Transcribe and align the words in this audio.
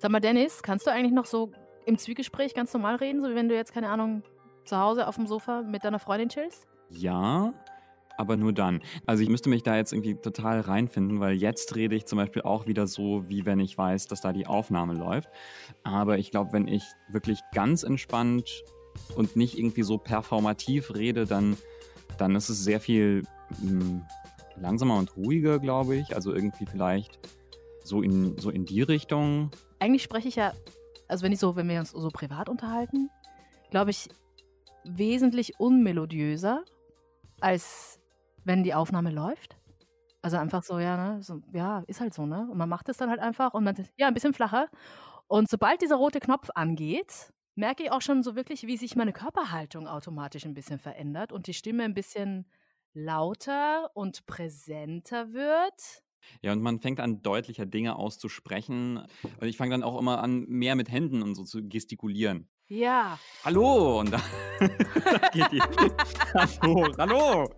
Sag 0.00 0.10
mal, 0.10 0.20
Dennis, 0.20 0.62
kannst 0.62 0.86
du 0.86 0.90
eigentlich 0.90 1.12
noch 1.12 1.26
so 1.26 1.52
im 1.84 1.98
Zwiegespräch 1.98 2.54
ganz 2.54 2.72
normal 2.72 2.96
reden, 2.96 3.20
so 3.20 3.28
wie 3.28 3.34
wenn 3.34 3.50
du 3.50 3.54
jetzt, 3.54 3.74
keine 3.74 3.90
Ahnung, 3.90 4.22
zu 4.64 4.78
Hause 4.78 5.06
auf 5.06 5.16
dem 5.16 5.26
Sofa 5.26 5.60
mit 5.60 5.84
deiner 5.84 5.98
Freundin 5.98 6.30
chillst? 6.30 6.66
Ja, 6.88 7.52
aber 8.16 8.38
nur 8.38 8.54
dann. 8.54 8.80
Also 9.04 9.22
ich 9.22 9.28
müsste 9.28 9.50
mich 9.50 9.62
da 9.62 9.76
jetzt 9.76 9.92
irgendwie 9.92 10.14
total 10.14 10.60
reinfinden, 10.60 11.20
weil 11.20 11.34
jetzt 11.34 11.76
rede 11.76 11.96
ich 11.96 12.06
zum 12.06 12.16
Beispiel 12.16 12.40
auch 12.40 12.66
wieder 12.66 12.86
so, 12.86 13.28
wie 13.28 13.44
wenn 13.44 13.60
ich 13.60 13.76
weiß, 13.76 14.06
dass 14.06 14.22
da 14.22 14.32
die 14.32 14.46
Aufnahme 14.46 14.94
läuft. 14.94 15.28
Aber 15.82 16.16
ich 16.16 16.30
glaube, 16.30 16.54
wenn 16.54 16.66
ich 16.66 16.84
wirklich 17.10 17.40
ganz 17.52 17.82
entspannt 17.82 18.64
und 19.16 19.36
nicht 19.36 19.58
irgendwie 19.58 19.82
so 19.82 19.98
performativ 19.98 20.94
rede, 20.94 21.26
dann, 21.26 21.58
dann 22.16 22.34
ist 22.36 22.48
es 22.48 22.64
sehr 22.64 22.80
viel 22.80 23.24
mh, 23.60 23.80
hm, 23.80 24.02
langsamer 24.56 24.96
und 24.96 25.14
ruhiger, 25.14 25.58
glaube 25.58 25.96
ich. 25.96 26.16
Also 26.16 26.32
irgendwie 26.32 26.64
vielleicht 26.64 27.18
so 27.84 28.02
in, 28.02 28.38
so 28.38 28.50
in 28.50 28.64
die 28.64 28.82
Richtung. 28.82 29.50
Eigentlich 29.78 30.02
spreche 30.02 30.28
ich 30.28 30.36
ja, 30.36 30.52
also 31.08 31.24
wenn 31.24 31.32
ich 31.32 31.38
so, 31.38 31.56
wenn 31.56 31.68
wir 31.68 31.80
uns 31.80 31.90
so 31.90 32.08
privat 32.08 32.48
unterhalten, 32.48 33.10
glaube 33.70 33.90
ich, 33.90 34.08
wesentlich 34.84 35.58
unmelodiöser, 35.58 36.64
als 37.40 38.00
wenn 38.44 38.62
die 38.62 38.74
Aufnahme 38.74 39.10
läuft. 39.10 39.56
Also 40.22 40.36
einfach 40.36 40.62
so, 40.62 40.78
ja, 40.78 40.96
ne, 40.96 41.22
so, 41.22 41.40
ja, 41.52 41.82
ist 41.86 42.00
halt 42.00 42.12
so, 42.12 42.26
ne? 42.26 42.46
Und 42.50 42.58
man 42.58 42.68
macht 42.68 42.88
es 42.88 42.98
dann 42.98 43.08
halt 43.08 43.20
einfach 43.20 43.54
und 43.54 43.64
man 43.64 43.74
sagt, 43.74 43.90
ja, 43.96 44.06
ein 44.06 44.14
bisschen 44.14 44.34
flacher. 44.34 44.68
Und 45.28 45.48
sobald 45.48 45.80
dieser 45.80 45.96
rote 45.96 46.20
Knopf 46.20 46.50
angeht, 46.54 47.32
merke 47.54 47.84
ich 47.84 47.90
auch 47.90 48.02
schon 48.02 48.22
so 48.22 48.36
wirklich, 48.36 48.66
wie 48.66 48.76
sich 48.76 48.96
meine 48.96 49.12
Körperhaltung 49.12 49.86
automatisch 49.86 50.44
ein 50.44 50.54
bisschen 50.54 50.78
verändert 50.78 51.32
und 51.32 51.46
die 51.46 51.54
Stimme 51.54 51.84
ein 51.84 51.94
bisschen 51.94 52.46
lauter 52.92 53.90
und 53.94 54.26
präsenter 54.26 55.32
wird. 55.32 56.02
Ja, 56.42 56.52
und 56.52 56.62
man 56.62 56.78
fängt 56.80 57.00
an, 57.00 57.22
deutlicher 57.22 57.66
Dinge 57.66 57.96
auszusprechen. 57.96 59.06
Und 59.40 59.48
ich 59.48 59.56
fange 59.56 59.72
dann 59.72 59.82
auch 59.82 59.98
immer 59.98 60.22
an, 60.22 60.44
mehr 60.48 60.74
mit 60.74 60.90
Händen 60.90 61.22
und 61.22 61.34
so 61.34 61.44
zu 61.44 61.66
gestikulieren. 61.66 62.48
Ja. 62.68 63.18
Hallo! 63.44 64.00
Und 64.00 64.12
dann 64.12 64.22
geht 65.32 65.50
die. 65.52 65.60
hallo, 66.34 66.88
hallo! 66.96 67.50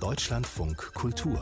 Deutschlandfunk 0.00 0.92
Kultur 0.94 1.40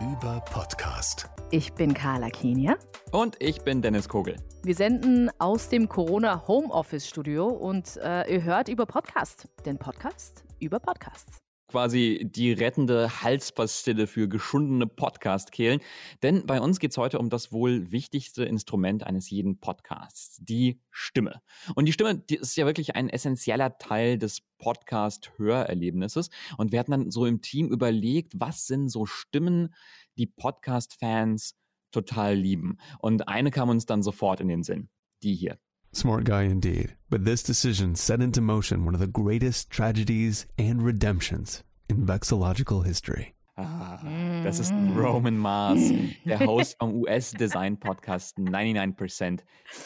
über 0.00 0.40
Podcast. 0.50 1.28
Ich 1.54 1.74
bin 1.74 1.92
Carla 1.92 2.30
Kenia. 2.30 2.78
Und 3.10 3.36
ich 3.38 3.60
bin 3.60 3.82
Dennis 3.82 4.08
Kogel. 4.08 4.36
Wir 4.64 4.74
senden 4.74 5.30
aus 5.38 5.68
dem 5.68 5.86
Corona 5.86 6.48
Homeoffice 6.48 7.06
Studio 7.06 7.46
und 7.46 7.98
äh, 7.98 8.32
ihr 8.32 8.42
hört 8.42 8.70
über 8.70 8.86
Podcast. 8.86 9.48
Den 9.66 9.76
Podcast 9.76 10.44
über 10.60 10.80
Podcasts 10.80 11.42
quasi 11.72 12.28
die 12.30 12.52
rettende 12.52 13.22
Halspastille 13.22 14.06
für 14.06 14.28
geschundene 14.28 14.86
Podcast-Kehlen. 14.86 15.80
Denn 16.22 16.44
bei 16.44 16.60
uns 16.60 16.78
geht 16.78 16.90
es 16.90 16.98
heute 16.98 17.18
um 17.18 17.30
das 17.30 17.50
wohl 17.50 17.90
wichtigste 17.90 18.44
Instrument 18.44 19.04
eines 19.04 19.30
jeden 19.30 19.58
Podcasts, 19.58 20.36
die 20.42 20.82
Stimme. 20.90 21.40
Und 21.74 21.86
die 21.86 21.94
Stimme, 21.94 22.18
die 22.18 22.36
ist 22.36 22.56
ja 22.56 22.66
wirklich 22.66 22.94
ein 22.94 23.08
essentieller 23.08 23.78
Teil 23.78 24.18
des 24.18 24.42
Podcast-Hörerlebnisses. 24.58 26.28
Und 26.58 26.72
wir 26.72 26.78
hatten 26.78 26.90
dann 26.90 27.10
so 27.10 27.24
im 27.24 27.40
Team 27.40 27.68
überlegt, 27.68 28.34
was 28.36 28.66
sind 28.66 28.90
so 28.90 29.06
Stimmen, 29.06 29.74
die 30.16 30.26
Podcast-Fans 30.26 31.54
total 31.90 32.34
lieben. 32.34 32.78
Und 32.98 33.28
eine 33.28 33.50
kam 33.50 33.68
uns 33.68 33.86
dann 33.86 34.02
sofort 34.02 34.40
in 34.40 34.48
den 34.48 34.62
Sinn. 34.62 34.88
Die 35.22 35.34
hier. 35.34 35.58
Smart 35.94 36.24
guy 36.24 36.46
indeed. 36.46 36.96
But 37.10 37.24
this 37.24 37.42
decision 37.42 37.94
set 37.94 38.20
into 38.20 38.40
motion 38.40 38.86
one 38.86 38.94
of 38.94 39.00
the 39.00 39.10
greatest 39.10 39.70
tragedies 39.70 40.46
and 40.58 40.82
redemptions 40.82 41.62
in 41.88 42.06
vexillological 42.06 42.84
history. 42.84 43.34
Ah, 43.56 44.00
das 44.42 44.58
ist 44.58 44.72
Roman 44.72 45.36
Mars, 45.36 45.92
der 46.24 46.40
Host 46.46 46.76
vom 46.78 46.94
US-Design-Podcast 46.94 48.38
99% 48.38 49.40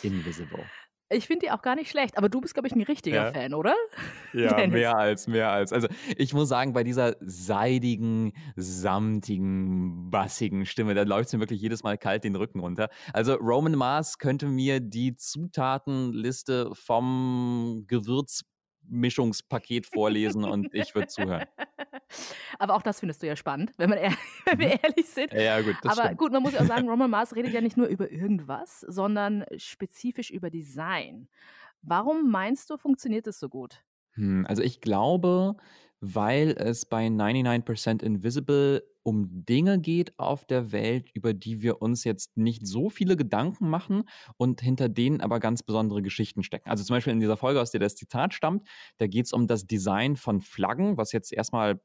Invisible. 0.04 0.64
Ich 1.09 1.27
finde 1.27 1.47
die 1.47 1.53
auch 1.53 1.62
gar 1.62 1.77
nicht 1.77 1.91
schlecht, 1.91 2.19
aber 2.19 2.28
du 2.28 2.41
bist, 2.41 2.55
glaube 2.55 2.67
ich, 2.67 2.75
ein 2.75 2.83
richtiger 2.83 3.27
ja. 3.27 3.33
Fan, 3.33 3.55
oder? 3.55 3.75
Ja, 4.33 4.67
mehr 4.67 4.97
als, 4.97 5.28
mehr 5.28 5.50
als. 5.50 5.72
Also 5.72 5.89
ich 6.17 6.34
muss 6.34 6.49
sagen, 6.49 6.72
bei 6.72 6.84
dieser 6.84 7.17
seidigen, 7.21 8.33
samtigen, 8.56 10.11
bassigen 10.11 10.67
Stimme, 10.67 10.94
da 10.94 11.03
läuft 11.03 11.28
es 11.28 11.33
mir 11.33 11.41
wirklich 11.41 11.61
jedes 11.61 11.83
Mal 11.83 11.97
kalt 11.97 12.25
den 12.25 12.37
Rücken 12.37 12.61
runter. 12.61 12.89
Also 13.12 13.34
Roman 13.34 13.77
Mars 13.77 14.19
könnte 14.19 14.47
mir 14.47 14.81
die 14.81 15.17
Zutatenliste 15.17 16.71
vom 16.75 17.84
Gewürz 17.87 18.43
Mischungspaket 18.88 19.87
vorlesen 19.87 20.44
und 20.44 20.73
ich 20.75 20.94
würde 20.94 21.09
zuhören. 21.09 21.44
Aber 22.59 22.75
auch 22.75 22.83
das 22.83 23.00
findest 23.00 23.22
du 23.22 23.27
ja 23.27 23.37
spannend, 23.37 23.72
wenn, 23.77 23.91
man 23.91 23.99
ehr 23.99 24.12
wenn 24.47 24.59
wir 24.59 24.69
mhm. 24.69 24.78
ehrlich 24.83 25.09
sind. 25.09 25.33
Ja, 25.33 25.61
gut. 25.61 25.77
Aber 25.83 26.05
stimmt. 26.05 26.19
gut, 26.19 26.33
man 26.33 26.43
muss 26.43 26.55
ja 26.55 26.61
auch 26.61 26.67
sagen, 26.67 26.89
Roman 26.91 27.11
Mars 27.11 27.34
redet 27.34 27.53
ja 27.53 27.61
nicht 27.61 27.77
nur 27.77 27.87
über 27.87 28.11
irgendwas, 28.11 28.81
sondern 28.81 29.44
spezifisch 29.56 30.31
über 30.31 30.50
Design. 30.50 31.28
Warum 31.83 32.31
meinst 32.31 32.71
du, 32.71 32.77
funktioniert 32.77 33.27
es 33.27 33.39
so 33.39 33.49
gut? 33.49 33.83
Hm, 34.12 34.47
also 34.49 34.62
ich 34.62 34.81
glaube, 34.81 35.56
weil 36.00 36.50
es 36.50 36.87
bei 36.87 37.06
99% 37.06 38.03
Invisible 38.03 38.83
um 39.03 39.44
Dinge 39.44 39.78
geht 39.78 40.19
auf 40.19 40.44
der 40.44 40.73
Welt, 40.73 41.11
über 41.15 41.33
die 41.33 41.62
wir 41.62 41.81
uns 41.81 42.03
jetzt 42.03 42.37
nicht 42.37 42.67
so 42.67 42.91
viele 42.91 43.17
Gedanken 43.17 43.69
machen 43.69 44.03
und 44.37 44.61
hinter 44.61 44.88
denen 44.88 45.21
aber 45.21 45.38
ganz 45.38 45.62
besondere 45.62 46.03
Geschichten 46.03 46.43
stecken. 46.43 46.69
Also 46.69 46.83
zum 46.83 46.94
Beispiel 46.97 47.12
in 47.12 47.21
dieser 47.21 47.37
Folge, 47.37 47.61
aus 47.61 47.71
der 47.71 47.81
das 47.81 47.94
Zitat 47.94 48.34
stammt, 48.34 48.67
da 48.99 49.06
geht 49.06 49.27
es 49.27 49.33
um 49.33 49.47
das 49.47 49.67
Design 49.67 50.17
von 50.17 50.41
Flaggen, 50.41 50.97
was 50.97 51.12
jetzt 51.12 51.33
erstmal 51.33 51.81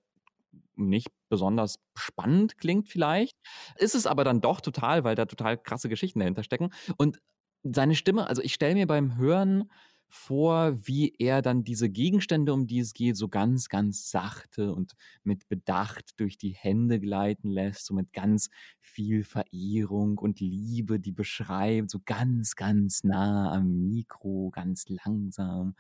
nicht 0.88 1.10
besonders 1.30 1.78
spannend 1.98 2.58
klingt 2.58 2.90
vielleicht. 2.90 3.38
Ist 3.78 3.96
es 3.96 4.06
aber 4.06 4.24
dann 4.24 4.42
doch 4.42 4.62
total, 4.62 5.04
weil 5.04 5.16
da 5.16 5.26
total 5.26 5.58
krasse 5.58 5.90
Geschichten 5.90 6.20
dahinter 6.20 6.44
stecken. 6.44 6.72
Und 6.98 7.20
seine 7.64 7.96
Stimme, 7.96 8.28
also 8.28 8.42
ich 8.42 8.54
stelle 8.54 8.76
mir 8.76 8.88
beim 8.88 9.18
Hören 9.18 9.70
vor, 10.14 10.74
wie 10.86 11.16
er 11.20 11.42
dann 11.42 11.64
diese 11.64 11.90
Gegenstände, 11.90 12.54
um 12.54 12.68
die 12.68 12.80
es 12.80 12.94
geht, 12.94 13.16
so 13.16 13.30
ganz, 13.30 13.70
ganz 13.70 14.12
sachte 14.12 14.74
und 14.74 14.94
mit 15.24 15.48
Bedacht 15.48 16.20
durch 16.20 16.38
die 16.38 16.52
Hände 16.52 17.00
gleiten 17.00 17.50
lässt, 17.50 17.86
so 17.86 17.94
mit 17.94 18.12
ganz 18.12 18.50
viel 18.80 19.24
Verehrung 19.24 20.18
und 20.18 20.42
Liebe, 20.42 21.00
die 21.00 21.14
beschreibt, 21.14 21.90
so 21.90 22.00
ganz, 22.06 22.56
ganz 22.56 23.04
nah 23.04 23.54
am 23.54 23.88
Mikro, 23.88 24.50
ganz 24.52 24.90
langsam, 24.90 25.76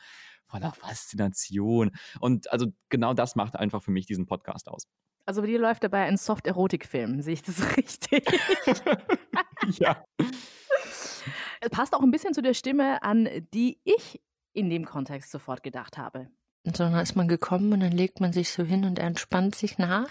voller 0.45 0.71
Faszination. 0.71 1.91
Und 2.19 2.51
also 2.51 2.67
genau 2.89 3.13
das 3.13 3.35
macht 3.35 3.57
einfach 3.57 3.83
für 3.83 3.91
mich 3.91 4.05
diesen 4.05 4.25
Podcast 4.25 4.69
aus. 4.69 4.87
Also 5.25 5.41
bei 5.41 5.47
dir 5.47 5.59
läuft 5.59 5.83
dabei 5.83 6.03
ein 6.05 6.17
Soft-Erotik-Film, 6.17 7.21
sehe 7.21 7.33
ich 7.33 7.43
das 7.43 7.61
richtig? 7.77 8.25
ja. 9.77 10.03
Es 11.61 11.69
passt 11.69 11.93
auch 11.93 12.01
ein 12.01 12.11
bisschen 12.11 12.33
zu 12.33 12.41
der 12.41 12.55
Stimme, 12.55 13.01
an 13.03 13.29
die 13.53 13.79
ich 13.83 14.19
in 14.53 14.69
dem 14.69 14.85
Kontext 14.85 15.31
sofort 15.31 15.63
gedacht 15.63 15.97
habe. 15.97 16.27
Und 16.65 16.75
so, 16.75 16.83
dann 16.83 16.95
ist 16.95 17.15
man 17.15 17.27
gekommen 17.27 17.71
und 17.71 17.79
dann 17.79 17.91
legt 17.91 18.19
man 18.19 18.33
sich 18.33 18.51
so 18.51 18.63
hin 18.63 18.83
und 18.83 18.99
entspannt 18.99 19.55
sich 19.55 19.77
nach. 19.77 20.09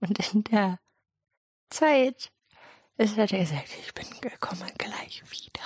Und 0.00 0.18
in 0.32 0.44
der 0.44 0.78
Zeit 1.70 2.32
ist 2.96 3.18
er 3.18 3.26
gesagt, 3.26 3.68
ich 3.80 3.92
bin 3.94 4.06
gekommen 4.20 4.70
gleich 4.78 5.22
wieder. 5.30 5.60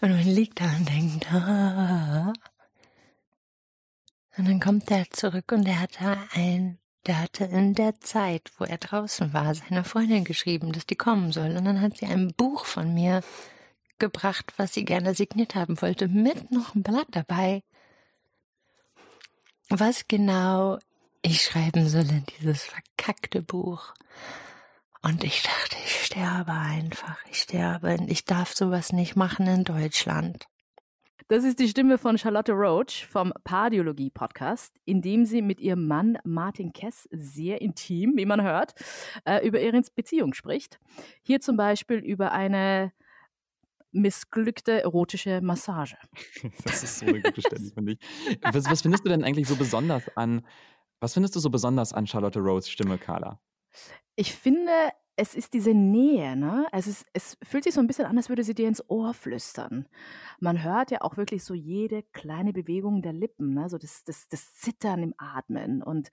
Und 0.00 0.10
man 0.10 0.26
liegt 0.26 0.60
da 0.60 0.66
und 0.76 0.88
denkt, 0.88 1.32
ah. 1.32 2.32
Und 4.36 4.48
dann 4.48 4.60
kommt 4.60 4.90
er 4.90 5.08
zurück 5.10 5.52
und 5.52 5.66
er 5.66 5.80
hatte 5.80 6.18
ein 6.32 6.78
der 7.06 7.20
hatte 7.20 7.44
in 7.44 7.74
der 7.74 8.00
Zeit, 8.00 8.50
wo 8.58 8.64
er 8.64 8.78
draußen 8.78 9.32
war, 9.32 9.54
seiner 9.54 9.84
Freundin 9.84 10.24
geschrieben, 10.24 10.72
dass 10.72 10.86
die 10.86 10.96
kommen 10.96 11.32
soll. 11.32 11.56
Und 11.56 11.64
dann 11.64 11.80
hat 11.80 11.98
sie 11.98 12.06
ein 12.06 12.32
Buch 12.34 12.64
von 12.64 12.94
mir 12.94 13.22
gebracht, 13.98 14.52
was 14.56 14.74
sie 14.74 14.84
gerne 14.84 15.14
signiert 15.14 15.54
haben 15.54 15.80
wollte, 15.80 16.08
mit 16.08 16.50
noch 16.50 16.74
ein 16.74 16.82
Blatt 16.82 17.08
dabei. 17.10 17.62
Was 19.68 20.08
genau 20.08 20.78
ich 21.22 21.42
schreiben 21.42 21.88
soll 21.88 22.08
in 22.10 22.24
dieses 22.38 22.64
verkackte 22.64 23.42
Buch. 23.42 23.94
Und 25.02 25.24
ich 25.24 25.42
dachte, 25.42 25.76
ich 25.84 26.04
sterbe 26.06 26.52
einfach. 26.52 27.18
Ich 27.30 27.42
sterbe. 27.42 27.96
Ich 28.06 28.24
darf 28.24 28.54
sowas 28.54 28.92
nicht 28.92 29.16
machen 29.16 29.46
in 29.46 29.64
Deutschland. 29.64 30.46
Das 31.28 31.42
ist 31.42 31.58
die 31.58 31.68
Stimme 31.68 31.96
von 31.96 32.18
Charlotte 32.18 32.52
Roach 32.52 33.06
vom 33.08 33.32
Pardiologie-Podcast, 33.44 34.76
in 34.84 35.00
dem 35.00 35.24
sie 35.24 35.40
mit 35.40 35.58
ihrem 35.58 35.86
Mann 35.86 36.18
Martin 36.22 36.74
Kess 36.74 37.08
sehr 37.12 37.62
intim, 37.62 38.12
wie 38.16 38.26
man 38.26 38.42
hört, 38.42 38.74
äh, 39.24 39.46
über 39.46 39.58
ihre 39.58 39.80
Beziehung 39.94 40.34
spricht. 40.34 40.78
Hier 41.22 41.40
zum 41.40 41.56
Beispiel 41.56 41.96
über 41.96 42.32
eine 42.32 42.92
missglückte 43.90 44.82
erotische 44.82 45.40
Massage. 45.40 45.96
Das 46.64 46.82
ist 46.82 46.98
so 46.98 47.06
eine 47.06 47.22
gute 47.22 47.40
Stelle, 47.40 47.70
finde 47.72 47.92
ich. 47.92 47.98
Was, 48.42 48.70
was 48.70 48.82
findest 48.82 49.06
du 49.06 49.08
denn 49.08 49.24
eigentlich 49.24 49.48
so 49.48 49.56
besonders 49.56 50.04
an, 50.16 50.46
was 51.00 51.14
findest 51.14 51.36
du 51.36 51.40
so 51.40 51.48
besonders 51.48 51.94
an 51.94 52.06
Charlotte 52.06 52.38
Roachs 52.38 52.68
Stimme, 52.68 52.98
Carla? 52.98 53.40
Ich 54.14 54.34
finde, 54.34 54.72
es 55.16 55.34
ist 55.34 55.54
diese 55.54 55.74
Nähe, 55.74 56.36
ne? 56.36 56.66
Es, 56.72 56.86
ist, 56.86 57.06
es 57.12 57.36
fühlt 57.42 57.64
sich 57.64 57.74
so 57.74 57.80
ein 57.80 57.86
bisschen 57.86 58.06
an, 58.06 58.16
als 58.16 58.28
würde 58.28 58.42
sie 58.42 58.54
dir 58.54 58.68
ins 58.68 58.82
Ohr 58.88 59.14
flüstern. 59.14 59.88
Man 60.40 60.62
hört 60.62 60.90
ja 60.90 61.02
auch 61.02 61.16
wirklich 61.16 61.44
so 61.44 61.54
jede 61.54 62.02
kleine 62.12 62.52
Bewegung 62.52 63.02
der 63.02 63.12
Lippen, 63.12 63.54
ne? 63.54 63.68
so 63.68 63.78
das, 63.78 64.02
das, 64.04 64.28
das 64.28 64.54
Zittern 64.54 65.02
im 65.02 65.14
Atmen. 65.16 65.82
Und 65.82 66.10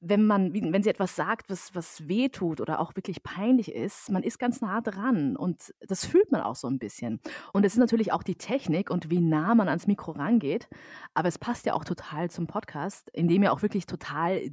wenn 0.00 0.26
man, 0.26 0.52
wenn 0.52 0.82
sie 0.82 0.90
etwas 0.90 1.16
sagt, 1.16 1.48
was, 1.48 1.74
was 1.74 2.08
weh 2.08 2.28
tut 2.28 2.60
oder 2.60 2.80
auch 2.80 2.96
wirklich 2.96 3.22
peinlich 3.22 3.72
ist, 3.72 4.10
man 4.10 4.22
ist 4.22 4.38
ganz 4.38 4.60
nah 4.60 4.80
dran 4.80 5.36
und 5.36 5.74
das 5.80 6.04
fühlt 6.04 6.30
man 6.32 6.42
auch 6.42 6.56
so 6.56 6.68
ein 6.68 6.78
bisschen. 6.78 7.20
Und 7.52 7.64
es 7.64 7.74
ist 7.74 7.78
natürlich 7.78 8.12
auch 8.12 8.22
die 8.22 8.36
Technik 8.36 8.90
und 8.90 9.10
wie 9.10 9.20
nah 9.20 9.54
man 9.54 9.68
ans 9.68 9.86
Mikro 9.86 10.12
rangeht, 10.12 10.68
aber 11.14 11.28
es 11.28 11.38
passt 11.38 11.66
ja 11.66 11.74
auch 11.74 11.84
total 11.84 12.30
zum 12.30 12.46
Podcast, 12.46 13.10
in 13.10 13.28
dem 13.28 13.42
ja 13.42 13.52
auch 13.52 13.62
wirklich 13.62 13.86
total 13.86 14.50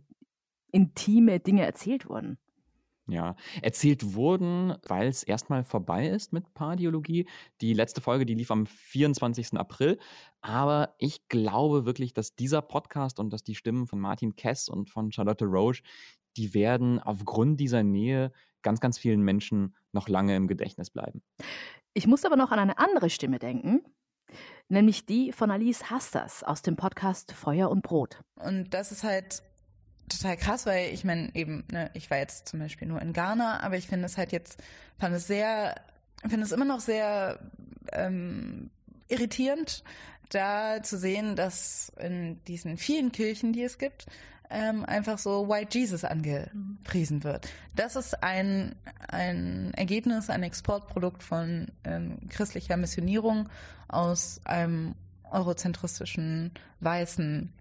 intime 0.72 1.40
Dinge 1.40 1.66
erzählt 1.66 2.10
wurden. 2.10 2.38
Ja, 3.08 3.36
erzählt 3.62 4.14
wurden, 4.14 4.76
weil 4.88 5.10
es 5.10 5.24
erstmal 5.24 5.66
vorbei 5.66 6.08
ist 6.08 6.32
mit 6.32 6.54
Pardiologie. 6.54 7.28
Die 7.60 7.74
letzte 7.74 8.00
Folge, 8.00 8.26
die 8.26 8.34
lief 8.34 8.50
am 8.50 8.66
24. 8.66 9.58
April. 9.58 10.00
Aber 10.42 10.96
ich 11.00 11.28
glaube 11.28 11.86
wirklich, 11.86 12.14
dass 12.14 12.36
dieser 12.36 12.62
Podcast 12.62 13.20
und 13.20 13.32
dass 13.34 13.44
die 13.44 13.56
Stimmen 13.56 13.88
von 13.88 14.00
Martin 14.00 14.38
Kess 14.38 14.70
und 14.70 14.90
von 14.90 15.12
Charlotte 15.12 15.44
Roche, 15.44 15.84
die 16.38 16.54
werden 16.54 17.00
aufgrund 17.00 17.60
dieser 17.60 17.84
Nähe 17.84 18.32
ganz, 18.62 18.80
ganz 18.80 18.98
vielen 18.98 19.22
Menschen 19.22 19.76
noch 19.92 20.08
lange 20.08 20.36
im 20.36 20.48
Gedächtnis 20.48 20.90
bleiben. 20.90 21.22
Ich 21.94 22.08
muss 22.08 22.24
aber 22.26 22.38
noch 22.38 22.52
an 22.52 22.60
eine 22.60 22.78
andere 22.78 23.10
Stimme 23.10 23.38
denken, 23.38 23.84
nämlich 24.70 25.06
die 25.06 25.32
von 25.32 25.52
Alice 25.52 25.90
Hasters 25.90 26.44
aus 26.44 26.62
dem 26.62 26.78
Podcast 26.78 27.34
Feuer 27.34 27.70
und 27.70 27.84
Brot. 27.84 28.22
Und 28.36 28.74
das 28.74 28.92
ist 28.92 29.04
halt 29.04 29.44
total 30.18 30.38
krass, 30.38 30.66
weil 30.66 30.94
ich 30.94 31.04
meine, 31.04 31.34
eben, 31.36 31.64
ne, 31.72 31.90
ich 31.94 32.10
war 32.10 32.18
jetzt 32.18 32.48
zum 32.48 32.60
Beispiel 32.60 32.88
nur 32.88 33.02
in 33.02 33.14
Ghana, 33.14 33.62
aber 33.62 33.78
ich 33.78 33.88
finde 33.88 34.06
es 34.06 34.18
halt 34.18 34.32
jetzt, 34.32 34.62
fand 34.98 35.16
es 35.16 35.28
sehr, 35.28 35.76
finde 36.22 36.46
es 36.46 36.52
immer 36.52 36.66
noch 36.66 36.80
sehr 36.80 37.40
ähm, 37.92 38.70
irritierend, 39.08 39.84
da 40.30 40.82
zu 40.82 40.98
sehen, 40.98 41.36
dass 41.36 41.92
in 42.00 42.44
diesen 42.46 42.78
vielen 42.78 43.12
Kirchen, 43.12 43.54
die 43.54 43.64
es 43.64 43.78
gibt, 43.78 44.06
ähm, 44.50 44.86
einfach 44.86 45.18
so 45.18 45.50
White 45.50 45.78
Jesus 45.78 46.04
angepriesen 46.04 47.24
wird. 47.24 47.50
Das 47.76 47.96
ist 47.96 48.24
ein, 48.24 48.76
ein 49.08 49.74
Ergebnis, 49.76 50.30
ein 50.30 50.44
Exportprodukt 50.44 51.24
von 51.24 51.68
ähm, 51.84 52.20
christlicher 52.30 52.78
Missionierung 52.78 53.50
aus 53.88 54.42
einem 54.46 54.96
eurozentristischen 55.32 56.52
weißen 56.80 57.52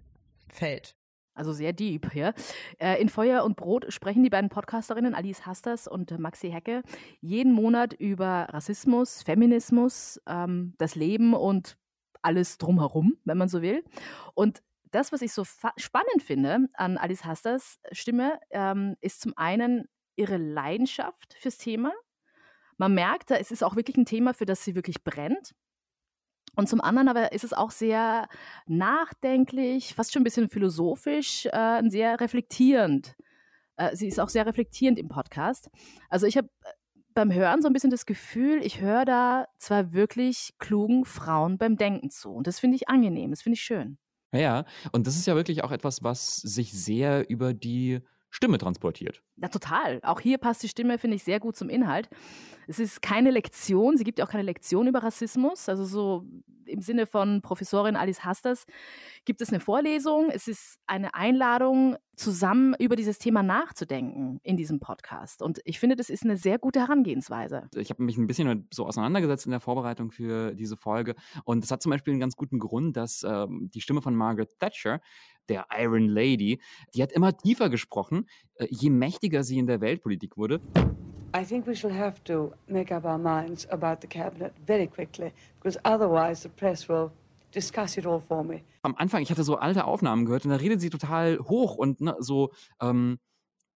Feld. 0.49 0.94
Also 1.34 1.52
sehr 1.52 1.73
deep 1.73 2.12
hier. 2.12 2.34
Äh, 2.79 3.00
in 3.00 3.08
Feuer 3.08 3.44
und 3.44 3.56
Brot 3.56 3.93
sprechen 3.93 4.23
die 4.23 4.31
beiden 4.31 4.50
Podcasterinnen 4.50 5.14
Alice 5.14 5.46
Hasters 5.46 5.88
und 5.88 6.19
Maxi 6.19 6.50
Hecke 6.50 6.82
jeden 7.20 7.52
Monat 7.52 7.94
über 7.94 8.49
Rassismus, 8.50 9.23
Feminismus, 9.23 10.20
ähm, 10.26 10.75
das 10.79 10.94
Leben 10.94 11.32
und 11.32 11.79
alles 12.20 12.58
drumherum, 12.58 13.17
wenn 13.25 13.38
man 13.38 13.49
so 13.49 13.62
will. 13.62 13.82
Und 14.34 14.62
das, 14.90 15.11
was 15.11 15.23
ich 15.23 15.32
so 15.32 15.44
spannend 15.76 16.23
finde 16.23 16.69
an 16.75 16.99
Alice 16.99 17.25
Hasters 17.25 17.81
Stimme, 17.93 18.38
ähm, 18.50 18.96
ist 19.00 19.23
zum 19.23 19.32
einen 19.37 19.88
ihre 20.17 20.37
Leidenschaft 20.37 21.35
fürs 21.40 21.56
Thema. 21.56 21.93
Man 22.76 22.94
merkt, 22.94 23.31
es 23.31 23.50
ist 23.50 23.64
auch 23.64 23.76
wirklich 23.76 23.96
ein 23.96 24.05
Thema, 24.05 24.35
für 24.35 24.44
das 24.44 24.64
sie 24.64 24.75
wirklich 24.75 25.02
brennt. 25.02 25.55
Und 26.54 26.69
zum 26.69 26.81
anderen 26.81 27.08
aber 27.08 27.32
ist 27.32 27.44
es 27.44 27.52
auch 27.52 27.70
sehr 27.70 28.28
nachdenklich, 28.66 29.94
fast 29.94 30.12
schon 30.12 30.20
ein 30.20 30.25
bisschen 30.25 30.49
philosophisch, 30.49 31.46
äh, 31.46 31.82
sehr 31.88 32.20
reflektierend. 32.20 33.16
Äh, 33.76 33.96
sie 33.96 34.08
ist 34.08 34.20
auch 34.20 34.28
sehr 34.28 34.46
reflektierend 34.46 34.99
im 34.99 35.08
Podcast. 35.08 35.70
Also 36.08 36.26
ich 36.26 36.37
habe 36.37 36.49
äh, 36.64 36.70
beim 37.14 37.32
Hören 37.32 37.62
so 37.62 37.69
ein 37.69 37.72
bisschen 37.72 37.90
das 37.90 38.06
Gefühl, 38.06 38.60
ich 38.64 38.81
höre 38.81 39.04
da 39.04 39.46
zwar 39.58 39.93
wirklich 39.93 40.54
klugen 40.58 41.04
Frauen 41.04 41.58
beim 41.58 41.76
Denken 41.76 42.10
zu. 42.10 42.32
Und 42.32 42.46
das 42.46 42.60
finde 42.60 42.76
ich 42.76 42.88
angenehm, 42.88 43.31
das 43.31 43.43
finde 43.43 43.54
ich 43.54 43.62
schön. 43.62 43.99
Ja, 44.34 44.64
und 44.93 45.06
das 45.06 45.16
ist 45.16 45.26
ja 45.26 45.34
wirklich 45.34 45.62
auch 45.62 45.72
etwas, 45.72 46.02
was 46.02 46.37
sich 46.37 46.72
sehr 46.72 47.28
über 47.28 47.52
die 47.52 48.00
Stimme 48.34 48.56
transportiert. 48.56 49.23
Ja, 49.37 49.49
total. 49.49 50.00
Auch 50.02 50.19
hier 50.19 50.38
passt 50.38 50.62
die 50.62 50.69
Stimme, 50.69 50.99
finde 50.99 51.17
ich, 51.17 51.23
sehr 51.23 51.38
gut 51.38 51.55
zum 51.55 51.69
Inhalt. 51.69 52.08
Es 52.67 52.79
ist 52.79 53.02
keine 53.02 53.31
Lektion, 53.31 53.99
sie 53.99 54.05
gibt 54.05 54.19
ja 54.19 54.25
auch 54.25 54.31
keine 54.31 54.44
Lektion 54.44 54.87
über 54.87 55.02
Rassismus. 55.02 55.69
Also 55.69 55.84
so 55.84 56.25
im 56.67 56.81
Sinne 56.81 57.06
von 57.06 57.43
Professorin 57.43 57.97
Alice 57.97 58.25
Hasters 58.25 58.64
gibt 59.25 59.41
es 59.41 59.50
eine 59.50 59.61
Vorlesung. 59.61 60.31
Es 60.31 60.49
ist 60.49 60.79
eine 60.87 61.14
Einladung, 61.14 61.97
zusammen 62.17 62.75
über 62.79 62.94
dieses 62.94 63.19
Thema 63.19 63.43
nachzudenken 63.43 64.38
in 64.43 64.56
diesem 64.56 64.81
Podcast. 64.81 65.43
Und 65.43 65.61
ich 65.64 65.81
finde, 65.81 65.97
das 65.97 66.11
ist 66.11 66.25
eine 66.25 66.37
sehr 66.37 66.59
gute 66.59 66.81
Herangehensweise. 66.81 67.69
Ich 67.75 67.91
habe 67.91 68.03
mich 68.03 68.17
ein 68.17 68.26
bisschen 68.26 68.69
so 68.73 68.87
auseinandergesetzt 68.87 69.47
in 69.47 69.50
der 69.50 69.61
Vorbereitung 69.61 70.11
für 70.11 70.55
diese 70.55 70.76
Folge. 70.76 71.14
Und 71.44 71.64
es 71.64 71.70
hat 71.70 71.82
zum 71.82 71.91
Beispiel 71.91 72.12
einen 72.12 72.20
ganz 72.20 72.37
guten 72.37 72.59
Grund, 72.59 72.97
dass 72.97 73.25
ähm, 73.26 73.70
die 73.73 73.81
Stimme 73.81 74.03
von 74.03 74.14
Margaret 74.14 74.59
Thatcher, 74.59 75.00
der 75.49 75.67
Iron 75.76 76.09
Lady, 76.09 76.61
die 76.94 77.03
hat 77.03 77.12
immer 77.12 77.37
tiefer 77.37 77.70
gesprochen, 77.70 78.26
äh, 78.55 78.67
je 78.70 78.91
mächtiger 78.91 79.43
sie 79.43 79.59
in 79.59 79.67
der 79.67 79.81
Weltpolitik 79.81 80.37
wurde. 80.37 80.61
I 81.34 81.44
think 81.44 81.67
we 81.67 81.75
shall 81.75 81.90
have 81.93 82.23
to 82.25 82.52
make 82.69 82.93
up 82.93 83.05
our 83.05 83.19
minds 83.19 83.67
about 83.70 84.00
the 84.00 84.06
cabinet 84.06 84.52
very 84.67 84.87
quickly, 84.87 85.32
because 85.58 85.79
otherwise 85.84 86.43
the 86.43 86.50
press 86.50 86.88
will 86.88 87.11
discuss 87.52 87.96
it 87.96 88.06
all 88.06 88.20
for 88.20 88.44
me. 88.44 88.62
Am 88.82 88.94
Anfang, 88.96 89.23
ich 89.23 89.31
hatte 89.31 89.44
so 89.44 89.56
alte 89.56 89.84
Aufnahmen 89.84 90.25
gehört 90.26 90.44
und 90.44 90.50
da 90.50 90.56
redet 90.56 90.81
sie 90.81 90.90
total 90.90 91.38
hoch 91.38 91.76
und 91.76 92.00
ne, 92.00 92.17
so, 92.19 92.50
ähm, 92.81 93.19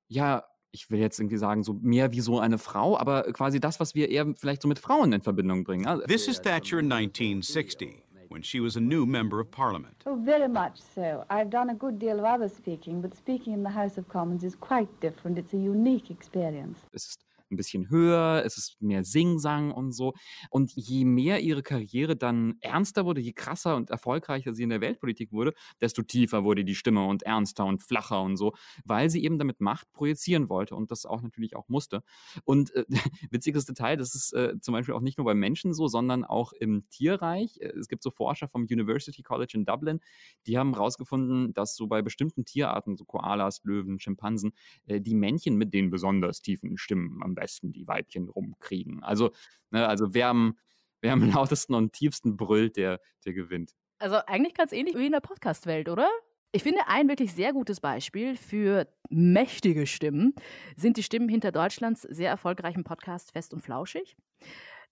ja, 0.08 0.44
ich 0.72 0.90
will 0.92 1.00
jetzt 1.00 1.20
irgendwie 1.20 1.38
sagen, 1.38 1.64
so 1.64 1.74
mehr 1.74 2.12
wie 2.12 2.20
so 2.20 2.40
eine 2.40 2.58
Frau, 2.58 2.98
aber 2.98 3.24
quasi 3.32 3.60
das, 3.60 3.80
was 3.80 3.96
wir 3.96 4.10
eher 4.10 4.26
vielleicht 4.36 4.62
so 4.62 4.68
mit 4.68 4.80
Frauen 4.80 5.14
in 5.14 5.22
Verbindung 5.22 5.64
bringen. 5.64 5.86
Also, 5.88 6.06
This 6.08 6.28
is 6.28 6.42
Thatcher 6.42 6.80
in 6.80 6.92
1960. 6.92 8.02
when 8.30 8.44
she 8.44 8.60
was 8.60 8.76
a 8.76 8.82
new 8.82 9.06
member 9.06 9.40
of 9.40 9.50
parliament. 9.52 9.96
Oh, 10.06 10.16
very 10.16 10.50
much 10.50 10.82
so. 10.94 11.24
I've 11.30 11.50
done 11.50 11.70
a 11.70 11.76
good 11.76 12.00
deal 12.00 12.20
of 12.20 12.26
other 12.26 12.50
speaking, 12.50 13.02
but 13.02 13.14
speaking 13.16 13.54
in 13.54 13.64
the 13.64 13.70
House 13.70 13.98
of 13.98 14.10
Commons 14.10 14.44
is 14.44 14.56
quite 14.60 14.90
different. 15.00 15.38
It's 15.38 15.54
a 15.54 15.58
unique 15.58 16.10
experience. 16.10 16.80
Es 16.92 17.06
ist 17.06 17.20
ein 17.52 17.58
bisschen 17.58 17.90
höher, 17.90 18.44
es 18.46 18.58
ist 18.58 18.82
mehr 18.82 19.04
Singsang 19.04 19.72
und 19.72 19.92
so. 19.92 20.14
Und 20.50 20.72
je 20.76 21.06
mehr 21.06 21.42
ihre 21.42 21.64
Karriere 21.64 22.16
dann 22.16 22.56
ernster 22.62 23.06
wurde, 23.06 23.22
je 23.22 23.34
krasser 23.34 23.76
und 23.76 23.90
erfolgreicher 23.90 24.54
sie 24.54 24.64
in 24.64 24.70
der 24.70 24.82
Weltpolitik 24.82 25.32
wurde, 25.32 25.54
desto 25.82 26.02
tiefer 26.02 26.44
wurde 26.44 26.66
die 26.66 26.76
Stimme 26.76 27.06
und 27.06 27.24
ernster 27.24 27.66
und 27.66 27.84
flacher 27.84 28.22
und 28.22 28.38
so, 28.38 28.54
weil 28.84 29.10
sie 29.10 29.24
eben 29.24 29.38
damit 29.38 29.62
Macht 29.62 29.92
projizieren 29.94 30.50
wollte 30.50 30.76
und 30.76 30.92
das 30.92 31.06
auch 31.06 31.22
natürlich 31.22 31.56
auch 31.56 31.68
musste. 31.68 32.02
Und 32.44 32.74
äh, 32.76 32.86
witziges 33.32 33.66
Detail, 33.66 33.98
das 33.98 34.16
ist 34.16 34.34
äh, 34.34 34.60
zum 34.60 34.74
Beispiel 34.74 34.94
auch 34.94 35.02
nicht 35.02 35.18
nur 35.18 35.26
bei 35.26 35.36
Menschen 35.36 35.74
so, 35.74 35.88
sondern 35.88 36.24
auch 36.24 36.54
im 36.54 36.88
Tierreich. 36.90 37.60
Äh, 37.60 37.70
es 37.78 37.88
gibt 37.88 38.04
so 38.04 38.12
Forscher 38.12 38.48
vom 38.48 38.64
University 38.64 39.22
College 39.24 39.54
in 39.56 39.66
Dublin, 39.66 40.00
die 40.48 40.58
haben 40.58 40.74
herausgefunden, 40.74 41.54
dass 41.54 41.76
so 41.76 41.88
bei 41.88 42.02
bestimmten 42.02 42.46
Tierarten, 42.46 42.98
so 42.98 43.06
Koalas, 43.06 43.62
Löwen, 43.64 44.00
Schimpansen, 44.00 44.54
äh, 44.88 45.02
die 45.02 45.16
Männchen 45.16 45.56
mit 45.58 45.74
den 45.74 45.90
besonders 45.90 46.42
tiefen 46.42 46.78
Stimmen 46.78 47.22
am 47.24 47.35
besten 47.36 47.72
die 47.72 47.88
Weibchen 47.88 48.30
rumkriegen. 48.30 49.04
Also, 49.04 49.32
ne, 49.72 49.88
also 49.88 50.14
wer 50.14 50.30
am, 50.30 50.58
wer 51.02 51.14
am 51.14 51.30
lautesten 51.32 51.74
und 51.74 51.94
tiefsten 51.94 52.38
brüllt, 52.38 52.78
der, 52.78 53.00
der 53.26 53.34
gewinnt. 53.34 53.74
Also 54.00 54.18
eigentlich 54.28 54.54
ganz 54.54 54.72
ähnlich 54.72 54.96
wie 54.98 55.06
in 55.06 55.12
der 55.12 55.22
Podcast-Welt, 55.22 55.90
oder? 55.90 56.10
Ich 56.52 56.64
finde, 56.64 56.88
ein 56.88 57.10
wirklich 57.10 57.34
sehr 57.34 57.52
gutes 57.52 57.82
Beispiel 57.82 58.38
für 58.38 58.88
mächtige 59.10 59.86
Stimmen 59.86 60.34
sind 60.78 60.96
die 60.96 61.04
Stimmen 61.04 61.28
hinter 61.28 61.52
Deutschlands 61.52 62.04
sehr 62.04 62.30
erfolgreichen 62.30 62.86
Podcast 62.86 63.34
Fest 63.34 63.54
und 63.54 63.62
Flauschig. 63.62 64.16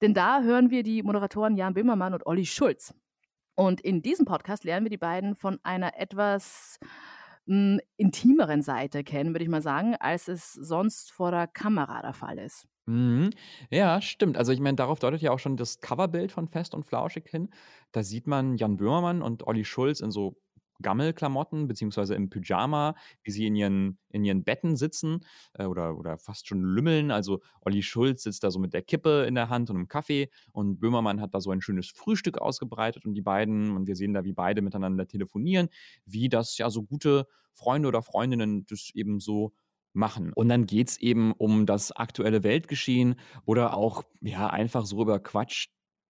Denn 0.01 0.13
da 0.13 0.41
hören 0.41 0.71
wir 0.71 0.83
die 0.83 1.03
Moderatoren 1.03 1.55
Jan 1.55 1.73
Böhmermann 1.73 2.13
und 2.13 2.25
Olli 2.25 2.45
Schulz. 2.45 2.93
Und 3.55 3.79
in 3.81 4.01
diesem 4.01 4.25
Podcast 4.25 4.65
lernen 4.65 4.85
wir 4.85 4.89
die 4.89 4.97
beiden 4.97 5.35
von 5.35 5.59
einer 5.63 5.97
etwas 5.97 6.79
hm, 7.47 7.79
intimeren 7.97 8.61
Seite 8.61 9.03
kennen, 9.03 9.33
würde 9.33 9.43
ich 9.43 9.49
mal 9.49 9.61
sagen, 9.61 9.95
als 9.99 10.27
es 10.27 10.53
sonst 10.53 11.11
vor 11.11 11.31
der 11.31 11.47
Kamera 11.47 12.01
der 12.01 12.13
Fall 12.13 12.39
ist. 12.39 12.67
Mhm. 12.87 13.29
Ja, 13.71 14.01
stimmt. 14.01 14.37
Also 14.37 14.51
ich 14.51 14.59
meine, 14.59 14.75
darauf 14.75 14.99
deutet 14.99 15.21
ja 15.21 15.31
auch 15.31 15.39
schon 15.39 15.55
das 15.55 15.79
Coverbild 15.79 16.31
von 16.33 16.47
Fest 16.49 16.73
und 16.75 16.83
Flauschig 16.85 17.29
hin. 17.29 17.49
Da 17.93 18.03
sieht 18.03 18.27
man 18.27 18.57
Jan 18.57 18.75
Böhmermann 18.77 19.21
und 19.21 19.47
Olli 19.47 19.63
Schulz 19.63 20.01
in 20.01 20.11
so 20.11 20.35
Gammelklamotten 20.83 21.67
beziehungsweise 21.67 22.13
im 22.13 22.29
Pyjama, 22.29 22.95
wie 23.23 23.31
sie 23.31 23.47
in 23.47 23.55
ihren, 23.55 23.97
in 24.09 24.23
ihren 24.23 24.43
Betten 24.43 24.75
sitzen 24.75 25.21
äh, 25.53 25.65
oder, 25.65 25.97
oder 25.97 26.19
fast 26.19 26.47
schon 26.47 26.61
lümmeln. 26.63 27.09
Also 27.09 27.41
Olli 27.61 27.81
Schulz 27.81 28.21
sitzt 28.23 28.43
da 28.43 28.51
so 28.51 28.59
mit 28.59 28.73
der 28.73 28.83
Kippe 28.83 29.25
in 29.27 29.33
der 29.33 29.49
Hand 29.49 29.71
und 29.71 29.77
einem 29.77 29.87
Kaffee 29.87 30.29
und 30.51 30.79
Böhmermann 30.79 31.19
hat 31.19 31.33
da 31.33 31.41
so 31.41 31.49
ein 31.49 31.61
schönes 31.61 31.89
Frühstück 31.89 32.37
ausgebreitet 32.37 33.05
und 33.05 33.15
die 33.15 33.21
beiden, 33.21 33.75
und 33.75 33.87
wir 33.87 33.95
sehen 33.95 34.13
da, 34.13 34.23
wie 34.23 34.33
beide 34.33 34.61
miteinander 34.61 35.07
telefonieren, 35.07 35.69
wie 36.05 36.29
das 36.29 36.59
ja 36.59 36.69
so 36.69 36.83
gute 36.83 37.25
Freunde 37.53 37.87
oder 37.87 38.03
Freundinnen 38.03 38.65
das 38.67 38.91
eben 38.93 39.19
so 39.19 39.53
machen. 39.93 40.33
Und 40.33 40.49
dann 40.49 40.65
geht 40.65 40.89
es 40.89 40.97
eben 40.99 41.31
um 41.33 41.65
das 41.65 41.91
aktuelle 41.91 42.43
Weltgeschehen 42.43 43.15
oder 43.45 43.75
auch 43.75 44.03
ja 44.21 44.47
einfach 44.47 44.85
so 44.85 45.01
über 45.01 45.19
Quatsch, 45.19 45.67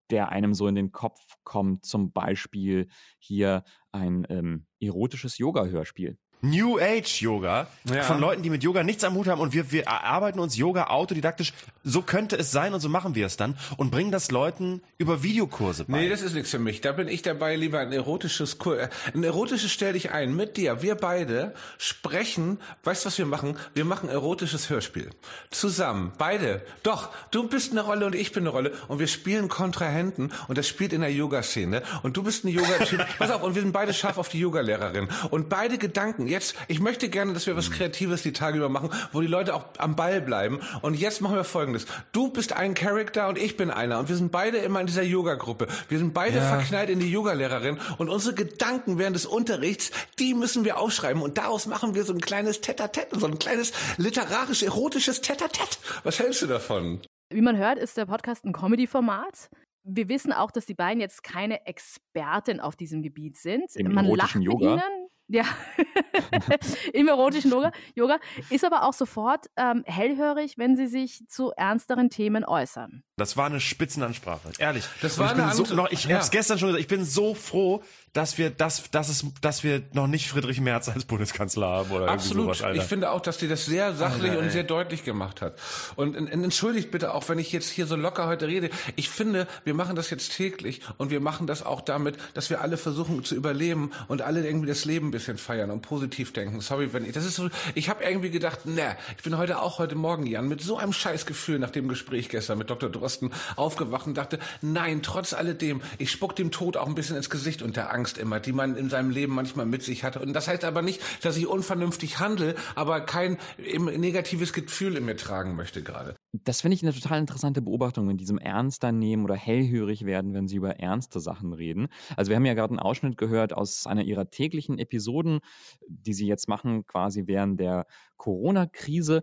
der 0.09 0.29
einem 0.29 0.53
so 0.53 0.67
in 0.67 0.75
den 0.75 0.91
Kopf 0.91 1.19
kommt. 1.43 1.85
Zum 1.85 2.11
Beispiel 2.11 2.87
hier 3.19 3.63
ein 3.91 4.25
ähm, 4.29 4.67
erotisches 4.79 5.37
Yoga-Hörspiel. 5.37 6.17
New 6.43 6.77
Age 6.77 7.21
Yoga 7.21 7.67
Ja. 7.85 8.03
von 8.03 8.19
Leuten, 8.19 8.43
die 8.43 8.49
mit 8.49 8.63
Yoga 8.63 8.83
nichts 8.83 9.03
am 9.05 9.15
Hut 9.15 9.27
haben 9.27 9.39
und 9.41 9.53
wir, 9.53 9.71
wir 9.71 9.85
erarbeiten 9.85 10.39
uns 10.39 10.57
Yoga 10.57 10.87
autodidaktisch. 10.87 11.53
So 11.85 12.01
könnte 12.01 12.35
es 12.35 12.51
sein 12.51 12.73
und 12.73 12.81
so 12.81 12.89
machen 12.89 13.15
wir 13.15 13.25
es 13.25 13.37
dann 13.37 13.57
und 13.77 13.91
bringen 13.91 14.11
das 14.11 14.29
Leuten 14.29 14.81
über 14.97 15.23
Videokurse 15.23 15.85
bei. 15.85 15.99
Nee, 16.01 16.09
das 16.09 16.21
ist 16.21 16.33
nichts 16.33 16.51
für 16.51 16.59
mich. 16.59 16.81
Da 16.81 16.91
bin 16.91 17.07
ich 17.07 17.21
dabei, 17.21 17.55
lieber 17.55 17.79
ein 17.79 17.93
erotisches 17.93 18.57
Kur 18.57 18.79
äh, 18.79 18.89
Ein 19.13 19.23
erotisches 19.23 19.71
stell 19.71 19.93
dich 19.93 20.11
ein 20.11 20.35
mit 20.35 20.57
dir. 20.57 20.81
Wir 20.81 20.95
beide 20.95 21.53
sprechen, 21.77 22.59
weißt 22.83 23.03
du, 23.03 23.07
was 23.07 23.17
wir 23.17 23.25
machen? 23.25 23.57
Wir 23.73 23.85
machen 23.85 24.09
erotisches 24.09 24.69
Hörspiel. 24.69 25.09
Zusammen. 25.49 26.11
Beide. 26.17 26.61
Doch, 26.83 27.09
du 27.31 27.47
bist 27.47 27.71
eine 27.71 27.81
Rolle 27.81 28.05
und 28.05 28.15
ich 28.15 28.33
bin 28.33 28.43
eine 28.43 28.49
Rolle 28.49 28.73
und 28.89 28.99
wir 28.99 29.07
spielen 29.07 29.47
Kontrahenten 29.47 30.31
und 30.49 30.57
das 30.57 30.67
spielt 30.67 30.91
in 30.93 31.01
der 31.01 31.11
Yoga-Szene 31.13 31.83
und 32.03 32.17
du 32.17 32.23
bist 32.23 32.43
ein 32.43 32.49
Yoga-Typ. 32.49 33.05
Pass 33.17 33.31
auf, 33.31 33.43
und 33.43 33.55
wir 33.55 33.61
sind 33.61 33.71
beide 33.71 33.93
scharf 33.93 34.17
auf 34.17 34.27
die 34.29 34.39
Yoga-Lehrerin. 34.39 35.07
Und 35.29 35.47
beide 35.49 35.77
Gedanken, 35.77 36.27
jetzt, 36.33 36.55
ich 36.67 36.79
möchte 36.81 37.07
gerne, 37.09 37.31
dass 37.33 37.47
wir 37.47 37.55
was 37.55 37.71
Kreatives 37.71 38.21
die 38.23 38.33
Tage 38.33 38.57
über 38.57 38.67
machen, 38.67 38.89
wo 39.13 39.21
die 39.21 39.27
Leute 39.27 39.55
auch 39.55 39.65
am 39.77 39.95
Ball 39.95 40.19
bleiben. 40.19 40.59
Und 40.81 40.95
jetzt 40.95 41.21
machen 41.21 41.35
wir 41.35 41.43
folgendes. 41.45 41.85
Du 42.11 42.29
bist 42.29 42.51
ein 42.53 42.73
Charakter 42.73 43.29
und 43.29 43.37
ich 43.37 43.55
bin 43.55 43.71
einer. 43.71 43.99
Und 43.99 44.09
wir 44.09 44.17
sind 44.17 44.31
beide 44.31 44.57
immer 44.57 44.81
in 44.81 44.87
dieser 44.87 45.03
Yoga-Gruppe. 45.03 45.67
Wir 45.87 45.97
sind 45.97 46.13
beide 46.13 46.37
Ja. 46.39 46.49
verknallt 46.49 46.89
in 46.89 46.99
die 46.99 47.09
Yoga-Lehrerin. 47.09 47.79
Und 47.97 48.09
unsere 48.09 48.35
Gedanken 48.35 48.97
während 48.97 49.15
des 49.15 49.25
Unterrichts, 49.25 49.91
die 50.19 50.33
müssen 50.33 50.65
wir 50.65 50.77
aufschreiben. 50.79 51.21
Und 51.21 51.37
daraus 51.37 51.67
machen 51.67 51.95
wir 51.95 52.03
so 52.03 52.11
ein 52.13 52.19
kleines 52.21 52.59
Tete-a-Tete, 52.61 53.19
so 53.19 53.27
ein 53.27 53.39
kleines 53.39 53.71
literarisch-erotisches 53.97 55.21
Tete-a-Tete. 55.21 55.77
Was 56.03 56.19
hältst 56.19 56.41
du 56.41 56.47
davon? 56.47 57.01
Wie 57.29 57.41
man 57.41 57.57
hört, 57.57 57.77
ist 57.77 57.95
der 57.97 58.05
Podcast 58.05 58.43
ein 58.45 58.53
Comedy-Format. 58.53 59.49
Wir 59.85 60.07
wissen 60.07 60.31
auch, 60.31 60.51
dass 60.51 60.65
die 60.65 60.73
beiden 60.75 61.01
jetzt 61.01 61.23
keine 61.23 61.65
Experten 61.65 62.59
auf 62.59 62.75
diesem 62.75 63.01
Gebiet 63.01 63.37
sind. 63.37 63.75
Im 63.75 63.93
man 63.93 64.05
erotischen 64.05 64.17
lacht 64.17 64.35
mit 64.35 64.61
Yoga? 64.61 64.73
ihnen. 64.75 65.07
Ja, 65.33 65.45
im 66.93 67.07
erotischen 67.07 67.49
Yoga, 67.51 67.71
Yoga. 67.95 68.19
Ist 68.51 68.63
aber 68.63 68.83
auch 68.83 68.93
sofort 68.93 69.47
ähm, 69.57 69.83
hellhörig, 69.85 70.59
wenn 70.59 70.75
sie 70.75 70.85
sich 70.85 71.23
zu 71.27 71.51
ernsteren 71.57 72.11
Themen 72.11 72.45
äußern. 72.45 73.03
Das 73.17 73.35
war 73.37 73.45
eine 73.47 73.59
Spitzenansprache, 73.59 74.51
ehrlich. 74.59 74.85
Das 75.01 75.13
Und 75.13 75.19
war 75.25 75.27
ich 75.31 75.33
bin 75.35 75.43
eine 75.43 75.53
so, 75.55 75.63
andere- 75.63 75.75
noch, 75.75 75.91
ich 75.91 76.05
ja. 76.05 76.17
hab's 76.17 76.29
gestern 76.31 76.59
schon 76.59 76.67
gesagt, 76.69 76.81
ich 76.81 76.87
bin 76.87 77.03
so 77.03 77.33
froh, 77.33 77.83
dass 78.13 78.37
wir 78.37 78.51
das, 78.51 78.89
dass 78.91 79.09
es, 79.09 79.25
dass 79.41 79.63
wir 79.63 79.81
noch 79.93 80.05
nicht 80.07 80.27
Friedrich 80.29 80.61
Merz 80.61 80.87
als 80.89 81.05
Bundeskanzler 81.05 81.67
haben 81.67 81.91
oder 81.91 82.09
Absolut. 82.09 82.45
sowas, 82.45 82.61
Alter. 82.61 82.79
ich 82.81 82.87
finde 82.87 83.09
auch, 83.11 83.21
dass 83.21 83.37
die 83.39 83.47
das 83.47 83.65
sehr 83.65 83.93
sachlich 83.95 84.31
Alter, 84.31 84.43
und 84.43 84.51
sehr 84.51 84.63
deutlich 84.63 85.03
gemacht 85.03 85.41
hat. 85.41 85.57
Und 85.95 86.15
en- 86.15 86.27
entschuldigt 86.27 86.91
bitte 86.91 87.11
auch, 87.13 87.27
wenn 87.29 87.39
ich 87.39 87.51
jetzt 87.51 87.69
hier 87.69 87.87
so 87.87 87.95
locker 87.95 88.27
heute 88.27 88.47
rede. 88.47 88.69
Ich 88.95 89.09
finde, 89.09 89.47
wir 89.63 89.73
machen 89.73 89.95
das 89.95 90.09
jetzt 90.11 90.35
täglich 90.35 90.81
und 90.97 91.09
wir 91.09 91.21
machen 91.21 91.47
das 91.47 91.65
auch 91.65 91.81
damit, 91.81 92.17
dass 92.35 92.51
wir 92.51 92.61
alle 92.61 92.77
versuchen 92.77 93.23
zu 93.23 93.33
überleben 93.35 93.91
und 94.07 94.21
alle 94.21 94.45
irgendwie 94.45 94.67
das 94.67 94.85
Leben 94.85 95.07
ein 95.07 95.11
bisschen 95.11 95.22
feiern 95.37 95.71
und 95.71 95.81
positiv 95.81 96.33
denken. 96.33 96.61
Sorry, 96.61 96.93
wenn 96.93 97.05
ich, 97.05 97.13
das 97.13 97.25
ist 97.25 97.35
so, 97.35 97.49
ich 97.75 97.89
habe 97.89 98.03
irgendwie 98.03 98.29
gedacht, 98.29 98.65
ne, 98.65 98.97
ich 99.17 99.23
bin 99.23 99.37
heute 99.37 99.61
auch 99.61 99.79
heute 99.79 99.95
Morgen, 99.95 100.25
Jan, 100.25 100.47
mit 100.47 100.61
so 100.61 100.77
einem 100.77 100.93
Scheißgefühl 100.93 101.59
nach 101.59 101.69
dem 101.69 101.87
Gespräch 101.87 102.29
gestern 102.29 102.57
mit 102.57 102.69
Dr. 102.69 102.89
Drosten 102.89 103.31
aufgewacht 103.55 104.07
und 104.07 104.15
dachte, 104.15 104.39
nein, 104.61 105.01
trotz 105.01 105.33
alledem, 105.33 105.81
ich 105.97 106.11
spuck 106.11 106.35
dem 106.35 106.51
Tod 106.51 106.77
auch 106.77 106.87
ein 106.87 106.95
bisschen 106.95 107.17
ins 107.17 107.29
Gesicht 107.29 107.61
und 107.61 107.75
der 107.75 107.93
Angst 107.93 108.17
immer, 108.17 108.39
die 108.39 108.53
man 108.53 108.75
in 108.75 108.89
seinem 108.89 109.09
Leben 109.09 109.33
manchmal 109.33 109.65
mit 109.65 109.83
sich 109.83 110.03
hatte. 110.03 110.19
Und 110.19 110.33
das 110.33 110.47
heißt 110.47 110.63
aber 110.63 110.81
nicht, 110.81 111.01
dass 111.21 111.37
ich 111.37 111.47
unvernünftig 111.47 112.19
handle, 112.19 112.55
aber 112.75 113.01
kein 113.01 113.37
negatives 113.57 114.53
Gefühl 114.53 114.97
in 114.97 115.05
mir 115.05 115.17
tragen 115.17 115.55
möchte 115.55 115.83
gerade. 115.83 116.15
Das 116.35 116.61
finde 116.61 116.73
ich 116.73 116.81
eine 116.81 116.93
total 116.93 117.19
interessante 117.19 117.61
Beobachtung, 117.61 118.09
in 118.09 118.17
diesem 118.17 118.39
ernster 118.39 118.91
nehmen 118.91 119.23
oder 119.23 119.35
hellhörig 119.35 120.03
werden, 120.03 120.33
wenn 120.33 120.47
sie 120.47 120.55
über 120.55 120.79
ernste 120.79 121.19
Sachen 121.19 121.53
reden. 121.53 121.89
Also 122.17 122.29
wir 122.29 122.35
haben 122.37 122.45
ja 122.45 122.55
gerade 122.55 122.71
einen 122.71 122.79
Ausschnitt 122.79 123.19
gehört 123.19 123.53
aus 123.53 123.85
einer 123.85 124.01
ihrer 124.01 124.31
täglichen 124.31 124.79
Episoden, 124.79 125.41
die 125.87 126.13
sie 126.13 126.25
jetzt 126.25 126.47
machen, 126.49 126.87
quasi 126.87 127.27
während 127.27 127.59
der 127.59 127.85
Corona-Krise. 128.17 129.21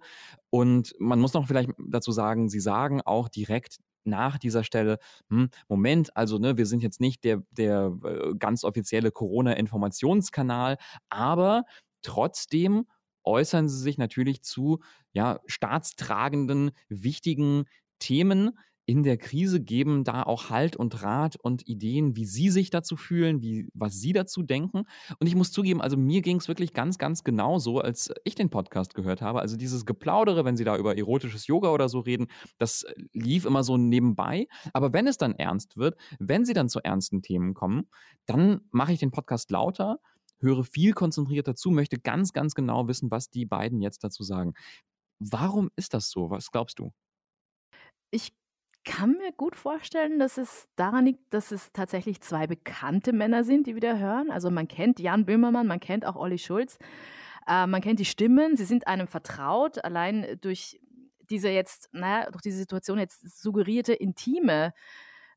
Und 0.51 0.95
man 1.01 1.19
muss 1.19 1.35
noch 1.35 1.49
vielleicht 1.49 1.71
dazu 1.85 2.13
sagen, 2.13 2.49
sie 2.49 2.61
sagen 2.61 3.01
auch 3.03 3.29
direkt 3.29 3.79
nach 4.05 4.39
dieser 4.39 4.63
Stelle, 4.63 4.99
hm, 5.31 5.51
Moment, 5.69 6.17
also 6.17 6.39
ne, 6.39 6.57
wir 6.59 6.67
sind 6.67 6.81
jetzt 6.83 7.01
nicht 7.01 7.25
der, 7.25 7.43
der 7.51 7.93
äh, 8.05 8.35
ganz 8.39 8.63
offizielle 8.63 9.11
Corona-Informationskanal, 9.11 10.77
aber 11.09 11.65
trotzdem 12.03 12.87
äußern 13.25 13.69
sie 13.69 13.79
sich 13.79 13.99
natürlich 13.99 14.43
zu 14.43 14.81
ja, 15.13 15.41
staatstragenden, 15.47 16.73
wichtigen 16.89 17.65
Themen 17.99 18.53
in 18.91 19.05
der 19.05 19.19
Krise, 19.19 19.61
geben 19.61 20.03
da 20.03 20.25
auch 20.25 20.51
Halt 20.51 20.75
und 20.75 21.05
Rat 21.05 21.37
und 21.37 21.69
Ideen, 21.69 22.17
wie 22.17 22.25
sie 22.25 22.51
sich 22.51 22.71
dazu 22.71 22.97
fühlen, 22.97 23.41
wie, 23.41 23.69
was 23.73 24.01
sie 24.01 24.13
dazu 24.13 24.43
denken. 24.43 24.83
Und 25.21 25.29
ich 25.29 25.37
muss 25.37 25.53
zugeben, 25.53 25.81
also 25.81 25.97
mir 25.97 26.23
ging 26.23 26.39
es 26.39 26.49
wirklich 26.49 26.73
ganz, 26.73 26.99
ganz 26.99 27.23
genau 27.23 27.61
so, 27.61 27.79
als 27.79 28.13
ich 28.25 28.35
den 28.35 28.51
Podcast 28.51 28.95
gehört 28.95 29.23
habe. 29.23 29.43
Also 29.43 29.57
dieses 29.57 29.87
Geplaudere, 29.87 30.45
wenn 30.45 30.57
sie 30.57 30.65
da 30.65 30.77
über 30.77 30.99
erotisches 30.99 31.47
Yoga 31.47 31.71
oder 31.71 31.89
so 31.89 32.01
reden, 32.01 32.27
das 32.59 32.85
lief 33.13 33.45
immer 33.45 33.63
so 33.63 33.77
nebenbei. 33.77 34.49
Aber 34.73 34.93
wenn 34.93 35.07
es 35.07 35.19
dann 35.19 35.37
ernst 35.37 35.77
wird, 35.77 35.97
wenn 36.19 36.45
sie 36.45 36.55
dann 36.55 36.69
zu 36.69 36.81
ernsten 36.81 37.23
Themen 37.23 37.55
kommen, 37.55 37.89
dann 38.27 38.63
mache 38.73 38.93
ich 38.93 38.99
den 38.99 39.13
Podcast 39.13 39.53
lauter, 39.53 40.01
höre 40.41 40.65
viel 40.65 40.93
konzentrierter 40.93 41.55
zu, 41.55 41.71
möchte 41.71 41.99
ganz, 41.99 42.33
ganz 42.33 42.55
genau 42.55 42.89
wissen, 42.89 43.11
was 43.11 43.31
die 43.31 43.47
beiden 43.47 43.81
jetzt 43.81 44.05
dazu 44.05 44.23
sagen. 44.23 44.55
Warum 45.19 45.71
ist 45.77 45.95
das 45.95 46.11
so? 46.11 46.31
Was 46.31 46.51
glaubst 46.51 46.79
du? 46.79 46.93
Ich 48.11 48.33
kann 48.85 49.13
mir 49.13 49.33
gut 49.33 49.57
vorstellen, 49.57 50.19
dass 50.19 50.39
es 50.39 50.69
daran 50.77 51.05
liegt, 51.05 51.21
dass 51.35 51.53
es 51.53 51.71
tatsächlich 51.73 52.21
zwei 52.23 52.47
bekannte 52.47 53.13
Männer 53.13 53.45
sind, 53.45 53.67
die 53.67 53.75
wir 53.75 53.81
da 53.81 53.97
hören. 53.97 54.31
Also 54.31 54.51
man 54.51 54.69
kennt 54.69 54.99
Jan 54.99 55.27
Böhmermann, 55.27 55.67
man 55.67 55.81
kennt 55.81 56.07
auch 56.07 56.17
Olli 56.17 56.39
Schulz, 56.39 56.79
äh, 57.47 57.67
man 57.67 57.83
kennt 57.83 58.01
die 58.01 58.07
Stimmen, 58.07 58.57
sie 58.57 58.65
sind 58.65 58.87
einem 58.87 59.07
vertraut, 59.07 59.85
allein 59.85 60.39
durch 60.41 60.81
diese 61.29 61.51
jetzt, 61.51 61.89
naja, 61.93 62.31
durch 62.31 62.43
diese 62.43 62.59
Situation 62.59 62.99
jetzt 62.99 63.41
suggerierte 63.41 63.93
intime 63.93 64.73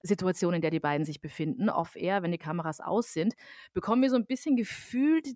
Situation, 0.03 0.53
in 0.53 0.61
der 0.61 0.71
die 0.71 0.79
beiden 0.79 1.05
sich 1.05 1.21
befinden, 1.21 1.69
off-air, 1.69 2.21
wenn 2.21 2.31
die 2.31 2.37
Kameras 2.37 2.81
aus 2.81 3.13
sind, 3.13 3.33
bekommen 3.73 4.01
wir 4.01 4.09
so 4.09 4.17
ein 4.17 4.25
bisschen 4.25 4.55
gefühlt 4.55 5.27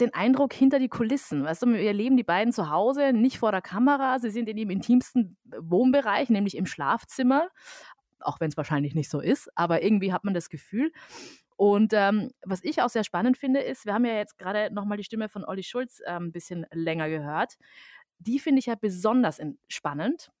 den 0.00 0.12
Eindruck 0.12 0.52
hinter 0.52 0.78
die 0.78 0.88
Kulissen. 0.88 1.44
Weißt 1.44 1.62
du, 1.62 1.66
wir 1.68 1.80
erleben 1.80 2.16
die 2.16 2.24
beiden 2.24 2.52
zu 2.52 2.70
Hause, 2.70 3.12
nicht 3.12 3.38
vor 3.38 3.52
der 3.52 3.62
Kamera, 3.62 4.18
sie 4.18 4.30
sind 4.30 4.48
in 4.48 4.58
ihrem 4.58 4.70
intimsten 4.70 5.36
Wohnbereich, 5.44 6.28
nämlich 6.30 6.56
im 6.56 6.66
Schlafzimmer, 6.66 7.48
auch 8.18 8.40
wenn 8.40 8.50
es 8.50 8.56
wahrscheinlich 8.56 8.94
nicht 8.94 9.08
so 9.08 9.20
ist, 9.20 9.48
aber 9.56 9.82
irgendwie 9.82 10.12
hat 10.12 10.24
man 10.24 10.34
das 10.34 10.50
Gefühl. 10.50 10.90
Und 11.56 11.92
ähm, 11.92 12.32
was 12.42 12.64
ich 12.64 12.82
auch 12.82 12.88
sehr 12.88 13.04
spannend 13.04 13.38
finde, 13.38 13.60
ist, 13.60 13.86
wir 13.86 13.94
haben 13.94 14.04
ja 14.04 14.14
jetzt 14.14 14.38
gerade 14.38 14.74
nochmal 14.74 14.98
die 14.98 15.04
Stimme 15.04 15.28
von 15.28 15.44
Olli 15.44 15.62
Schulz 15.62 16.00
äh, 16.00 16.10
ein 16.10 16.32
bisschen 16.32 16.66
länger 16.72 17.08
gehört. 17.08 17.56
Die 18.18 18.40
finde 18.40 18.58
ich 18.58 18.66
ja 18.66 18.74
besonders 18.74 19.40
spannend. 19.68 20.32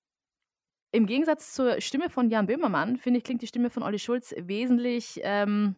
Im 0.94 1.06
Gegensatz 1.06 1.52
zur 1.52 1.80
Stimme 1.80 2.08
von 2.08 2.30
Jan 2.30 2.46
Böhmermann, 2.46 2.96
finde 2.96 3.18
ich, 3.18 3.24
klingt 3.24 3.42
die 3.42 3.48
Stimme 3.48 3.68
von 3.68 3.82
Olli 3.82 3.98
Schulz 3.98 4.32
wesentlich 4.38 5.18
ähm, 5.24 5.74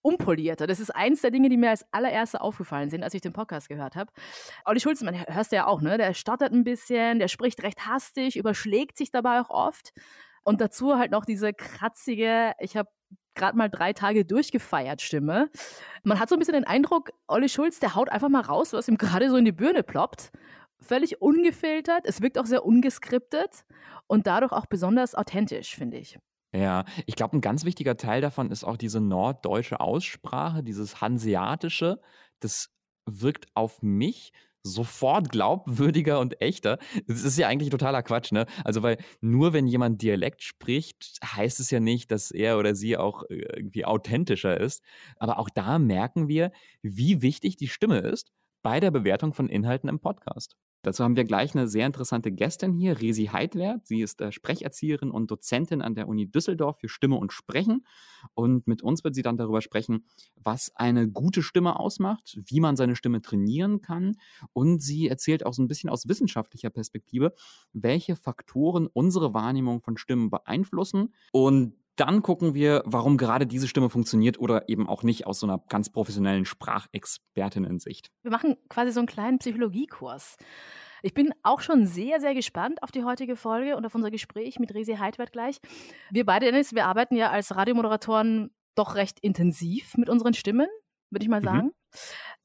unpolierter. 0.00 0.68
Das 0.68 0.78
ist 0.78 0.94
eins 0.94 1.22
der 1.22 1.32
Dinge, 1.32 1.48
die 1.48 1.56
mir 1.56 1.70
als 1.70 1.84
allererste 1.92 2.40
aufgefallen 2.40 2.88
sind, 2.88 3.02
als 3.02 3.12
ich 3.14 3.20
den 3.20 3.32
Podcast 3.32 3.68
gehört 3.68 3.96
habe. 3.96 4.12
Olli 4.64 4.78
Schulz, 4.78 5.02
man 5.02 5.26
hörst 5.26 5.50
du 5.50 5.56
ja 5.56 5.66
auch, 5.66 5.80
ne? 5.80 5.98
Der 5.98 6.14
stottert 6.14 6.52
ein 6.52 6.62
bisschen, 6.62 7.18
der 7.18 7.26
spricht 7.26 7.64
recht 7.64 7.84
hastig, 7.84 8.36
überschlägt 8.36 8.96
sich 8.96 9.10
dabei 9.10 9.40
auch 9.40 9.50
oft. 9.50 9.92
Und 10.44 10.60
dazu 10.60 10.96
halt 10.96 11.10
noch 11.10 11.24
diese 11.24 11.52
kratzige, 11.52 12.52
ich 12.60 12.76
habe 12.76 12.90
gerade 13.34 13.58
mal 13.58 13.68
drei 13.68 13.92
Tage 13.92 14.24
durchgefeiert 14.24 15.02
Stimme. 15.02 15.50
Man 16.04 16.20
hat 16.20 16.28
so 16.28 16.36
ein 16.36 16.38
bisschen 16.38 16.54
den 16.54 16.64
Eindruck, 16.64 17.10
Olli 17.26 17.48
Schulz, 17.48 17.80
der 17.80 17.96
haut 17.96 18.08
einfach 18.08 18.28
mal 18.28 18.42
raus, 18.42 18.72
was 18.72 18.86
ihm 18.86 18.98
gerade 18.98 19.30
so 19.30 19.36
in 19.36 19.44
die 19.44 19.52
Birne 19.52 19.82
ploppt. 19.82 20.30
Völlig 20.82 21.20
ungefiltert, 21.20 22.04
es 22.04 22.22
wirkt 22.22 22.38
auch 22.38 22.46
sehr 22.46 22.64
ungeskriptet 22.64 23.64
und 24.06 24.26
dadurch 24.26 24.52
auch 24.52 24.66
besonders 24.66 25.14
authentisch, 25.14 25.74
finde 25.74 25.98
ich. 25.98 26.18
Ja, 26.52 26.84
ich 27.06 27.14
glaube, 27.14 27.36
ein 27.36 27.40
ganz 27.40 27.64
wichtiger 27.64 27.96
Teil 27.96 28.20
davon 28.20 28.50
ist 28.50 28.64
auch 28.64 28.76
diese 28.76 29.00
norddeutsche 29.00 29.78
Aussprache, 29.80 30.64
dieses 30.64 31.00
Hanseatische. 31.00 32.00
Das 32.40 32.70
wirkt 33.06 33.46
auf 33.54 33.82
mich 33.82 34.32
sofort 34.62 35.30
glaubwürdiger 35.30 36.20
und 36.20 36.40
echter. 36.40 36.78
Das 37.06 37.22
ist 37.24 37.38
ja 37.38 37.48
eigentlich 37.48 37.70
totaler 37.70 38.02
Quatsch, 38.02 38.32
ne? 38.32 38.46
Also, 38.64 38.82
weil 38.82 38.98
nur 39.20 39.52
wenn 39.52 39.66
jemand 39.66 40.02
Dialekt 40.02 40.42
spricht, 40.42 41.18
heißt 41.24 41.60
es 41.60 41.70
ja 41.70 41.80
nicht, 41.80 42.10
dass 42.10 42.30
er 42.30 42.58
oder 42.58 42.74
sie 42.74 42.96
auch 42.96 43.22
äh, 43.30 43.36
irgendwie 43.56 43.84
authentischer 43.84 44.58
ist. 44.60 44.82
Aber 45.16 45.38
auch 45.38 45.50
da 45.50 45.78
merken 45.78 46.28
wir, 46.28 46.52
wie 46.82 47.22
wichtig 47.22 47.56
die 47.56 47.68
Stimme 47.68 47.98
ist 47.98 48.32
bei 48.62 48.80
der 48.80 48.90
Bewertung 48.90 49.32
von 49.32 49.48
Inhalten 49.48 49.88
im 49.88 50.00
Podcast. 50.00 50.56
Dazu 50.82 51.04
haben 51.04 51.16
wir 51.16 51.24
gleich 51.24 51.54
eine 51.54 51.68
sehr 51.68 51.84
interessante 51.86 52.32
Gästin 52.32 52.72
hier, 52.72 53.00
Resi 53.00 53.26
Heidwert. 53.26 53.86
Sie 53.86 54.00
ist 54.00 54.20
äh, 54.20 54.32
Sprecherzieherin 54.32 55.10
und 55.10 55.30
Dozentin 55.30 55.82
an 55.82 55.94
der 55.94 56.08
Uni 56.08 56.30
Düsseldorf 56.30 56.78
für 56.80 56.88
Stimme 56.88 57.16
und 57.16 57.32
Sprechen. 57.32 57.84
Und 58.34 58.66
mit 58.66 58.82
uns 58.82 59.04
wird 59.04 59.14
sie 59.14 59.22
dann 59.22 59.36
darüber 59.36 59.60
sprechen, 59.60 60.06
was 60.36 60.72
eine 60.74 61.08
gute 61.08 61.42
Stimme 61.42 61.78
ausmacht, 61.78 62.38
wie 62.46 62.60
man 62.60 62.76
seine 62.76 62.96
Stimme 62.96 63.20
trainieren 63.20 63.82
kann. 63.82 64.16
Und 64.52 64.82
sie 64.82 65.08
erzählt 65.08 65.44
auch 65.44 65.52
so 65.52 65.62
ein 65.62 65.68
bisschen 65.68 65.90
aus 65.90 66.08
wissenschaftlicher 66.08 66.70
Perspektive, 66.70 67.34
welche 67.72 68.16
Faktoren 68.16 68.86
unsere 68.86 69.34
Wahrnehmung 69.34 69.82
von 69.82 69.98
Stimmen 69.98 70.30
beeinflussen. 70.30 71.14
Und 71.32 71.74
dann 72.00 72.22
gucken 72.22 72.54
wir, 72.54 72.82
warum 72.86 73.16
gerade 73.16 73.46
diese 73.46 73.68
Stimme 73.68 73.90
funktioniert 73.90 74.38
oder 74.40 74.68
eben 74.68 74.88
auch 74.88 75.02
nicht 75.02 75.26
aus 75.26 75.40
so 75.40 75.46
einer 75.46 75.58
ganz 75.68 75.90
professionellen 75.90 76.44
Sprachexpertinnen-Sicht. 76.44 78.10
Wir 78.22 78.30
machen 78.30 78.56
quasi 78.68 78.92
so 78.92 79.00
einen 79.00 79.06
kleinen 79.06 79.38
Psychologiekurs. 79.38 80.36
Ich 81.02 81.14
bin 81.14 81.32
auch 81.42 81.60
schon 81.60 81.86
sehr, 81.86 82.20
sehr 82.20 82.34
gespannt 82.34 82.82
auf 82.82 82.90
die 82.90 83.04
heutige 83.04 83.36
Folge 83.36 83.76
und 83.76 83.86
auf 83.86 83.94
unser 83.94 84.10
Gespräch 84.10 84.58
mit 84.58 84.74
Resi 84.74 84.96
Heidwert 84.96 85.32
gleich. 85.32 85.58
Wir 86.10 86.26
beide, 86.26 86.46
Dennis, 86.46 86.74
wir 86.74 86.86
arbeiten 86.86 87.16
ja 87.16 87.30
als 87.30 87.54
Radiomoderatoren 87.56 88.50
doch 88.74 88.94
recht 88.96 89.18
intensiv 89.20 89.96
mit 89.96 90.08
unseren 90.10 90.34
Stimmen, 90.34 90.68
würde 91.10 91.24
ich 91.24 91.30
mal 91.30 91.40
Mhm. 91.40 91.44
sagen. 91.44 91.70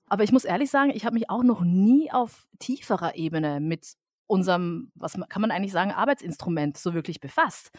Aber 0.07 0.23
ich 0.23 0.31
muss 0.31 0.45
ehrlich 0.45 0.69
sagen, 0.69 0.91
ich 0.93 1.05
habe 1.05 1.15
mich 1.15 1.29
auch 1.29 1.43
noch 1.43 1.61
nie 1.61 2.11
auf 2.11 2.47
tieferer 2.59 3.15
Ebene 3.15 3.59
mit 3.59 3.95
unserem, 4.27 4.91
was 4.95 5.13
kann 5.29 5.41
man 5.41 5.51
eigentlich 5.51 5.71
sagen, 5.71 5.91
Arbeitsinstrument 5.91 6.77
so 6.77 6.93
wirklich 6.93 7.19
befasst. 7.19 7.71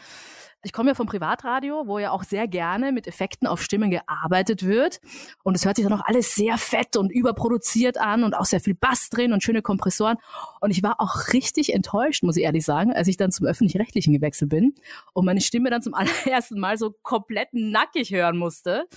Ich 0.63 0.73
komme 0.73 0.89
ja 0.89 0.95
vom 0.95 1.07
Privatradio, 1.07 1.87
wo 1.87 1.99
ja 1.99 2.11
auch 2.11 2.23
sehr 2.23 2.47
gerne 2.47 2.91
mit 2.91 3.07
Effekten 3.07 3.47
auf 3.47 3.61
Stimmen 3.61 3.91
gearbeitet 3.91 4.65
wird. 4.65 4.99
Und 5.43 5.55
es 5.55 5.65
hört 5.65 5.75
sich 5.75 5.85
dann 5.85 5.97
auch 5.97 6.05
alles 6.05 6.35
sehr 6.35 6.57
fett 6.57 6.97
und 6.97 7.11
überproduziert 7.11 7.97
an 7.97 8.23
und 8.23 8.33
auch 8.33 8.45
sehr 8.45 8.59
viel 8.59 8.73
Bass 8.73 9.09
drin 9.09 9.33
und 9.33 9.43
schöne 9.43 9.61
Kompressoren. 9.61 10.17
Und 10.61 10.71
ich 10.71 10.83
war 10.83 10.99
auch 10.99 11.33
richtig 11.33 11.73
enttäuscht, 11.73 12.23
muss 12.23 12.37
ich 12.37 12.43
ehrlich 12.43 12.65
sagen, 12.65 12.93
als 12.93 13.07
ich 13.07 13.17
dann 13.17 13.31
zum 13.31 13.45
Öffentlich-Rechtlichen 13.45 14.13
gewechselt 14.13 14.49
bin 14.49 14.73
und 15.13 15.25
meine 15.25 15.41
Stimme 15.41 15.69
dann 15.69 15.81
zum 15.81 15.93
allerersten 15.95 16.59
Mal 16.59 16.77
so 16.77 16.91
komplett 17.03 17.49
nackig 17.51 18.11
hören 18.11 18.37
musste. 18.37 18.87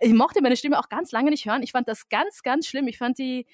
Ich 0.00 0.12
mochte 0.12 0.42
meine 0.42 0.56
Stimme 0.56 0.78
auch 0.78 0.88
ganz 0.88 1.12
lange 1.12 1.30
nicht 1.30 1.46
hören. 1.46 1.62
Ich 1.62 1.72
fand 1.72 1.88
das 1.88 2.08
ganz, 2.08 2.42
ganz 2.42 2.66
schlimm. 2.66 2.88
Ich 2.88 2.98
fand 2.98 3.18
die 3.18 3.46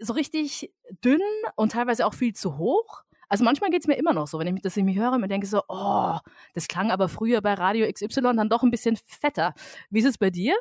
so 0.00 0.12
richtig 0.12 0.72
dünn 1.04 1.20
und 1.56 1.72
teilweise 1.72 2.06
auch 2.06 2.14
viel 2.14 2.34
zu 2.34 2.58
hoch. 2.58 3.04
Also 3.30 3.44
manchmal 3.44 3.70
geht 3.70 3.82
es 3.82 3.86
mir 3.86 3.96
immer 3.96 4.14
noch 4.14 4.26
so, 4.26 4.38
wenn 4.38 4.56
ich 4.56 4.62
das 4.62 4.76
in 4.76 4.86
mich 4.86 4.98
höre 4.98 5.12
und 5.12 5.20
mir 5.20 5.28
denke 5.28 5.46
so, 5.46 5.60
oh, 5.68 6.16
das 6.54 6.66
klang 6.66 6.90
aber 6.90 7.08
früher 7.08 7.42
bei 7.42 7.54
Radio 7.54 7.86
XY 7.90 8.22
dann 8.36 8.48
doch 8.48 8.62
ein 8.62 8.70
bisschen 8.70 8.96
fetter. 9.04 9.52
Wie 9.90 9.98
ist 9.98 10.06
es 10.06 10.18
bei 10.18 10.30
dir? 10.30 10.56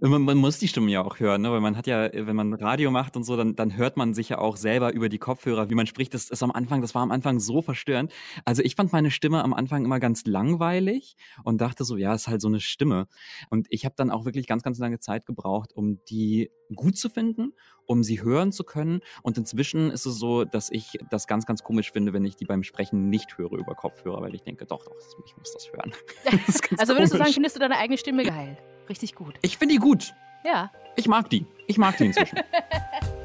Man, 0.00 0.22
man 0.22 0.38
muss 0.38 0.58
die 0.58 0.68
Stimme 0.68 0.90
ja 0.90 1.02
auch 1.02 1.20
hören, 1.20 1.42
ne? 1.42 1.52
weil 1.52 1.60
man 1.60 1.76
hat 1.76 1.86
ja, 1.86 2.10
wenn 2.12 2.36
man 2.36 2.54
Radio 2.54 2.90
macht 2.90 3.16
und 3.16 3.24
so, 3.24 3.36
dann, 3.36 3.54
dann 3.54 3.76
hört 3.76 3.96
man 3.96 4.14
sich 4.14 4.30
ja 4.30 4.38
auch 4.38 4.56
selber 4.56 4.92
über 4.92 5.08
die 5.08 5.18
Kopfhörer, 5.18 5.68
wie 5.68 5.74
man 5.74 5.86
spricht. 5.86 6.14
Das 6.14 6.30
ist 6.30 6.42
am 6.42 6.50
Anfang, 6.50 6.80
das 6.80 6.94
war 6.94 7.02
am 7.02 7.10
Anfang 7.10 7.38
so 7.38 7.60
verstörend. 7.60 8.12
Also 8.44 8.62
ich 8.62 8.76
fand 8.76 8.92
meine 8.92 9.10
Stimme 9.10 9.44
am 9.44 9.52
Anfang 9.52 9.84
immer 9.84 10.00
ganz 10.00 10.24
langweilig 10.24 11.16
und 11.44 11.60
dachte 11.60 11.84
so, 11.84 11.96
ja, 11.96 12.14
ist 12.14 12.28
halt 12.28 12.40
so 12.40 12.48
eine 12.48 12.60
Stimme. 12.60 13.08
Und 13.50 13.66
ich 13.70 13.84
habe 13.84 13.94
dann 13.96 14.10
auch 14.10 14.24
wirklich 14.24 14.46
ganz, 14.46 14.62
ganz 14.62 14.78
lange 14.78 15.00
Zeit 15.00 15.26
gebraucht, 15.26 15.72
um 15.74 16.02
die 16.08 16.50
gut 16.74 16.96
zu 16.96 17.10
finden, 17.10 17.52
um 17.90 18.04
sie 18.04 18.22
hören 18.22 18.52
zu 18.52 18.62
können. 18.62 19.00
Und 19.22 19.36
inzwischen 19.36 19.90
ist 19.90 20.06
es 20.06 20.16
so, 20.16 20.44
dass 20.44 20.70
ich 20.70 20.96
das 21.10 21.26
ganz, 21.26 21.44
ganz 21.44 21.64
komisch 21.64 21.90
finde, 21.90 22.12
wenn 22.12 22.24
ich 22.24 22.36
die 22.36 22.44
beim 22.44 22.62
Sprechen 22.62 23.10
nicht 23.10 23.36
höre 23.36 23.54
über 23.54 23.74
Kopfhörer, 23.74 24.22
weil 24.22 24.32
ich 24.32 24.42
denke, 24.42 24.64
doch, 24.64 24.84
doch, 24.84 24.94
ich 25.26 25.36
muss 25.36 25.52
das 25.52 25.72
hören. 25.72 25.92
Das 26.46 26.60
Also 26.78 26.94
würdest 26.94 27.14
du 27.14 27.18
sagen, 27.18 27.24
komisch. 27.24 27.34
findest 27.34 27.56
du 27.56 27.60
deine 27.60 27.76
eigene 27.78 27.98
Stimme 27.98 28.22
geil? 28.22 28.56
Richtig 28.88 29.16
gut. 29.16 29.34
Ich 29.42 29.58
finde 29.58 29.74
die 29.74 29.80
gut. 29.80 30.14
Ja. 30.44 30.70
Ich 30.94 31.08
mag 31.08 31.28
die. 31.30 31.46
Ich 31.66 31.78
mag 31.78 31.96
die 31.96 32.06
inzwischen. 32.06 32.38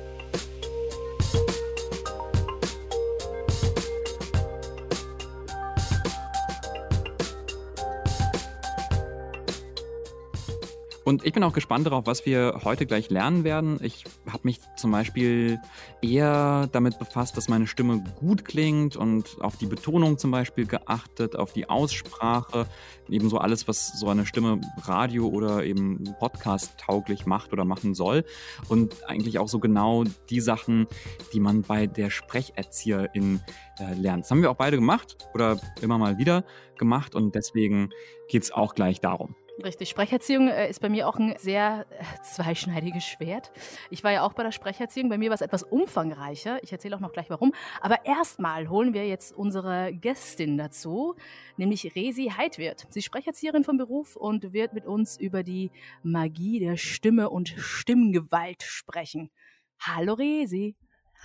Und 11.06 11.24
ich 11.24 11.34
bin 11.34 11.44
auch 11.44 11.54
gespannt 11.54 11.86
darauf, 11.86 12.08
was 12.08 12.26
wir 12.26 12.62
heute 12.64 12.88
gleich 12.88 13.12
lernen 13.12 13.44
werden. 13.44 13.78
Ich 13.84 14.06
habe 14.28 14.40
mich 14.42 14.60
zum 14.76 14.90
Beispiel 14.90 15.60
eher 16.02 16.68
damit 16.72 16.98
befasst, 16.98 17.38
dass 17.38 17.48
meine 17.48 17.68
Stimme 17.68 18.04
gut 18.20 18.44
klingt 18.44 18.96
und 18.96 19.38
auf 19.40 19.56
die 19.56 19.68
Betonung 19.68 20.18
zum 20.18 20.32
Beispiel 20.32 20.66
geachtet, 20.66 21.36
auf 21.36 21.54
die 21.54 21.70
Aussprache, 21.70 22.66
ebenso 23.08 23.38
alles, 23.38 23.68
was 23.68 24.00
so 24.00 24.10
eine 24.10 24.26
Stimme 24.26 24.60
Radio 24.82 25.28
oder 25.28 25.64
eben 25.64 26.04
Podcast 26.20 26.80
tauglich 26.80 27.28
macht 27.28 27.54
oder 27.54 27.66
machen 27.66 27.94
soll. 27.94 28.26
Und 28.68 29.08
eigentlich 29.08 29.38
auch 29.38 29.48
so 29.48 29.60
genau 29.60 30.06
die 30.32 30.42
Sachen, 30.42 30.88
die 31.34 31.40
man 31.40 31.62
bei 31.62 31.86
der 31.86 32.10
Sprecherzieherin 32.10 33.42
äh, 33.78 33.94
lernt. 33.94 34.24
Das 34.24 34.32
haben 34.32 34.42
wir 34.42 34.50
auch 34.50 34.56
beide 34.56 34.78
gemacht 34.78 35.18
oder 35.36 35.60
immer 35.82 36.00
mal 36.00 36.18
wieder 36.18 36.46
gemacht 36.80 37.14
und 37.14 37.36
deswegen 37.36 37.92
geht 38.28 38.42
es 38.42 38.52
auch 38.52 38.74
gleich 38.74 39.02
darum. 39.02 39.36
Richtig. 39.64 39.90
Sprecherziehung 39.90 40.50
äh, 40.50 40.70
ist 40.70 40.82
bei 40.82 40.90
mir 40.90 41.08
auch 41.08 41.16
ein 41.16 41.36
sehr 41.38 41.86
äh, 41.90 42.04
zweischneidiges 42.24 43.06
Schwert. 43.06 43.52
Ich 43.90 44.04
war 44.04 44.12
ja 44.12 44.24
auch 44.24 44.34
bei 44.34 44.44
der 44.44 44.52
Sprecherziehung. 44.52 45.08
Bei 45.08 45.18
mir 45.18 45.30
war 45.30 45.36
es 45.36 45.42
etwas 45.42 45.64
umfangreicher. 45.64 46.62
Ich 46.62 46.74
erzähle 46.74 46.96
auch 46.96 47.00
noch 47.00 47.14
gleich 47.14 47.30
warum. 47.30 47.54
Aber 47.80 48.06
erstmal 48.06 48.70
holen 48.70 48.94
wir 48.94 49.08
jetzt 49.08 49.34
unsere 49.34 49.94
Gästin 49.94 50.58
dazu, 50.58 51.16
nämlich 51.56 51.96
Resi 51.96 52.34
Heidwirt. 52.36 52.86
Sie 52.90 53.00
ist 53.00 53.06
Sprecherzieherin 53.06 53.64
vom 53.64 53.78
Beruf 53.78 54.18
und 54.18 54.52
wird 54.52 54.74
mit 54.74 54.86
uns 54.86 55.18
über 55.18 55.44
die 55.44 55.72
Magie 56.04 56.60
der 56.60 56.76
Stimme 56.76 57.30
und 57.30 57.50
Stimmgewalt 57.50 58.62
sprechen. 58.62 59.32
Hallo 59.80 60.14
Resi. 60.16 60.76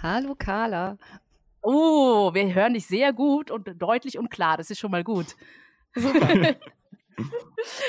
Hallo 0.02 0.36
Carla. 0.38 0.98
Oh, 1.62 2.32
wir 2.32 2.54
hören 2.54 2.74
dich 2.74 2.86
sehr 2.86 3.12
gut 3.12 3.50
und 3.50 3.68
deutlich 3.82 4.18
und 4.18 4.30
klar. 4.30 4.56
Das 4.56 4.70
ist 4.70 4.78
schon 4.78 4.92
mal 4.92 5.04
gut. 5.04 5.34
Super. 5.94 6.54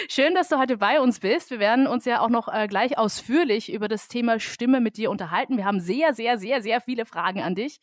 Schön, 0.10 0.36
dass 0.36 0.50
du 0.50 0.58
heute 0.58 0.78
bei 0.78 1.00
uns 1.00 1.20
bist. 1.20 1.52
Wir 1.52 1.60
werden 1.60 1.88
uns 1.88 2.06
ja 2.06 2.22
auch 2.22 2.30
noch 2.30 2.48
äh, 2.48 2.68
gleich 2.68 2.98
ausführlich 2.98 3.72
über 3.72 3.88
das 3.88 4.08
Thema 4.08 4.40
Stimme 4.40 4.82
mit 4.82 4.98
dir 4.98 5.10
unterhalten. 5.12 5.58
Wir 5.58 5.66
haben 5.66 5.80
sehr, 5.80 6.14
sehr, 6.14 6.38
sehr, 6.38 6.62
sehr 6.62 6.82
viele 6.82 7.06
Fragen 7.06 7.42
an 7.42 7.56
dich 7.56 7.80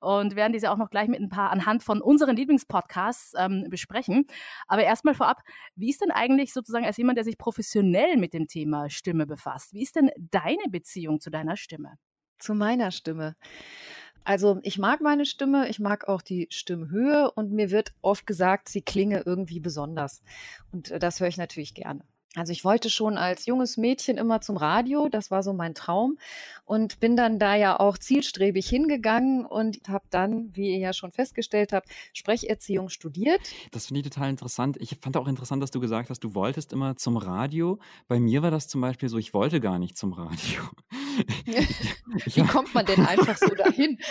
und 0.00 0.34
werden 0.34 0.52
diese 0.52 0.70
auch 0.70 0.76
noch 0.76 0.90
gleich 0.90 1.08
mit 1.08 1.20
ein 1.20 1.28
paar 1.28 1.50
anhand 1.50 1.82
von 1.82 2.00
unseren 2.00 2.36
Lieblingspodcasts 2.36 3.34
ähm, 3.38 3.66
besprechen. 3.68 4.26
Aber 4.66 4.82
erstmal 4.82 5.14
vorab, 5.14 5.42
wie 5.76 5.90
ist 5.90 6.00
denn 6.00 6.10
eigentlich 6.10 6.52
sozusagen 6.52 6.84
als 6.84 6.96
jemand, 6.96 7.18
der 7.18 7.24
sich 7.24 7.38
professionell 7.38 8.16
mit 8.16 8.34
dem 8.34 8.46
Thema 8.46 8.90
Stimme 8.90 9.26
befasst, 9.26 9.72
wie 9.72 9.82
ist 9.82 9.96
denn 9.96 10.10
deine 10.18 10.68
Beziehung 10.70 11.20
zu 11.20 11.30
deiner 11.30 11.56
Stimme? 11.56 11.94
Zu 12.38 12.54
meiner 12.54 12.90
Stimme. 12.90 13.36
Also 14.24 14.60
ich 14.62 14.78
mag 14.78 15.00
meine 15.00 15.24
Stimme, 15.24 15.68
ich 15.68 15.80
mag 15.80 16.08
auch 16.08 16.22
die 16.22 16.46
Stimmhöhe 16.50 17.30
und 17.30 17.52
mir 17.52 17.70
wird 17.70 17.92
oft 18.02 18.26
gesagt, 18.26 18.68
sie 18.68 18.82
klinge 18.82 19.22
irgendwie 19.24 19.60
besonders. 19.60 20.22
Und 20.72 20.90
äh, 20.90 20.98
das 20.98 21.20
höre 21.20 21.28
ich 21.28 21.36
natürlich 21.36 21.74
gerne. 21.74 22.02
Also 22.36 22.52
ich 22.52 22.64
wollte 22.64 22.90
schon 22.90 23.18
als 23.18 23.46
junges 23.46 23.76
Mädchen 23.76 24.16
immer 24.16 24.40
zum 24.40 24.56
Radio, 24.56 25.08
das 25.08 25.32
war 25.32 25.42
so 25.42 25.52
mein 25.52 25.74
Traum 25.74 26.16
und 26.64 27.00
bin 27.00 27.16
dann 27.16 27.40
da 27.40 27.56
ja 27.56 27.80
auch 27.80 27.98
zielstrebig 27.98 28.68
hingegangen 28.68 29.44
und 29.44 29.80
habe 29.88 30.04
dann, 30.10 30.54
wie 30.54 30.70
ihr 30.70 30.78
ja 30.78 30.92
schon 30.92 31.10
festgestellt 31.10 31.72
habt, 31.72 31.88
Sprecherziehung 32.12 32.88
studiert. 32.88 33.40
Das 33.72 33.86
finde 33.86 34.00
ich 34.00 34.10
total 34.10 34.30
interessant. 34.30 34.76
Ich 34.78 34.96
fand 35.00 35.16
auch 35.16 35.26
interessant, 35.26 35.60
dass 35.60 35.72
du 35.72 35.80
gesagt 35.80 36.08
hast, 36.08 36.20
du 36.20 36.36
wolltest 36.36 36.72
immer 36.72 36.96
zum 36.96 37.16
Radio. 37.16 37.80
Bei 38.06 38.20
mir 38.20 38.42
war 38.42 38.52
das 38.52 38.68
zum 38.68 38.80
Beispiel 38.80 39.08
so, 39.08 39.18
ich 39.18 39.34
wollte 39.34 39.58
gar 39.58 39.80
nicht 39.80 39.96
zum 39.96 40.12
Radio. 40.12 40.62
Wie 42.34 42.42
kommt 42.42 42.74
man 42.74 42.86
denn 42.86 43.04
einfach 43.04 43.36
so 43.36 43.54
dahin? 43.54 43.98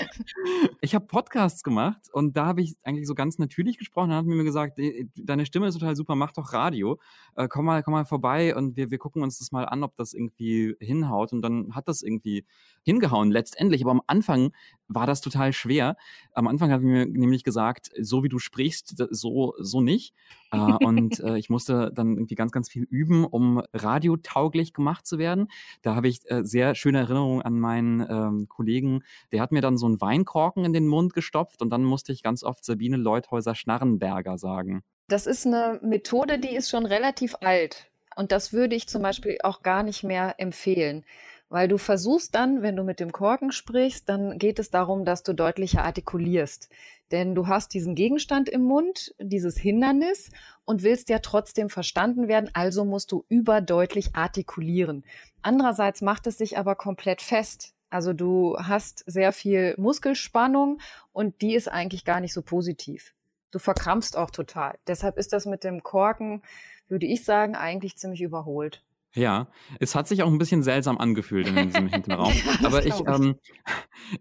Ich 0.81 0.95
habe 0.95 1.05
Podcasts 1.05 1.63
gemacht 1.63 1.99
und 2.13 2.37
da 2.37 2.45
habe 2.45 2.61
ich 2.61 2.75
eigentlich 2.83 3.05
so 3.07 3.13
ganz 3.13 3.37
natürlich 3.37 3.77
gesprochen. 3.77 4.09
Dann 4.09 4.19
hat 4.19 4.25
mir 4.25 4.43
gesagt, 4.43 4.79
"Eh, 4.79 5.07
deine 5.15 5.45
Stimme 5.45 5.67
ist 5.67 5.73
total 5.73 5.95
super, 5.95 6.15
mach 6.15 6.31
doch 6.31 6.53
Radio. 6.53 6.99
Äh, 7.35 7.47
komm 7.49 7.65
mal, 7.65 7.83
komm 7.83 7.93
mal 7.93 8.05
vorbei 8.05 8.55
und 8.55 8.77
wir, 8.77 8.89
wir 8.89 8.97
gucken 8.97 9.21
uns 9.21 9.39
das 9.39 9.51
mal 9.51 9.65
an, 9.65 9.83
ob 9.83 9.95
das 9.97 10.13
irgendwie 10.13 10.75
hinhaut. 10.79 11.33
Und 11.33 11.41
dann 11.41 11.75
hat 11.75 11.87
das 11.87 12.01
irgendwie 12.01 12.45
hingehauen 12.83 13.31
letztendlich. 13.31 13.81
Aber 13.83 13.91
am 13.91 14.01
Anfang 14.07 14.51
war 14.87 15.05
das 15.05 15.21
total 15.21 15.53
schwer. 15.53 15.97
Am 16.33 16.47
Anfang 16.47 16.71
hat 16.71 16.81
mir 16.81 17.05
nämlich 17.05 17.43
gesagt, 17.43 17.91
so 17.99 18.23
wie 18.23 18.29
du 18.29 18.39
sprichst, 18.39 18.95
so, 19.11 19.53
so 19.59 19.81
nicht. 19.81 20.13
Äh, 20.51 20.57
und 20.57 21.19
äh, 21.19 21.37
ich 21.37 21.49
musste 21.49 21.91
dann 21.93 22.13
irgendwie 22.13 22.35
ganz, 22.35 22.51
ganz 22.51 22.69
viel 22.69 22.83
üben, 22.83 23.25
um 23.25 23.61
radiotauglich 23.73 24.73
gemacht 24.73 25.05
zu 25.05 25.17
werden. 25.17 25.47
Da 25.81 25.95
habe 25.95 26.07
ich 26.07 26.19
äh, 26.29 26.43
sehr 26.43 26.75
schöne 26.89 26.99
Erinnerungen 26.99 27.43
an 27.43 27.59
meinen 27.59 28.01
ähm, 28.01 28.47
Kollegen. 28.49 29.03
Der 29.31 29.41
hat 29.41 29.51
mir 29.51 29.61
dann 29.61 29.77
so 29.77 29.85
einen 29.85 30.01
Weinkorken 30.01 30.65
in 30.65 30.73
den 30.73 30.87
Mund 30.87 31.13
gestopft 31.13 31.61
und 31.61 31.69
dann 31.69 31.83
musste 31.83 32.11
ich 32.11 32.23
ganz 32.23 32.43
oft 32.43 32.65
Sabine 32.65 32.97
Leuthäuser-Schnarrenberger 32.97 34.39
sagen. 34.39 34.81
Das 35.07 35.27
ist 35.27 35.45
eine 35.45 35.79
Methode, 35.83 36.39
die 36.39 36.55
ist 36.55 36.69
schon 36.69 36.87
relativ 36.87 37.35
alt. 37.41 37.91
Und 38.15 38.31
das 38.31 38.53
würde 38.53 38.75
ich 38.75 38.87
zum 38.87 39.03
Beispiel 39.03 39.37
auch 39.43 39.61
gar 39.61 39.83
nicht 39.83 40.03
mehr 40.03 40.35
empfehlen. 40.39 41.05
Weil 41.49 41.67
du 41.67 41.79
versuchst 41.79 42.35
dann, 42.35 42.61
wenn 42.61 42.75
du 42.75 42.83
mit 42.83 42.99
dem 42.99 43.11
Korken 43.11 43.51
sprichst, 43.51 44.07
dann 44.07 44.37
geht 44.37 44.59
es 44.59 44.69
darum, 44.69 45.03
dass 45.03 45.23
du 45.23 45.33
deutlicher 45.33 45.83
artikulierst. 45.83 46.69
Denn 47.11 47.33
du 47.33 47.47
hast 47.47 47.73
diesen 47.73 47.95
Gegenstand 47.95 48.49
im 48.49 48.61
Mund, 48.61 49.15
dieses 49.19 49.57
Hindernis 49.57 50.29
und 50.63 50.83
willst 50.83 51.09
ja 51.09 51.19
trotzdem 51.19 51.69
verstanden 51.69 52.27
werden, 52.27 52.51
also 52.53 52.85
musst 52.85 53.11
du 53.11 53.25
überdeutlich 53.29 54.15
artikulieren. 54.15 55.03
Andererseits 55.41 56.01
macht 56.01 56.27
es 56.27 56.37
sich 56.37 56.57
aber 56.59 56.75
komplett 56.75 57.21
fest. 57.23 57.73
Also 57.89 58.13
du 58.13 58.55
hast 58.59 59.03
sehr 59.07 59.31
viel 59.31 59.73
Muskelspannung 59.77 60.79
und 61.11 61.41
die 61.41 61.55
ist 61.55 61.67
eigentlich 61.67 62.05
gar 62.05 62.19
nicht 62.19 62.33
so 62.33 62.43
positiv. 62.43 63.15
Du 63.49 63.57
verkrampfst 63.57 64.15
auch 64.15 64.29
total. 64.29 64.77
Deshalb 64.85 65.17
ist 65.17 65.33
das 65.33 65.47
mit 65.47 65.63
dem 65.63 65.81
Korken, 65.81 66.43
würde 66.87 67.07
ich 67.07 67.25
sagen, 67.25 67.55
eigentlich 67.55 67.97
ziemlich 67.97 68.21
überholt. 68.21 68.83
Ja, 69.15 69.47
es 69.79 69.95
hat 69.95 70.07
sich 70.07 70.21
auch 70.21 70.27
ein 70.27 70.37
bisschen 70.37 70.61
seltsam 70.61 70.99
angefühlt 70.99 71.47
in 71.47 71.55
diesem 71.55 71.87
Hinterraum. 71.89 72.33
Aber 72.63 72.85
ich, 72.85 72.95
glaube 72.95 73.11
ich. 73.11 73.19
ähm, 73.19 73.35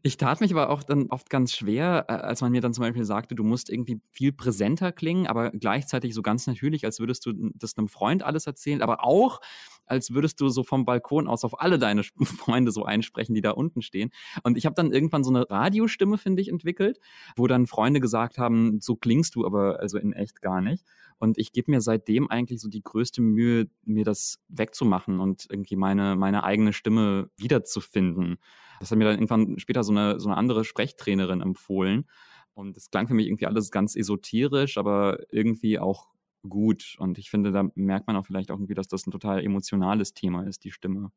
ich 0.03 0.17
tat 0.17 0.41
mich 0.41 0.51
aber 0.51 0.71
auch 0.71 0.83
dann 0.83 1.09
oft 1.11 1.29
ganz 1.29 1.55
schwer, 1.55 2.07
äh, 2.09 2.13
als 2.13 2.41
man 2.41 2.53
mir 2.53 2.63
dann 2.63 2.73
zum 2.73 2.83
Beispiel 2.83 3.05
sagte, 3.05 3.35
du 3.35 3.45
musst 3.45 3.69
irgendwie 3.69 4.01
viel 4.11 4.33
präsenter 4.33 4.93
klingen, 4.93 5.27
aber 5.27 5.51
gleichzeitig 5.51 6.15
so 6.15 6.23
ganz 6.23 6.47
natürlich, 6.47 6.87
als 6.87 7.01
würdest 7.01 7.27
du 7.27 7.33
das 7.55 7.77
einem 7.77 7.89
Freund 7.89 8.23
alles 8.23 8.47
erzählen, 8.47 8.81
aber 8.81 9.05
auch, 9.05 9.41
als 9.89 10.13
würdest 10.13 10.41
du 10.41 10.49
so 10.49 10.63
vom 10.63 10.85
Balkon 10.85 11.29
aus 11.29 11.45
auf 11.45 11.61
alle 11.61 11.79
deine 11.79 12.03
Freunde 12.23 12.73
so 12.73 12.85
einsprechen, 12.85 13.35
die 13.35 13.41
da 13.41 13.51
unten 13.53 13.83
stehen. 13.83 14.11
Und 14.43 14.57
ich 14.57 14.67
habe 14.67 14.75
dann 14.75 14.93
irgendwann 14.93 15.25
so 15.25 15.31
eine 15.31 15.49
Radiostimme, 15.49 16.19
finde 16.19 16.43
ich, 16.43 16.49
entwickelt, 16.49 16.99
wo 17.37 17.47
dann 17.47 17.67
Freunde 17.67 18.01
gesagt 18.01 18.39
haben, 18.39 18.81
so 18.81 18.97
klingst 18.97 19.35
du 19.35 19.47
aber 19.47 19.81
also 19.81 19.99
in 19.99 20.13
echt 20.13 20.43
gar 20.43 20.61
nicht. 20.61 20.85
Und 21.19 21.37
ich 21.37 21.53
gebe 21.53 21.71
mir 21.71 21.81
seitdem 21.81 22.31
eigentlich 22.31 22.61
so 22.61 22.69
die 22.69 22.83
größte 22.83 23.21
Mühe, 23.21 23.69
mir 23.85 24.05
das 24.05 24.39
wegzumachen 24.49 25.19
und 25.19 25.47
irgendwie 25.51 25.77
meine, 25.77 26.15
meine 26.15 26.45
eigene 26.45 26.73
Stimme 26.73 27.31
wiederzufinden. 27.37 28.39
Das 28.79 28.91
hat 28.91 28.99
mir 28.99 29.05
dann 29.05 29.15
irgendwann 29.15 29.59
später 29.59 29.83
so 29.83 29.93
eine, 29.93 30.21
so 30.21 30.29
eine 30.29 30.37
andere 30.37 30.65
Sprechtrainerin 30.65 31.41
empfohlen. 31.41 32.09
Und 32.55 32.77
es 32.77 32.91
klang 32.91 33.09
für 33.09 33.15
mich 33.15 33.27
irgendwie 33.27 33.47
alles 33.47 33.71
ganz 33.71 33.97
esoterisch, 33.97 34.79
aber 34.79 35.19
irgendwie 35.31 35.79
auch 35.79 36.09
gut. 36.47 36.97
Und 36.99 37.19
ich 37.19 37.31
finde, 37.31 37.53
da 37.53 37.69
merkt 37.75 38.07
man 38.07 38.17
auch 38.17 38.27
vielleicht 38.27 38.51
auch 38.51 38.57
irgendwie, 38.57 38.75
dass 38.75 38.89
das 38.89 39.07
ein 39.07 39.11
total 39.11 39.45
emotionales 39.45 40.15
Thema 40.15 40.47
ist, 40.47 40.65
die 40.65 40.71
Stimme. 40.71 41.11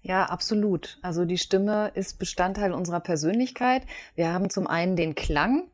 Ja, 0.00 0.24
absolut. 0.24 0.98
Also 1.02 1.24
die 1.24 1.38
Stimme 1.38 1.92
ist 1.94 2.18
Bestandteil 2.18 2.72
unserer 2.72 3.00
Persönlichkeit. 3.00 3.86
Wir 4.14 4.32
haben 4.32 4.48
zum 4.48 4.66
einen 4.66 4.96
den 4.96 5.14
Klang, 5.14 5.70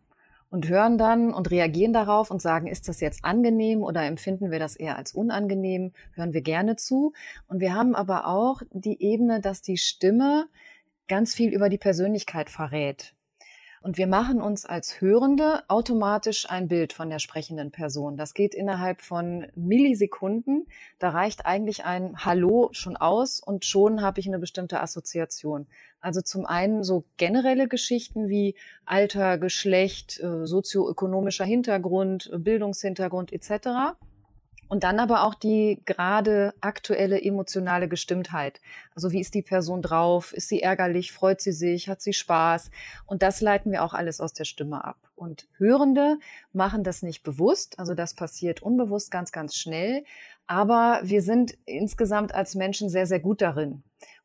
und 0.52 0.68
hören 0.68 0.98
dann 0.98 1.32
und 1.32 1.50
reagieren 1.50 1.94
darauf 1.94 2.30
und 2.30 2.42
sagen, 2.42 2.66
ist 2.66 2.86
das 2.86 3.00
jetzt 3.00 3.24
angenehm 3.24 3.82
oder 3.82 4.02
empfinden 4.02 4.50
wir 4.50 4.58
das 4.58 4.76
eher 4.76 4.98
als 4.98 5.14
unangenehm, 5.14 5.92
hören 6.12 6.34
wir 6.34 6.42
gerne 6.42 6.76
zu. 6.76 7.14
Und 7.48 7.60
wir 7.60 7.74
haben 7.74 7.94
aber 7.94 8.26
auch 8.26 8.60
die 8.70 9.02
Ebene, 9.02 9.40
dass 9.40 9.62
die 9.62 9.78
Stimme 9.78 10.46
ganz 11.08 11.34
viel 11.34 11.54
über 11.54 11.70
die 11.70 11.78
Persönlichkeit 11.78 12.50
verrät. 12.50 13.14
Und 13.82 13.98
wir 13.98 14.06
machen 14.06 14.40
uns 14.40 14.64
als 14.64 15.00
Hörende 15.00 15.64
automatisch 15.66 16.48
ein 16.48 16.68
Bild 16.68 16.92
von 16.92 17.10
der 17.10 17.18
sprechenden 17.18 17.72
Person. 17.72 18.16
Das 18.16 18.32
geht 18.32 18.54
innerhalb 18.54 19.02
von 19.02 19.48
Millisekunden. 19.56 20.68
Da 21.00 21.10
reicht 21.10 21.46
eigentlich 21.46 21.84
ein 21.84 22.16
Hallo 22.24 22.68
schon 22.70 22.96
aus 22.96 23.40
und 23.40 23.64
schon 23.64 24.00
habe 24.00 24.20
ich 24.20 24.28
eine 24.28 24.38
bestimmte 24.38 24.80
Assoziation. 24.80 25.66
Also 26.00 26.20
zum 26.20 26.46
einen 26.46 26.84
so 26.84 27.04
generelle 27.16 27.66
Geschichten 27.66 28.28
wie 28.28 28.54
Alter, 28.84 29.36
Geschlecht, 29.38 30.20
äh, 30.20 30.46
sozioökonomischer 30.46 31.44
Hintergrund, 31.44 32.30
Bildungshintergrund 32.32 33.32
etc. 33.32 33.96
Und 34.72 34.84
dann 34.84 35.00
aber 35.00 35.24
auch 35.24 35.34
die 35.34 35.82
gerade 35.84 36.54
aktuelle 36.62 37.20
emotionale 37.20 37.88
Gestimmtheit. 37.88 38.62
Also 38.94 39.12
wie 39.12 39.20
ist 39.20 39.34
die 39.34 39.42
Person 39.42 39.82
drauf? 39.82 40.32
Ist 40.32 40.48
sie 40.48 40.62
ärgerlich? 40.62 41.12
Freut 41.12 41.42
sie 41.42 41.52
sich? 41.52 41.90
Hat 41.90 42.00
sie 42.00 42.14
Spaß? 42.14 42.70
Und 43.04 43.22
das 43.22 43.42
leiten 43.42 43.70
wir 43.70 43.84
auch 43.84 43.92
alles 43.92 44.18
aus 44.18 44.32
der 44.32 44.46
Stimme 44.46 44.82
ab. 44.82 44.96
Und 45.14 45.46
Hörende 45.58 46.16
machen 46.54 46.84
das 46.84 47.02
nicht 47.02 47.22
bewusst. 47.22 47.78
Also 47.78 47.92
das 47.92 48.14
passiert 48.14 48.62
unbewusst 48.62 49.10
ganz, 49.10 49.30
ganz 49.30 49.56
schnell. 49.56 50.04
Aber 50.46 51.00
wir 51.02 51.20
sind 51.20 51.52
insgesamt 51.66 52.34
als 52.34 52.54
Menschen 52.54 52.88
sehr, 52.88 53.04
sehr 53.04 53.20
gut 53.20 53.42
darin. 53.42 53.82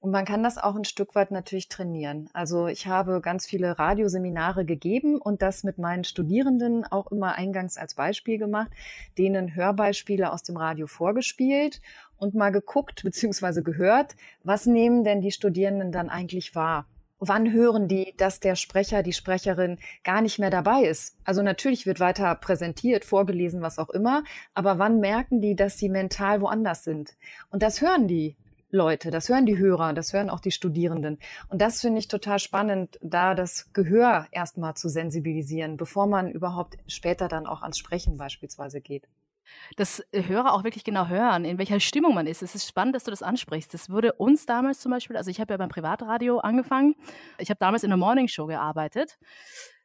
Und 0.08 0.12
man 0.12 0.24
kann 0.24 0.41
das 0.41 0.58
auch 0.58 0.78
ein 0.78 0.86
Stück 0.86 1.15
weit 1.15 1.32
natürlich 1.32 1.67
trainieren. 1.67 2.30
Also 2.32 2.67
ich 2.67 2.88
habe 2.88 3.20
ganz 3.20 3.46
viele 3.46 3.78
Radioseminare 3.78 4.63
gegeben 4.63 5.17
und 5.17 5.41
das 5.41 5.65
mit 5.65 5.80
meinen 5.80 6.06
Studierenden 6.06 6.86
auch 6.86 7.12
immer 7.12 7.36
eingangs 7.36 7.76
als 7.76 7.93
Beispiel 7.93 8.38
gemacht, 8.38 8.72
denen 9.17 9.54
Hörbeispiele 9.54 10.32
aus 10.32 10.43
dem 10.43 10.56
Radio 10.56 10.88
vorgespielt 10.88 11.82
und 12.15 12.36
mal 12.36 12.54
geguckt 12.54 13.04
bzw. 13.04 13.62
gehört, 13.63 14.15
was 14.46 14.65
nehmen 14.65 15.04
denn 15.04 15.20
die 15.20 15.32
Studierenden 15.32 15.91
dann 15.91 16.08
eigentlich 16.08 16.56
wahr? 16.56 16.86
Wann 17.20 17.52
hören 17.52 17.89
die, 17.89 18.13
dass 18.15 18.39
der 18.39 18.56
Sprecher, 18.56 19.04
die 19.04 19.12
Sprecherin 19.12 19.78
gar 20.06 20.22
nicht 20.22 20.39
mehr 20.39 20.52
dabei 20.52 20.84
ist? 20.84 21.17
Also 21.26 21.41
natürlich 21.41 21.86
wird 21.86 22.00
weiter 22.00 22.34
präsentiert, 22.36 23.04
vorgelesen, 23.04 23.62
was 23.62 23.78
auch 23.78 23.89
immer, 23.89 24.24
aber 24.54 24.80
wann 24.80 25.02
merken 25.02 25.41
die, 25.41 25.58
dass 25.58 25.78
sie 25.78 25.89
mental 25.89 26.39
woanders 26.39 26.86
sind? 26.86 27.17
Und 27.52 27.62
das 27.62 27.82
hören 27.82 28.08
die 28.08 28.38
Leute, 28.69 29.12
das 29.12 29.30
hören 29.30 29.45
die 29.45 29.58
Hörer, 29.58 29.93
das 29.93 30.12
hören 30.12 30.30
auch 30.30 30.41
die 30.41 30.51
Studierenden. 30.51 31.19
Und 31.47 31.62
das 31.62 31.80
finde 31.82 31.99
ich 31.99 32.10
total 32.10 32.39
spannend, 32.39 32.97
da 33.01 33.34
das 33.34 33.71
Gehör 33.71 34.27
erstmal 34.32 34.75
zu 34.75 34.89
sensibilisieren, 34.89 35.77
bevor 35.77 36.06
man 36.06 36.30
überhaupt 36.32 36.77
später 36.88 37.30
dann 37.30 37.47
auch 37.47 37.62
ans 37.62 37.77
Sprechen 37.77 38.17
beispielsweise 38.17 38.82
geht. 38.82 39.08
Das 39.77 40.03
Hörer 40.13 40.53
auch 40.53 40.65
wirklich 40.65 40.84
genau 40.84 41.08
hören, 41.08 41.45
in 41.45 41.58
welcher 41.58 41.80
Stimmung 41.80 42.13
man 42.13 42.27
ist. 42.27 42.43
Es 42.43 42.56
ist 42.56 42.67
spannend, 42.67 42.95
dass 42.95 43.06
du 43.06 43.12
das 43.12 43.23
ansprichst. 43.23 43.73
Das 43.73 43.89
würde 43.89 44.12
uns 44.13 44.45
damals 44.45 44.82
zum 44.82 44.91
Beispiel, 44.91 45.15
also 45.15 45.32
ich 45.32 45.39
habe 45.39 45.53
ja 45.53 45.58
beim 45.58 45.69
Privatradio 45.69 46.39
angefangen. 46.39 46.95
Ich 47.38 47.49
habe 47.49 47.60
damals 47.60 47.84
in 47.84 47.89
der 47.89 47.97
Morningshow 47.97 48.47
gearbeitet. 48.47 49.17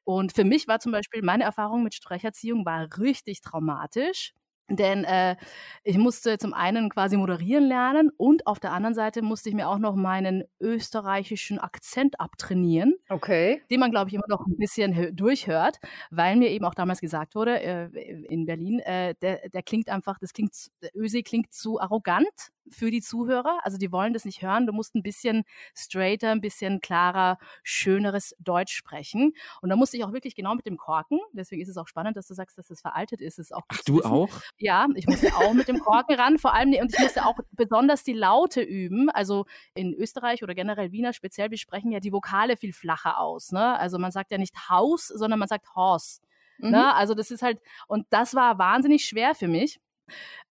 Und 0.04 0.32
für 0.32 0.44
mich 0.44 0.66
war 0.66 0.80
zum 0.80 0.90
Beispiel 0.90 1.22
meine 1.22 1.44
Erfahrung 1.44 1.84
mit 1.84 1.94
Sprecherziehung 1.94 2.66
war 2.66 2.88
richtig 2.98 3.40
traumatisch 3.40 4.34
denn 4.76 5.04
äh, 5.04 5.36
ich 5.84 5.98
musste 5.98 6.38
zum 6.38 6.54
einen 6.54 6.90
quasi 6.90 7.16
moderieren 7.16 7.64
lernen 7.64 8.10
und 8.16 8.46
auf 8.46 8.60
der 8.60 8.72
anderen 8.72 8.94
Seite 8.94 9.22
musste 9.22 9.48
ich 9.48 9.54
mir 9.54 9.68
auch 9.68 9.78
noch 9.78 9.94
meinen 9.94 10.44
österreichischen 10.60 11.58
Akzent 11.58 12.20
abtrainieren. 12.20 12.94
Okay. 13.08 13.62
Den 13.70 13.80
man, 13.80 13.90
glaube 13.90 14.08
ich, 14.08 14.14
immer 14.14 14.28
noch 14.28 14.46
ein 14.46 14.56
bisschen 14.56 15.14
durchhört, 15.16 15.78
weil 16.10 16.36
mir 16.36 16.50
eben 16.50 16.64
auch 16.64 16.74
damals 16.74 17.00
gesagt 17.00 17.34
wurde, 17.34 17.60
äh, 17.60 17.88
in 18.28 18.46
Berlin, 18.46 18.78
äh, 18.80 19.14
der, 19.22 19.48
der 19.48 19.62
klingt 19.62 19.88
einfach, 19.88 20.18
das 20.18 20.32
klingt, 20.32 20.52
Ösi 20.94 21.22
klingt 21.22 21.52
zu 21.52 21.80
arrogant 21.80 22.52
für 22.68 22.90
die 22.90 23.00
Zuhörer. 23.00 23.60
Also 23.62 23.78
die 23.78 23.92
wollen 23.92 24.12
das 24.12 24.24
nicht 24.24 24.42
hören. 24.42 24.66
Du 24.66 24.72
musst 24.72 24.94
ein 24.94 25.02
bisschen 25.02 25.44
straighter, 25.74 26.30
ein 26.30 26.40
bisschen 26.40 26.80
klarer, 26.80 27.38
schöneres 27.62 28.34
Deutsch 28.38 28.74
sprechen. 28.74 29.32
Und 29.60 29.70
da 29.70 29.76
musste 29.76 29.96
ich 29.96 30.04
auch 30.04 30.12
wirklich 30.12 30.34
genau 30.34 30.54
mit 30.54 30.66
dem 30.66 30.76
Korken. 30.76 31.20
Deswegen 31.32 31.62
ist 31.62 31.68
es 31.68 31.76
auch 31.76 31.88
spannend, 31.88 32.16
dass 32.16 32.26
du 32.26 32.34
sagst, 32.34 32.58
dass 32.58 32.66
es 32.66 32.68
das 32.68 32.80
veraltet 32.80 33.20
ist. 33.20 33.38
ist 33.38 33.54
auch 33.54 33.64
Ach, 33.68 33.80
du 33.84 33.98
wissen. 33.98 34.10
auch? 34.10 34.30
Ja, 34.58 34.86
ich 34.94 35.06
musste 35.06 35.34
auch 35.36 35.52
mit 35.52 35.68
dem 35.68 35.80
Korken 35.80 36.16
ran. 36.16 36.38
Vor 36.38 36.54
allem, 36.54 36.72
und 36.80 36.92
ich 36.92 37.00
musste 37.00 37.24
auch 37.26 37.38
besonders 37.52 38.04
die 38.04 38.12
Laute 38.12 38.62
üben. 38.62 39.10
Also 39.10 39.46
in 39.74 39.94
Österreich 39.94 40.42
oder 40.42 40.54
generell 40.54 40.92
Wiener 40.92 41.12
speziell, 41.12 41.50
wir 41.50 41.58
sprechen 41.58 41.92
ja 41.92 42.00
die 42.00 42.12
Vokale 42.12 42.56
viel 42.56 42.72
flacher 42.72 43.18
aus. 43.18 43.52
Ne? 43.52 43.78
Also 43.78 43.98
man 43.98 44.12
sagt 44.12 44.30
ja 44.30 44.38
nicht 44.38 44.68
Haus, 44.68 45.08
sondern 45.08 45.38
man 45.38 45.48
sagt 45.48 45.74
Horse. 45.74 46.20
Ne? 46.58 46.68
Mhm. 46.68 46.72
Ne? 46.72 46.94
Also 46.94 47.14
das 47.14 47.30
ist 47.30 47.42
halt, 47.42 47.60
und 47.86 48.06
das 48.10 48.34
war 48.34 48.58
wahnsinnig 48.58 49.04
schwer 49.04 49.34
für 49.34 49.48
mich. 49.48 49.80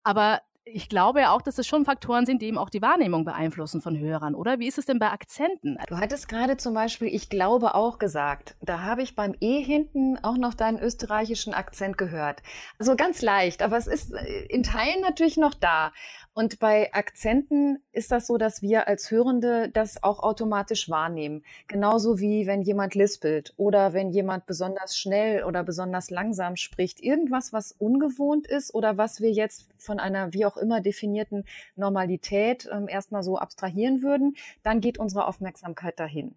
Aber 0.02 0.40
ich 0.64 0.88
glaube 0.88 1.20
ja 1.20 1.32
auch, 1.32 1.42
dass 1.42 1.58
es 1.58 1.66
schon 1.66 1.84
Faktoren 1.84 2.24
sind, 2.24 2.40
die 2.40 2.46
eben 2.46 2.58
auch 2.58 2.70
die 2.70 2.82
Wahrnehmung 2.82 3.24
beeinflussen 3.24 3.80
von 3.80 3.98
Hörern, 3.98 4.34
oder? 4.34 4.58
Wie 4.58 4.68
ist 4.68 4.78
es 4.78 4.86
denn 4.86 4.98
bei 4.98 5.10
Akzenten? 5.10 5.76
Du 5.88 5.96
hattest 5.96 6.28
gerade 6.28 6.56
zum 6.56 6.74
Beispiel, 6.74 7.08
ich 7.08 7.28
glaube 7.28 7.74
auch 7.74 7.98
gesagt, 7.98 8.56
da 8.60 8.82
habe 8.82 9.02
ich 9.02 9.16
beim 9.16 9.34
E 9.40 9.60
hinten 9.62 10.18
auch 10.22 10.36
noch 10.36 10.54
deinen 10.54 10.78
österreichischen 10.78 11.52
Akzent 11.52 11.98
gehört. 11.98 12.42
Also 12.78 12.94
ganz 12.96 13.22
leicht, 13.22 13.62
aber 13.62 13.76
es 13.76 13.86
ist 13.86 14.12
äh, 14.12 14.44
in 14.46 14.62
Teilen 14.62 15.00
natürlich 15.00 15.36
noch 15.36 15.54
da. 15.54 15.92
Und 16.34 16.60
bei 16.60 16.90
Akzenten 16.94 17.82
ist 17.92 18.10
das 18.10 18.26
so, 18.26 18.38
dass 18.38 18.62
wir 18.62 18.88
als 18.88 19.10
Hörende 19.10 19.68
das 19.68 20.02
auch 20.02 20.22
automatisch 20.22 20.88
wahrnehmen. 20.88 21.44
Genauso 21.68 22.20
wie 22.20 22.46
wenn 22.46 22.62
jemand 22.62 22.94
lispelt 22.94 23.52
oder 23.58 23.92
wenn 23.92 24.08
jemand 24.08 24.46
besonders 24.46 24.96
schnell 24.96 25.44
oder 25.44 25.62
besonders 25.62 26.08
langsam 26.08 26.56
spricht. 26.56 27.00
Irgendwas, 27.00 27.52
was 27.52 27.72
ungewohnt 27.72 28.46
ist 28.46 28.74
oder 28.74 28.96
was 28.96 29.20
wir 29.20 29.30
jetzt 29.30 29.68
von 29.76 30.00
einer 30.00 30.32
wie 30.32 30.46
auch 30.46 30.51
immer 30.56 30.80
definierten 30.80 31.44
Normalität 31.76 32.68
ähm, 32.72 32.88
erstmal 32.88 33.22
so 33.22 33.38
abstrahieren 33.38 34.02
würden, 34.02 34.36
dann 34.62 34.80
geht 34.80 34.98
unsere 34.98 35.26
Aufmerksamkeit 35.26 35.98
dahin. 35.98 36.36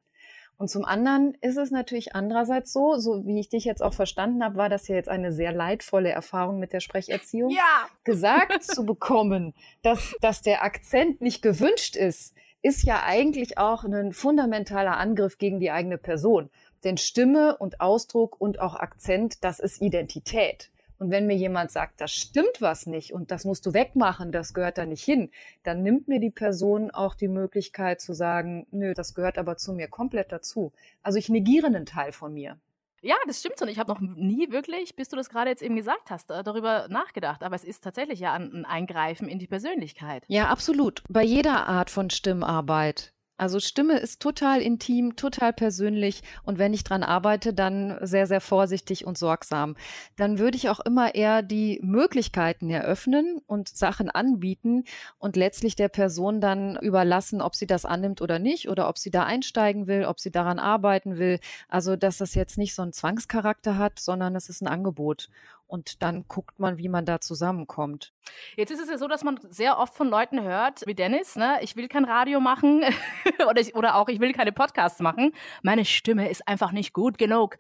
Und 0.58 0.70
zum 0.70 0.86
anderen 0.86 1.38
ist 1.42 1.58
es 1.58 1.70
natürlich 1.70 2.16
andererseits 2.16 2.72
so, 2.72 2.96
so 2.96 3.26
wie 3.26 3.40
ich 3.40 3.50
dich 3.50 3.66
jetzt 3.66 3.84
auch 3.84 3.94
verstanden 3.94 4.44
habe, 4.44 4.56
war 4.56 4.70
das 4.70 4.88
ja 4.88 4.96
jetzt 4.96 5.10
eine 5.10 5.34
sehr 5.34 5.52
leidvolle 5.52 6.12
Erfahrung 6.12 6.60
mit 6.60 6.72
der 6.72 6.80
Sprecherziehung. 6.80 7.50
Ja! 7.50 7.88
Gesagt 8.06 8.64
zu 8.64 8.86
bekommen, 8.86 9.54
dass, 9.82 10.16
dass 10.22 10.42
der 10.42 10.64
Akzent 10.64 11.20
nicht 11.20 11.42
gewünscht 11.42 11.98
ist, 11.98 12.34
ist 12.62 12.84
ja 12.84 13.04
eigentlich 13.04 13.58
auch 13.58 13.84
ein 13.84 14.14
fundamentaler 14.14 14.98
Angriff 14.98 15.38
gegen 15.38 15.60
die 15.60 15.72
eigene 15.72 15.98
Person. 15.98 16.50
Denn 16.84 16.98
Stimme 16.98 17.58
und 17.58 17.82
Ausdruck 17.82 18.40
und 18.40 18.60
auch 18.60 18.76
Akzent, 18.76 19.44
das 19.44 19.60
ist 19.60 19.82
Identität. 19.82 20.72
Und 21.06 21.12
wenn 21.12 21.28
mir 21.28 21.36
jemand 21.36 21.70
sagt, 21.70 22.02
das 22.02 22.12
stimmt 22.12 22.62
was 22.62 22.88
nicht 22.88 23.14
und 23.14 23.30
das 23.30 23.46
musst 23.46 23.64
du 23.68 23.76
wegmachen, 23.76 24.32
das 24.32 24.56
gehört 24.56 24.80
da 24.80 24.88
nicht 24.88 25.04
hin, 25.04 25.30
dann 25.62 25.84
nimmt 25.84 26.08
mir 26.08 26.20
die 26.20 26.32
Person 26.32 26.90
auch 26.90 27.14
die 27.14 27.28
Möglichkeit 27.28 28.02
zu 28.02 28.14
sagen, 28.14 28.66
nö, 28.72 28.96
das 28.96 29.14
gehört 29.14 29.38
aber 29.38 29.56
zu 29.56 29.74
mir 29.74 29.88
komplett 29.88 30.32
dazu. 30.32 30.74
Also 31.04 31.20
ich 31.20 31.30
negiere 31.30 31.68
einen 31.68 31.86
Teil 31.86 32.12
von 32.12 32.34
mir. 32.34 32.58
Ja, 33.04 33.18
das 33.28 33.42
stimmt 33.42 33.60
so. 33.60 33.68
Ich 33.68 33.78
habe 33.78 33.94
noch 33.94 34.00
nie 34.00 34.50
wirklich, 34.50 34.96
bis 34.96 35.10
du 35.10 35.16
das 35.16 35.30
gerade 35.30 35.52
jetzt 35.52 35.62
eben 35.62 35.76
gesagt 35.76 36.10
hast, 36.10 36.32
äh, 36.32 36.42
darüber 36.42 36.88
nachgedacht. 36.90 37.44
Aber 37.44 37.56
es 37.56 37.64
ist 37.64 37.84
tatsächlich 37.84 38.20
ja 38.20 38.34
ein 38.34 38.66
Eingreifen 38.66 39.28
in 39.28 39.38
die 39.38 39.46
Persönlichkeit. 39.46 40.24
Ja, 40.28 40.48
absolut. 40.48 41.04
Bei 41.08 41.24
jeder 41.24 41.68
Art 41.68 41.92
von 41.92 42.10
Stimmarbeit 42.10 43.14
Also 43.38 43.60
Stimme 43.60 43.98
ist 43.98 44.22
total 44.22 44.62
intim, 44.62 45.18
total 45.18 45.52
persönlich 45.52 46.22
und 46.44 46.58
wenn 46.58 46.74
ich 46.74 46.86
dran 46.86 47.04
arbeite, 47.04 47.54
dann 47.54 47.98
sehr, 48.02 48.28
sehr 48.28 48.40
vorsichtig 48.40 49.06
und 49.06 49.18
sorgsam. 49.18 49.76
Dann 50.16 50.40
würde 50.40 50.56
ich 50.56 50.70
auch 50.70 50.80
immer 50.80 51.16
eher 51.16 51.42
die 51.42 51.82
Möglichkeiten 51.84 52.70
eröffnen 52.70 53.42
und 53.46 53.68
Sachen 53.68 54.10
anbieten 54.10 54.86
und 55.18 55.36
letztlich 55.36 55.76
der 55.76 55.90
Person 55.90 56.40
dann 56.40 56.78
überlassen, 56.78 57.42
ob 57.42 57.56
sie 57.56 57.68
das 57.68 57.84
annimmt 57.84 58.22
oder 58.22 58.40
nicht 58.40 58.70
oder 58.70 58.88
ob 58.88 58.98
sie 58.98 59.12
da 59.12 59.24
einsteigen 59.24 59.88
will, 59.88 60.06
ob 60.06 60.22
sie 60.22 60.32
daran 60.32 60.58
arbeiten 60.58 61.18
will. 61.18 61.40
Also, 61.68 61.98
dass 61.98 62.18
das 62.18 62.36
jetzt 62.36 62.58
nicht 62.58 62.74
so 62.74 62.84
einen 62.84 62.94
Zwangscharakter 62.94 63.78
hat, 63.78 64.00
sondern 64.00 64.36
es 64.38 64.48
ist 64.48 64.62
ein 64.62 64.68
Angebot 64.68 65.28
und 65.68 66.02
dann 66.04 66.26
guckt 66.28 66.60
man, 66.60 66.78
wie 66.78 66.90
man 66.90 67.06
da 67.06 67.20
zusammenkommt. 67.20 68.14
Jetzt 68.56 68.72
ist 68.72 68.82
es 68.82 68.90
ja 68.90 68.98
so, 68.98 69.08
dass 69.08 69.24
man 69.24 69.40
sehr 69.50 69.78
oft 69.78 69.96
von 69.96 70.10
Leuten 70.10 70.42
hört, 70.42 70.86
wie 70.86 70.96
Dennis, 70.96 71.36
ne, 71.36 71.60
ich 71.62 71.76
will 71.76 71.88
kein 71.88 72.06
Radio 72.06 72.40
machen 72.40 72.84
oder, 73.50 73.62
ich, 73.62 73.76
oder 73.76 73.96
auch 73.96 74.08
ich 74.08 74.20
will 74.20 74.34
keine 74.34 74.52
Podcasts 74.52 75.00
machen. 75.00 75.34
Meine 75.64 75.86
Stimme 75.86 76.30
ist 76.30 76.48
einfach 76.48 76.72
nicht 76.72 76.94
gut 76.94 77.18
genug. 77.18 77.58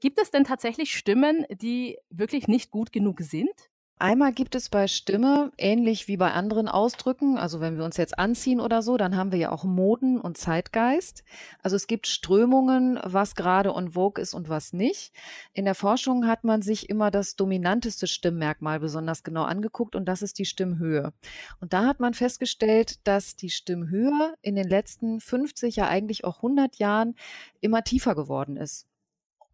Gibt 0.00 0.18
es 0.18 0.30
denn 0.30 0.44
tatsächlich 0.44 0.94
Stimmen, 0.96 1.44
die 1.50 1.98
wirklich 2.08 2.48
nicht 2.48 2.70
gut 2.70 2.90
genug 2.90 3.20
sind? 3.20 3.69
Einmal 4.02 4.32
gibt 4.32 4.54
es 4.54 4.70
bei 4.70 4.88
Stimme, 4.88 5.52
ähnlich 5.58 6.08
wie 6.08 6.16
bei 6.16 6.32
anderen 6.32 6.68
Ausdrücken, 6.68 7.36
also 7.36 7.60
wenn 7.60 7.76
wir 7.76 7.84
uns 7.84 7.98
jetzt 7.98 8.18
anziehen 8.18 8.58
oder 8.58 8.80
so, 8.80 8.96
dann 8.96 9.14
haben 9.14 9.30
wir 9.30 9.38
ja 9.38 9.52
auch 9.52 9.62
Moden 9.62 10.18
und 10.18 10.38
Zeitgeist. 10.38 11.22
Also 11.62 11.76
es 11.76 11.86
gibt 11.86 12.06
Strömungen, 12.06 12.98
was 13.04 13.34
gerade 13.34 13.74
on 13.74 13.90
vogue 13.90 14.18
ist 14.18 14.32
und 14.32 14.48
was 14.48 14.72
nicht. 14.72 15.12
In 15.52 15.66
der 15.66 15.74
Forschung 15.74 16.26
hat 16.26 16.44
man 16.44 16.62
sich 16.62 16.88
immer 16.88 17.10
das 17.10 17.36
dominanteste 17.36 18.06
Stimmmerkmal 18.06 18.80
besonders 18.80 19.22
genau 19.22 19.42
angeguckt 19.42 19.94
und 19.94 20.06
das 20.06 20.22
ist 20.22 20.38
die 20.38 20.46
Stimmhöhe. 20.46 21.12
Und 21.60 21.74
da 21.74 21.84
hat 21.84 22.00
man 22.00 22.14
festgestellt, 22.14 23.06
dass 23.06 23.36
die 23.36 23.50
Stimmhöhe 23.50 24.32
in 24.40 24.56
den 24.56 24.66
letzten 24.66 25.20
50, 25.20 25.76
ja 25.76 25.88
eigentlich 25.88 26.24
auch 26.24 26.36
100 26.36 26.76
Jahren 26.76 27.16
immer 27.60 27.84
tiefer 27.84 28.14
geworden 28.14 28.56
ist 28.56 28.86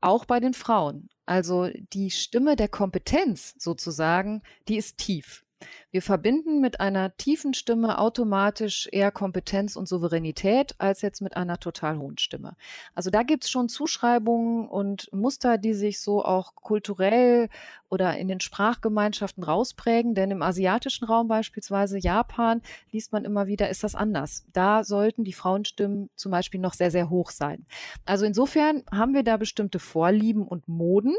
auch 0.00 0.24
bei 0.24 0.40
den 0.40 0.54
Frauen. 0.54 1.08
Also 1.26 1.68
die 1.92 2.10
Stimme 2.10 2.56
der 2.56 2.68
Kompetenz 2.68 3.54
sozusagen, 3.58 4.42
die 4.68 4.76
ist 4.76 4.98
tief. 4.98 5.44
Wir 5.90 6.02
verbinden 6.02 6.60
mit 6.60 6.80
einer 6.80 7.16
tiefen 7.16 7.54
Stimme 7.54 7.98
automatisch 7.98 8.88
eher 8.92 9.10
Kompetenz 9.10 9.76
und 9.76 9.88
Souveränität 9.88 10.74
als 10.78 11.00
jetzt 11.00 11.22
mit 11.22 11.36
einer 11.36 11.58
total 11.58 11.98
hohen 11.98 12.18
Stimme. 12.18 12.56
Also 12.94 13.08
da 13.08 13.22
gibt 13.22 13.44
es 13.44 13.50
schon 13.50 13.68
Zuschreibungen 13.68 14.68
und 14.68 15.10
Muster, 15.12 15.56
die 15.56 15.74
sich 15.74 16.00
so 16.00 16.24
auch 16.24 16.54
kulturell 16.54 17.48
oder 17.88 18.18
in 18.18 18.28
den 18.28 18.40
Sprachgemeinschaften 18.40 19.42
rausprägen. 19.42 20.14
Denn 20.14 20.30
im 20.30 20.42
asiatischen 20.42 21.06
Raum 21.06 21.28
beispielsweise 21.28 21.98
Japan 21.98 22.60
liest 22.90 23.12
man 23.12 23.24
immer 23.24 23.46
wieder, 23.46 23.70
ist 23.70 23.84
das 23.84 23.94
anders. 23.94 24.44
Da 24.52 24.84
sollten 24.84 25.24
die 25.24 25.32
Frauenstimmen 25.32 26.10
zum 26.16 26.32
Beispiel 26.32 26.60
noch 26.60 26.74
sehr, 26.74 26.90
sehr 26.90 27.08
hoch 27.08 27.30
sein. 27.30 27.64
Also 28.04 28.26
insofern 28.26 28.82
haben 28.90 29.14
wir 29.14 29.22
da 29.22 29.36
bestimmte 29.36 29.78
Vorlieben 29.78 30.46
und 30.46 30.68
Moden. 30.68 31.14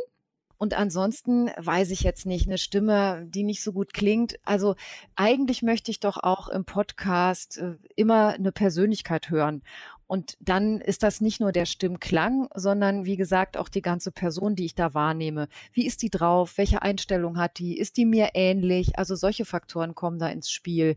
Und 0.57 0.73
ansonsten 0.73 1.51
weiß 1.57 1.91
ich 1.91 2.01
jetzt 2.01 2.25
nicht, 2.25 2.47
eine 2.47 2.57
Stimme, 2.57 3.25
die 3.27 3.43
nicht 3.43 3.61
so 3.61 3.73
gut 3.73 3.93
klingt. 3.93 4.39
Also 4.43 4.75
eigentlich 5.15 5.61
möchte 5.61 5.91
ich 5.91 5.99
doch 5.99 6.17
auch 6.17 6.49
im 6.49 6.65
Podcast 6.65 7.59
äh, 7.59 7.75
immer 7.95 8.29
eine 8.29 8.51
Persönlichkeit 8.51 9.29
hören. 9.29 9.61
Und 10.07 10.37
dann 10.39 10.79
ist 10.79 11.03
das 11.03 11.19
nicht 11.19 11.41
nur 11.41 11.51
der 11.51 11.65
Stimmklang, 11.65 12.47
sondern 12.55 13.05
wie 13.05 13.17
gesagt 13.17 13.57
auch 13.57 13.67
die 13.67 13.81
ganze 13.81 14.11
Person, 14.11 14.55
die 14.55 14.65
ich 14.65 14.73
da 14.73 14.93
wahrnehme. 14.93 15.49
Wie 15.73 15.85
ist 15.85 16.01
die 16.01 16.09
drauf? 16.09 16.57
Welche 16.57 16.81
Einstellung 16.81 17.37
hat 17.37 17.59
die? 17.59 17.77
Ist 17.77 17.97
die 17.97 18.05
mir 18.05 18.29
ähnlich? 18.33 18.97
Also 18.97 19.15
solche 19.15 19.43
Faktoren 19.45 19.95
kommen 19.95 20.17
da 20.17 20.29
ins 20.29 20.49
Spiel. 20.49 20.95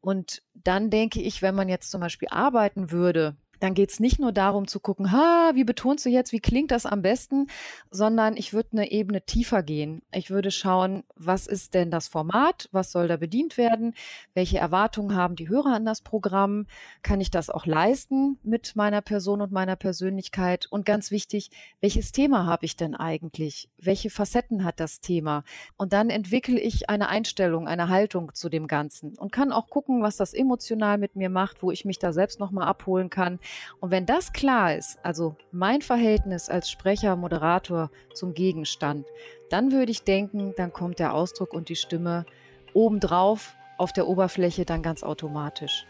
Und 0.00 0.42
dann 0.54 0.88
denke 0.88 1.20
ich, 1.20 1.42
wenn 1.42 1.56
man 1.56 1.68
jetzt 1.68 1.90
zum 1.90 2.00
Beispiel 2.00 2.28
arbeiten 2.30 2.92
würde 2.92 3.36
dann 3.64 3.72
geht 3.72 3.90
es 3.90 3.98
nicht 3.98 4.20
nur 4.20 4.30
darum 4.30 4.68
zu 4.68 4.78
gucken, 4.78 5.10
ha, 5.10 5.52
wie 5.54 5.64
betonst 5.64 6.04
du 6.04 6.10
jetzt, 6.10 6.32
wie 6.32 6.40
klingt 6.40 6.70
das 6.70 6.84
am 6.84 7.00
besten, 7.00 7.46
sondern 7.90 8.36
ich 8.36 8.52
würde 8.52 8.68
eine 8.72 8.90
Ebene 8.90 9.24
tiefer 9.24 9.62
gehen. 9.62 10.02
Ich 10.12 10.28
würde 10.28 10.50
schauen, 10.50 11.02
was 11.16 11.46
ist 11.46 11.72
denn 11.72 11.90
das 11.90 12.06
Format, 12.06 12.68
was 12.72 12.92
soll 12.92 13.08
da 13.08 13.16
bedient 13.16 13.56
werden, 13.56 13.94
welche 14.34 14.58
Erwartungen 14.58 15.16
haben 15.16 15.34
die 15.34 15.48
Hörer 15.48 15.72
an 15.72 15.86
das 15.86 16.02
Programm, 16.02 16.66
kann 17.02 17.22
ich 17.22 17.30
das 17.30 17.48
auch 17.48 17.64
leisten 17.64 18.38
mit 18.42 18.76
meiner 18.76 19.00
Person 19.00 19.40
und 19.40 19.50
meiner 19.50 19.76
Persönlichkeit? 19.76 20.66
Und 20.66 20.84
ganz 20.84 21.10
wichtig, 21.10 21.50
welches 21.80 22.12
Thema 22.12 22.44
habe 22.44 22.66
ich 22.66 22.76
denn 22.76 22.94
eigentlich, 22.94 23.70
welche 23.78 24.10
Facetten 24.10 24.62
hat 24.62 24.78
das 24.78 25.00
Thema? 25.00 25.42
Und 25.78 25.94
dann 25.94 26.10
entwickle 26.10 26.60
ich 26.60 26.90
eine 26.90 27.08
Einstellung, 27.08 27.66
eine 27.66 27.88
Haltung 27.88 28.34
zu 28.34 28.50
dem 28.50 28.66
Ganzen 28.66 29.16
und 29.16 29.32
kann 29.32 29.52
auch 29.52 29.70
gucken, 29.70 30.02
was 30.02 30.18
das 30.18 30.34
emotional 30.34 30.98
mit 30.98 31.16
mir 31.16 31.30
macht, 31.30 31.62
wo 31.62 31.70
ich 31.70 31.86
mich 31.86 31.98
da 31.98 32.12
selbst 32.12 32.40
nochmal 32.40 32.68
abholen 32.68 33.08
kann 33.08 33.38
und 33.80 33.90
wenn 33.90 34.06
das 34.06 34.32
klar 34.32 34.74
ist, 34.74 34.98
also 35.02 35.36
mein 35.52 35.82
Verhältnis 35.82 36.48
als 36.48 36.70
Sprecher, 36.70 37.16
Moderator 37.16 37.90
zum 38.12 38.34
Gegenstand, 38.34 39.06
dann 39.50 39.72
würde 39.72 39.92
ich 39.92 40.04
denken, 40.04 40.54
dann 40.56 40.72
kommt 40.72 40.98
der 40.98 41.14
Ausdruck 41.14 41.52
und 41.52 41.68
die 41.68 41.76
Stimme 41.76 42.26
obendrauf 42.72 43.54
auf 43.78 43.92
der 43.92 44.08
Oberfläche 44.08 44.64
dann 44.64 44.82
ganz 44.82 45.02
automatisch. 45.02 45.86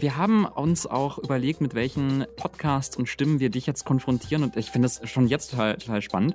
Wir 0.00 0.16
haben 0.16 0.46
uns 0.46 0.86
auch 0.86 1.18
überlegt, 1.18 1.60
mit 1.60 1.74
welchen 1.74 2.24
Podcasts 2.36 2.96
und 2.96 3.06
Stimmen 3.06 3.38
wir 3.38 3.50
dich 3.50 3.66
jetzt 3.66 3.84
konfrontieren. 3.84 4.42
Und 4.42 4.56
ich 4.56 4.70
finde 4.70 4.86
das 4.86 5.06
schon 5.10 5.28
jetzt 5.28 5.50
total, 5.50 5.76
total 5.76 6.00
spannend. 6.00 6.34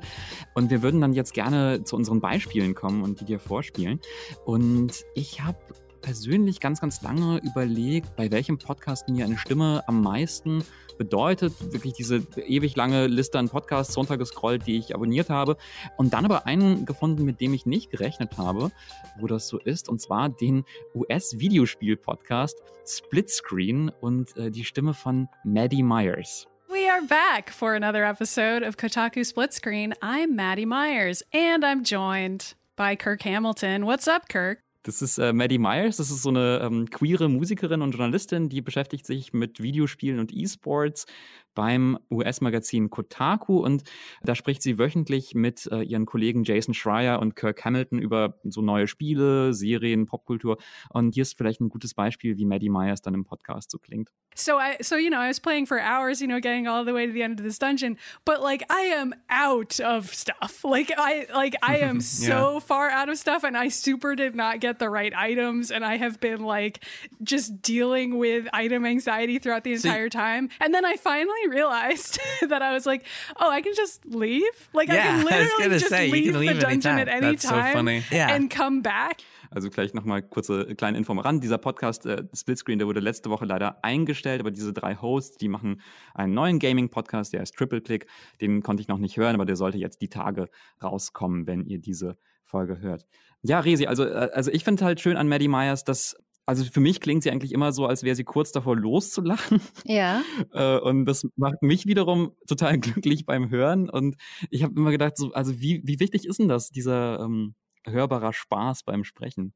Und 0.53 0.69
wir 0.69 0.83
würden 0.83 1.01
dann 1.01 1.13
jetzt 1.13 1.33
gerne 1.33 1.83
zu 1.83 1.95
unseren 1.95 2.21
Beispielen 2.21 2.75
kommen 2.75 3.01
und 3.01 3.21
die 3.21 3.25
dir 3.25 3.39
vorspielen. 3.39 3.99
Und 4.45 5.03
ich 5.15 5.41
habe 5.41 5.57
persönlich 6.05 6.59
ganz, 6.59 6.81
ganz 6.81 7.01
lange 7.01 7.39
überlegt, 7.39 8.15
bei 8.15 8.29
welchem 8.29 8.59
Podcast 8.59 9.09
mir 9.09 9.25
eine 9.25 9.39
Stimme 9.39 9.83
am 9.87 10.03
meisten 10.03 10.63
bedeutet. 10.99 11.73
Wirklich 11.73 11.93
diese 11.93 12.17
ewig 12.37 12.75
lange 12.75 13.07
Liste 13.07 13.39
an 13.39 13.49
Podcasts 13.49 13.97
runtergescrollt, 13.97 14.67
die 14.67 14.77
ich 14.77 14.93
abonniert 14.93 15.31
habe. 15.31 15.57
Und 15.97 16.13
dann 16.13 16.23
aber 16.23 16.45
einen 16.45 16.85
gefunden, 16.85 17.25
mit 17.25 17.41
dem 17.41 17.55
ich 17.55 17.65
nicht 17.65 17.89
gerechnet 17.89 18.37
habe, 18.37 18.71
wo 19.19 19.25
das 19.25 19.47
so 19.47 19.57
ist. 19.57 19.89
Und 19.89 19.99
zwar 19.99 20.29
den 20.29 20.63
US-Videospiel-Podcast 20.93 22.61
Splitscreen 22.85 23.89
und 23.89 24.37
äh, 24.37 24.51
die 24.51 24.63
Stimme 24.63 24.93
von 24.93 25.27
Maddie 25.43 25.81
Myers. 25.81 26.45
We 26.69 26.87
are 26.87 27.01
back 27.01 27.49
for 27.49 27.73
another 27.73 28.07
episode 28.07 28.63
of 28.63 28.77
Kotaku 28.77 29.25
Split 29.25 29.53
Screen. 29.53 29.95
I'm 30.03 30.35
Maddie 30.35 30.67
Myers 30.67 31.23
and 31.33 31.65
I'm 31.65 31.83
joined 31.83 32.53
by 32.75 32.95
Kirk 32.95 33.23
Hamilton. 33.23 33.87
What's 33.87 34.07
up, 34.07 34.29
Kirk? 34.29 34.64
Das 34.85 35.01
ist 35.01 35.17
äh, 35.17 35.33
Maddie 35.33 35.57
Myers, 35.57 35.97
das 35.97 36.11
ist 36.11 36.21
so 36.21 36.29
eine 36.29 36.59
ähm, 36.61 36.87
queere 36.91 37.27
Musikerin 37.27 37.81
und 37.81 37.91
Journalistin, 37.91 38.49
die 38.49 38.61
beschäftigt 38.61 39.07
sich 39.07 39.33
mit 39.33 39.59
Videospielen 39.59 40.19
und 40.19 40.31
E-Sports 40.31 41.07
beim 41.55 41.97
US-Magazin 42.11 42.89
Kotaku 42.89 43.59
und 43.59 43.83
da 44.23 44.35
spricht 44.35 44.61
sie 44.61 44.77
wöchentlich 44.77 45.33
mit 45.33 45.67
äh, 45.71 45.81
ihren 45.81 46.05
Kollegen 46.05 46.43
Jason 46.43 46.73
Schreier 46.73 47.19
und 47.19 47.35
Kirk 47.35 47.63
Hamilton 47.65 47.99
über 47.99 48.39
so 48.43 48.61
neue 48.61 48.87
Spiele, 48.87 49.53
Serien, 49.53 50.05
Popkultur 50.05 50.57
und 50.89 51.15
hier 51.15 51.23
ist 51.23 51.37
vielleicht 51.37 51.61
ein 51.61 51.69
gutes 51.69 51.93
Beispiel, 51.93 52.37
wie 52.37 52.45
Maddie 52.45 52.69
Myers 52.69 53.01
dann 53.01 53.13
im 53.13 53.25
Podcast 53.25 53.71
so 53.71 53.79
klingt. 53.79 54.11
So 54.35 54.59
I 54.59 54.83
so 54.83 54.97
you 54.97 55.09
know, 55.09 55.19
I 55.19 55.29
was 55.29 55.39
playing 55.39 55.65
for 55.65 55.79
hours, 55.79 56.19
you 56.19 56.27
know, 56.27 56.41
getting 56.41 56.67
all 56.67 56.85
the 56.85 56.93
way 56.93 57.07
to 57.07 57.13
the 57.13 57.23
end 57.23 57.39
of 57.39 57.45
this 57.45 57.57
dungeon, 57.57 57.97
but 58.25 58.41
like 58.41 58.65
I 58.69 58.93
am 58.93 59.13
out 59.29 59.79
of 59.79 60.13
stuff. 60.13 60.63
Like 60.65 60.91
I 60.97 61.27
like 61.33 61.55
I 61.63 61.77
am 61.77 62.01
so 62.01 62.59
far 62.59 62.89
out 62.89 63.07
of 63.07 63.17
stuff 63.17 63.45
and 63.45 63.57
I 63.57 63.69
super 63.69 64.13
did 64.15 64.35
not 64.35 64.59
get 64.59 64.79
the 64.79 64.89
right 64.89 65.13
items 65.15 65.71
and 65.71 65.85
I 65.85 65.95
have 65.95 66.19
been 66.19 66.43
like 66.43 66.83
just 67.23 67.61
dealing 67.61 68.17
with 68.17 68.47
item 68.51 68.85
anxiety 68.85 69.39
throughout 69.39 69.63
the 69.63 69.73
entire 69.73 70.09
time. 70.09 70.49
And 70.59 70.73
then 70.73 70.83
I 70.83 70.97
finally 70.97 71.44
realized 71.49 72.19
that 72.49 72.61
I 72.61 72.73
was 72.73 72.85
like, 72.85 73.05
oh, 73.39 73.49
I 73.49 73.61
can 73.61 73.73
just 73.75 74.05
leave. 74.05 74.43
Like 74.73 74.89
Yeah, 74.89 74.95
I 74.95 75.03
can 75.03 75.19
I 75.19 75.23
literally 75.23 75.49
gonna 75.59 75.79
just 75.79 75.89
say, 75.89 76.11
leave 76.11 76.31
can 76.31 76.39
leave 76.39 76.55
the 76.55 76.61
dungeon 76.61 76.91
anytime. 76.91 76.99
at 76.99 77.07
any 77.07 77.31
That's 77.31 77.43
so 77.43 77.49
time 77.49 77.73
funny. 77.73 78.03
Yeah. 78.11 78.35
and 78.35 78.49
come 78.49 78.81
back. 78.81 79.21
Also 79.51 79.69
gleich 79.69 79.93
nochmal 79.93 80.21
kurze 80.21 80.75
kleine 80.75 80.97
Info 80.97 81.13
am 81.13 81.19
Rand. 81.19 81.43
Dieser 81.43 81.57
Podcast 81.57 82.05
äh, 82.05 82.23
Splitscreen, 82.33 82.79
der 82.79 82.87
wurde 82.87 82.99
letzte 82.99 83.29
Woche 83.29 83.45
leider 83.45 83.83
eingestellt, 83.83 84.41
aber 84.41 84.51
diese 84.51 84.73
drei 84.73 84.95
Hosts, 84.95 85.37
die 85.37 85.47
machen 85.47 85.81
einen 86.13 86.33
neuen 86.33 86.59
Gaming-Podcast, 86.59 87.31
der 87.31 87.41
heißt 87.41 87.55
Triple 87.55 87.81
Click. 87.81 88.07
Den 88.41 88.63
konnte 88.63 88.81
ich 88.81 88.87
noch 88.87 88.97
nicht 88.97 89.17
hören, 89.17 89.35
aber 89.35 89.45
der 89.45 89.55
sollte 89.55 89.77
jetzt 89.77 90.01
die 90.01 90.09
Tage 90.09 90.49
rauskommen, 90.83 91.47
wenn 91.47 91.65
ihr 91.65 91.79
diese 91.79 92.17
Folge 92.43 92.79
hört. 92.79 93.05
Ja, 93.43 93.59
Resi, 93.59 93.85
also, 93.85 94.05
äh, 94.05 94.29
also 94.33 94.51
ich 94.51 94.63
finde 94.63 94.83
halt 94.83 94.99
schön 94.99 95.17
an 95.17 95.27
Maddie 95.29 95.47
Myers, 95.47 95.83
dass 95.83 96.17
also 96.45 96.63
für 96.63 96.79
mich 96.79 97.01
klingt 97.01 97.23
sie 97.23 97.31
eigentlich 97.31 97.51
immer 97.51 97.71
so, 97.71 97.87
als 97.87 98.03
wäre 98.03 98.15
sie 98.15 98.23
kurz 98.23 98.51
davor 98.51 98.75
loszulachen. 98.75 99.61
Ja. 99.83 100.21
Äh, 100.53 100.79
und 100.79 101.05
das 101.05 101.27
macht 101.35 101.61
mich 101.61 101.85
wiederum 101.85 102.31
total 102.47 102.77
glücklich 102.79 103.25
beim 103.25 103.49
Hören. 103.49 103.89
Und 103.89 104.15
ich 104.49 104.63
habe 104.63 104.73
immer 104.75 104.91
gedacht, 104.91 105.17
so, 105.17 105.33
also 105.33 105.59
wie, 105.59 105.81
wie 105.83 105.99
wichtig 105.99 106.25
ist 106.25 106.39
denn 106.39 106.47
das, 106.47 106.69
dieser 106.69 107.19
ähm, 107.19 107.55
hörbarer 107.85 108.31
Spaß 108.31 108.83
beim 108.83 109.03
Sprechen? 109.03 109.53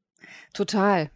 Total. 0.52 1.10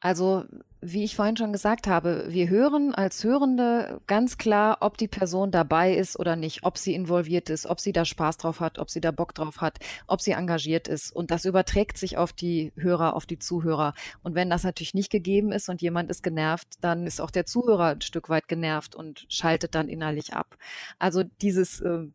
Also 0.00 0.44
wie 0.82 1.04
ich 1.04 1.14
vorhin 1.14 1.36
schon 1.36 1.52
gesagt 1.52 1.86
habe, 1.86 2.24
wir 2.28 2.48
hören 2.48 2.94
als 2.94 3.22
Hörende 3.22 4.00
ganz 4.06 4.38
klar, 4.38 4.78
ob 4.80 4.96
die 4.96 5.08
Person 5.08 5.50
dabei 5.50 5.94
ist 5.94 6.18
oder 6.18 6.36
nicht, 6.36 6.62
ob 6.62 6.78
sie 6.78 6.94
involviert 6.94 7.50
ist, 7.50 7.66
ob 7.66 7.80
sie 7.80 7.92
da 7.92 8.04
Spaß 8.04 8.38
drauf 8.38 8.60
hat, 8.60 8.78
ob 8.78 8.88
sie 8.88 9.00
da 9.00 9.10
Bock 9.10 9.34
drauf 9.34 9.60
hat, 9.60 9.78
ob 10.06 10.22
sie 10.22 10.32
engagiert 10.32 10.88
ist. 10.88 11.14
Und 11.14 11.30
das 11.30 11.44
überträgt 11.44 11.98
sich 11.98 12.16
auf 12.16 12.32
die 12.32 12.72
Hörer, 12.76 13.14
auf 13.14 13.26
die 13.26 13.38
Zuhörer. 13.38 13.92
Und 14.22 14.34
wenn 14.34 14.48
das 14.48 14.64
natürlich 14.64 14.94
nicht 14.94 15.10
gegeben 15.10 15.52
ist 15.52 15.68
und 15.68 15.82
jemand 15.82 16.10
ist 16.10 16.22
genervt, 16.22 16.68
dann 16.80 17.06
ist 17.06 17.20
auch 17.20 17.30
der 17.30 17.44
Zuhörer 17.44 17.88
ein 17.88 18.00
Stück 18.00 18.30
weit 18.30 18.48
genervt 18.48 18.94
und 18.94 19.26
schaltet 19.28 19.74
dann 19.74 19.88
innerlich 19.88 20.32
ab. 20.32 20.56
Also 20.98 21.24
dieses 21.42 21.82
äh, 21.82 22.06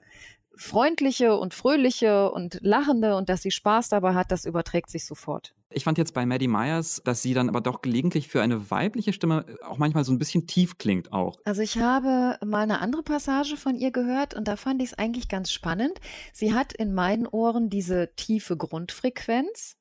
freundliche 0.58 1.38
und 1.38 1.54
fröhliche 1.54 2.32
und 2.32 2.60
lachende 2.62 3.15
und 3.15 3.30
dass 3.30 3.41
sie 3.41 3.51
Spaß 3.51 3.89
dabei 3.89 4.13
hat, 4.13 4.32
das 4.32 4.45
überträgt 4.45 4.89
sich 4.89 5.06
sofort. 5.06 5.54
Ich 5.71 5.84
fand 5.84 5.97
jetzt 5.97 6.13
bei 6.13 6.25
Maddie 6.25 6.47
Myers, 6.47 7.01
dass 7.04 7.21
sie 7.21 7.34
dann 7.34 7.49
aber 7.49 7.60
doch 7.60 7.82
gelegentlich 7.82 8.28
für 8.28 8.41
eine 8.41 8.69
weibliche 8.69 9.13
Stimme 9.13 9.45
auch 9.63 9.78
manchmal 9.78 10.04
so 10.04 10.12
ein 10.12 10.19
bisschen 10.19 10.45
tief 10.47 10.78
klingt 10.78 11.12
auch. 11.12 11.38
Also 11.43 11.62
ich 11.62 11.80
habe 11.80 12.38
mal 12.45 12.63
eine 12.63 12.80
andere 12.80 13.04
Passage 13.04 13.58
von 13.58 13.75
ihr 13.75 13.91
gehört 13.91 14.36
und 14.36 14.47
da 14.47 14.58
fand 14.58 14.82
ich 14.82 14.91
es 14.91 14.97
eigentlich 14.97 15.28
ganz 15.28 15.51
spannend. 15.51 15.99
Sie 16.34 16.54
hat 16.54 16.73
in 16.73 16.93
meinen 16.93 17.25
Ohren 17.25 17.69
diese 17.69 18.13
tiefe 18.15 18.58
Grundfrequenz, 18.58 19.78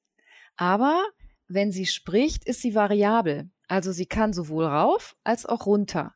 aber 0.56 1.04
wenn 1.48 1.70
sie 1.70 1.86
spricht, 1.86 2.44
ist 2.44 2.62
sie 2.62 2.74
variabel. 2.74 3.50
Also 3.68 3.92
sie 3.92 4.06
kann 4.06 4.32
sowohl 4.32 4.64
rauf 4.64 5.16
als 5.24 5.46
auch 5.46 5.66
runter. 5.66 6.14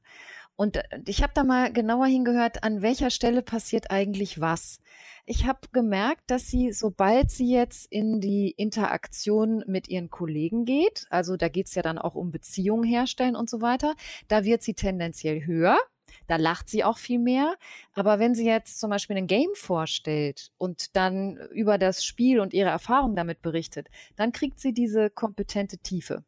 Und 0.59 0.77
äh, 0.77 0.83
ich 1.07 1.23
habe 1.23 1.33
da 1.35 1.45
mal 1.45 1.73
genauer 1.73 2.07
hingehört, 2.07 2.65
an 2.65 2.83
welcher 2.83 3.11
Stelle 3.11 3.43
passiert 3.43 3.93
eigentlich 3.93 4.41
was. 4.41 4.81
Ich 5.25 5.47
habe 5.47 5.61
gemerkt, 5.73 6.23
dass 6.27 6.49
sie, 6.49 6.73
sobald 6.73 7.31
sie 7.31 7.53
jetzt 7.53 7.87
in 7.93 8.21
die 8.21 8.51
Interaktion 8.51 9.63
mit 9.69 9.89
ihren 9.89 10.11
Kollegen 10.11 10.65
geht, 10.65 11.07
also 11.11 11.37
da 11.37 11.49
geht 11.49 11.67
es 11.67 11.77
ja 11.77 11.83
dann 11.83 11.99
auch 11.99 12.17
um 12.17 12.33
Beziehungen 12.33 12.83
herstellen 12.83 13.37
und 13.37 13.49
so 13.49 13.61
weiter, 13.61 13.95
da 14.27 14.45
wird 14.45 14.63
sie 14.63 14.75
tendenziell 14.75 15.47
höher. 15.47 15.79
Da 16.27 16.37
lacht 16.37 16.69
sie 16.69 16.83
auch 16.83 16.99
viel 16.99 17.19
mehr. 17.21 17.55
Aber 17.93 18.19
wenn 18.19 18.35
sie 18.35 18.47
jetzt 18.47 18.81
zum 18.81 18.91
Beispiel 18.91 19.17
ein 19.17 19.27
Game 19.29 19.55
vorstellt 19.55 20.51
und 20.59 20.97
dann 20.97 21.37
über 21.53 21.79
das 21.79 22.05
Spiel 22.05 22.41
und 22.41 22.53
ihre 22.53 22.71
Erfahrung 22.71 23.15
damit 23.15 23.43
berichtet, 23.43 23.89
dann 24.17 24.33
kriegt 24.33 24.59
sie 24.59 24.73
diese 24.73 25.11
kompetente 25.11 25.79
Tiefe. 25.79 26.25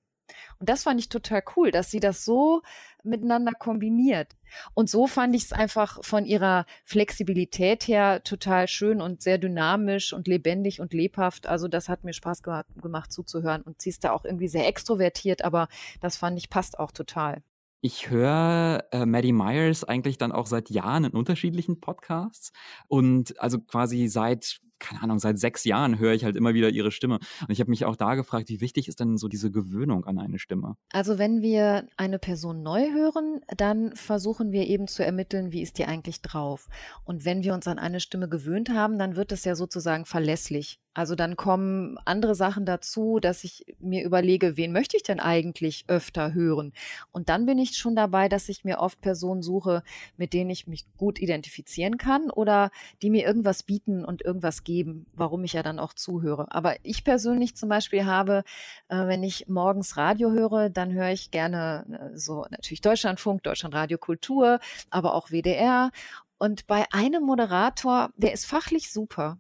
Und 0.59 0.69
das 0.69 0.83
fand 0.85 1.01
ich 1.01 1.09
total 1.09 1.43
cool, 1.57 1.71
dass 1.71 1.91
sie 1.91 2.01
das 2.01 2.25
so 2.25 2.63
miteinander 3.03 3.53
kombiniert. 3.53 4.37
Und 4.75 4.91
so 4.91 5.07
fand 5.07 5.35
ich 5.35 5.45
es 5.45 5.53
einfach 5.53 6.03
von 6.03 6.27
ihrer 6.27 6.67
Flexibilität 6.85 7.87
her 7.89 8.23
total 8.25 8.69
schön 8.69 9.01
und 9.01 9.23
sehr 9.23 9.39
dynamisch 9.39 10.13
und 10.13 10.29
lebendig 10.29 10.81
und 10.81 10.93
lebhaft. 10.93 11.47
Also 11.47 11.69
das 11.69 11.89
hat 11.89 12.05
mir 12.05 12.13
Spaß 12.13 12.43
ge 12.43 12.63
gemacht 12.81 13.13
zuzuhören 13.13 13.63
und 13.63 13.81
sie 13.81 13.91
ist 13.91 14.05
da 14.05 14.13
auch 14.13 14.25
irgendwie 14.25 14.49
sehr 14.49 14.67
extrovertiert, 14.67 15.43
aber 15.45 15.69
das 16.01 16.17
fand 16.17 16.39
ich 16.39 16.51
passt 16.51 16.79
auch 16.79 16.91
total. 16.91 17.43
Ich 17.83 18.11
höre 18.11 18.85
äh, 18.93 19.07
Maddie 19.07 19.33
Myers 19.33 19.85
eigentlich 19.85 20.19
dann 20.19 20.33
auch 20.33 20.47
seit 20.47 20.69
Jahren 20.69 21.05
in 21.05 21.13
unterschiedlichen 21.13 21.81
Podcasts 21.81 22.53
und 22.89 23.41
also 23.41 23.59
quasi 23.59 24.09
seit 24.09 24.61
keine 24.81 25.03
Ahnung, 25.03 25.19
seit 25.19 25.39
sechs 25.39 25.65
Jahren 25.65 25.99
höre 25.99 26.15
ich 26.15 26.25
halt 26.25 26.37
immer 26.37 26.55
wieder 26.55 26.71
ihre 26.71 26.91
Stimme. 26.91 27.17
Und 27.17 27.51
ich 27.51 27.61
habe 27.61 27.71
mich 27.71 27.85
auch 27.85 27.97
da 27.97 28.15
gefragt, 28.15 28.49
wie 28.49 28.61
wichtig 28.61 28.89
ist 28.89 28.99
denn 28.99 29.17
so 29.17 29.29
diese 29.29 29.51
Gewöhnung 29.51 30.05
an 30.07 30.19
eine 30.19 30.39
Stimme? 30.39 30.77
Also 30.93 31.19
wenn 31.19 31.43
wir 31.43 31.87
eine 31.97 32.19
Person 32.19 32.63
neu 32.63 32.91
hören, 32.93 33.41
dann 33.57 33.95
versuchen 33.95 34.51
wir 34.53 34.67
eben 34.67 34.89
zu 34.89 35.05
ermitteln, 35.05 35.53
wie 35.53 35.63
ist 35.63 35.79
die 35.79 35.85
eigentlich 35.85 36.23
drauf. 36.23 36.69
Und 37.05 37.25
wenn 37.25 37.45
wir 37.45 37.55
uns 37.55 37.69
an 37.69 37.79
eine 37.79 38.01
Stimme 38.01 38.29
gewöhnt 38.29 38.71
haben, 38.71 38.99
dann 38.99 39.17
wird 39.17 39.31
es 39.33 39.45
ja 39.45 39.55
sozusagen 39.55 40.07
verlässlich. 40.07 40.81
Also 40.93 41.15
dann 41.15 41.37
kommen 41.37 41.99
andere 42.05 42.35
Sachen 42.35 42.67
dazu, 42.67 43.21
dass 43.21 43.45
ich 43.45 43.65
mir 43.79 44.05
überlege, 44.05 44.57
wen 44.57 44.73
möchte 44.73 44.97
ich 44.97 45.05
denn 45.05 45.21
eigentlich 45.21 45.85
öfter 45.87 46.35
hören? 46.35 46.73
Und 47.13 47.29
dann 47.29 47.47
bin 47.47 47.59
ich 47.59 47.77
schon 47.77 47.95
dabei, 47.95 48.29
dass 48.29 48.49
ich 48.49 48.65
mir 48.65 48.81
oft 48.81 49.01
Personen 49.01 49.43
suche, 49.43 49.85
mit 50.17 50.33
denen 50.33 50.51
ich 50.51 50.67
mich 50.67 50.87
gut 50.97 51.21
identifizieren 51.21 51.97
kann 51.97 52.29
oder 52.29 52.73
die 53.03 53.11
mir 53.11 53.25
irgendwas 53.25 53.63
bieten 53.63 54.05
und 54.05 54.25
irgendwas 54.25 54.65
geben, 54.65 54.70
warum 55.15 55.45
ich 55.45 55.53
ja 55.55 55.63
dann 55.63 55.79
auch 55.79 55.95
zuhöre. 55.95 56.47
Aber 56.51 56.77
ich 56.83 57.05
persönlich 57.05 57.57
zum 57.57 57.69
Beispiel 57.69 58.05
habe, 58.05 58.45
äh, 58.89 59.07
wenn 59.07 59.23
ich 59.23 59.49
morgens 59.49 59.97
Radio 59.97 60.31
höre, 60.31 60.71
dann 60.71 60.93
höre 60.93 61.11
ich 61.11 61.31
gerne 61.31 61.85
äh, 62.15 62.17
so 62.17 62.47
natürlich 62.51 62.81
Deutschlandfunk, 62.81 63.43
Deutschlandradio 63.43 63.99
Kultur, 63.99 64.61
aber 64.91 65.15
auch 65.15 65.31
WDR. 65.31 65.91
Und 66.39 66.67
bei 66.67 66.87
einem 66.93 67.25
Moderator, 67.25 68.11
der 68.17 68.33
ist 68.33 68.47
fachlich 68.47 68.91
super, 68.93 69.39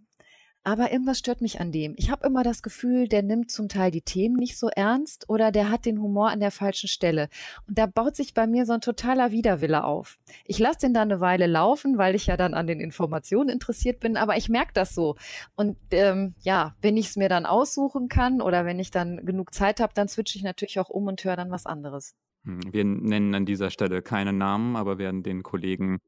aber 0.62 0.92
irgendwas 0.92 1.18
stört 1.18 1.40
mich 1.40 1.60
an 1.60 1.72
dem. 1.72 1.94
Ich 1.96 2.10
habe 2.10 2.26
immer 2.26 2.42
das 2.42 2.62
Gefühl, 2.62 3.08
der 3.08 3.22
nimmt 3.22 3.50
zum 3.50 3.68
Teil 3.68 3.90
die 3.90 4.02
Themen 4.02 4.36
nicht 4.36 4.58
so 4.58 4.68
ernst 4.68 5.28
oder 5.28 5.52
der 5.52 5.70
hat 5.70 5.86
den 5.86 6.00
Humor 6.00 6.30
an 6.30 6.40
der 6.40 6.50
falschen 6.50 6.88
Stelle. 6.88 7.28
Und 7.66 7.78
da 7.78 7.86
baut 7.86 8.14
sich 8.14 8.34
bei 8.34 8.46
mir 8.46 8.66
so 8.66 8.74
ein 8.74 8.82
totaler 8.82 9.32
Widerwille 9.32 9.84
auf. 9.84 10.18
Ich 10.44 10.58
lasse 10.58 10.80
den 10.80 10.94
dann 10.94 11.10
eine 11.10 11.20
Weile 11.20 11.46
laufen, 11.46 11.96
weil 11.96 12.14
ich 12.14 12.26
ja 12.26 12.36
dann 12.36 12.52
an 12.52 12.66
den 12.66 12.80
Informationen 12.80 13.48
interessiert 13.48 14.00
bin, 14.00 14.16
aber 14.16 14.36
ich 14.36 14.48
merke 14.50 14.72
das 14.74 14.94
so. 14.94 15.16
Und 15.56 15.78
ähm, 15.92 16.34
ja, 16.42 16.74
wenn 16.82 16.98
ich 16.98 17.06
es 17.06 17.16
mir 17.16 17.30
dann 17.30 17.46
aussuchen 17.46 18.08
kann 18.08 18.42
oder 18.42 18.66
wenn 18.66 18.78
ich 18.78 18.90
dann 18.90 19.24
genug 19.24 19.54
Zeit 19.54 19.80
habe, 19.80 19.94
dann 19.94 20.08
switche 20.08 20.36
ich 20.36 20.44
natürlich 20.44 20.78
auch 20.78 20.90
um 20.90 21.06
und 21.06 21.24
höre 21.24 21.36
dann 21.36 21.50
was 21.50 21.64
anderes. 21.64 22.14
Hm, 22.44 22.60
wir 22.70 22.84
nennen 22.84 23.34
an 23.34 23.46
dieser 23.46 23.70
Stelle 23.70 24.02
keine 24.02 24.34
Namen, 24.34 24.76
aber 24.76 24.98
werden 24.98 25.22
den 25.22 25.42
Kollegen 25.42 26.00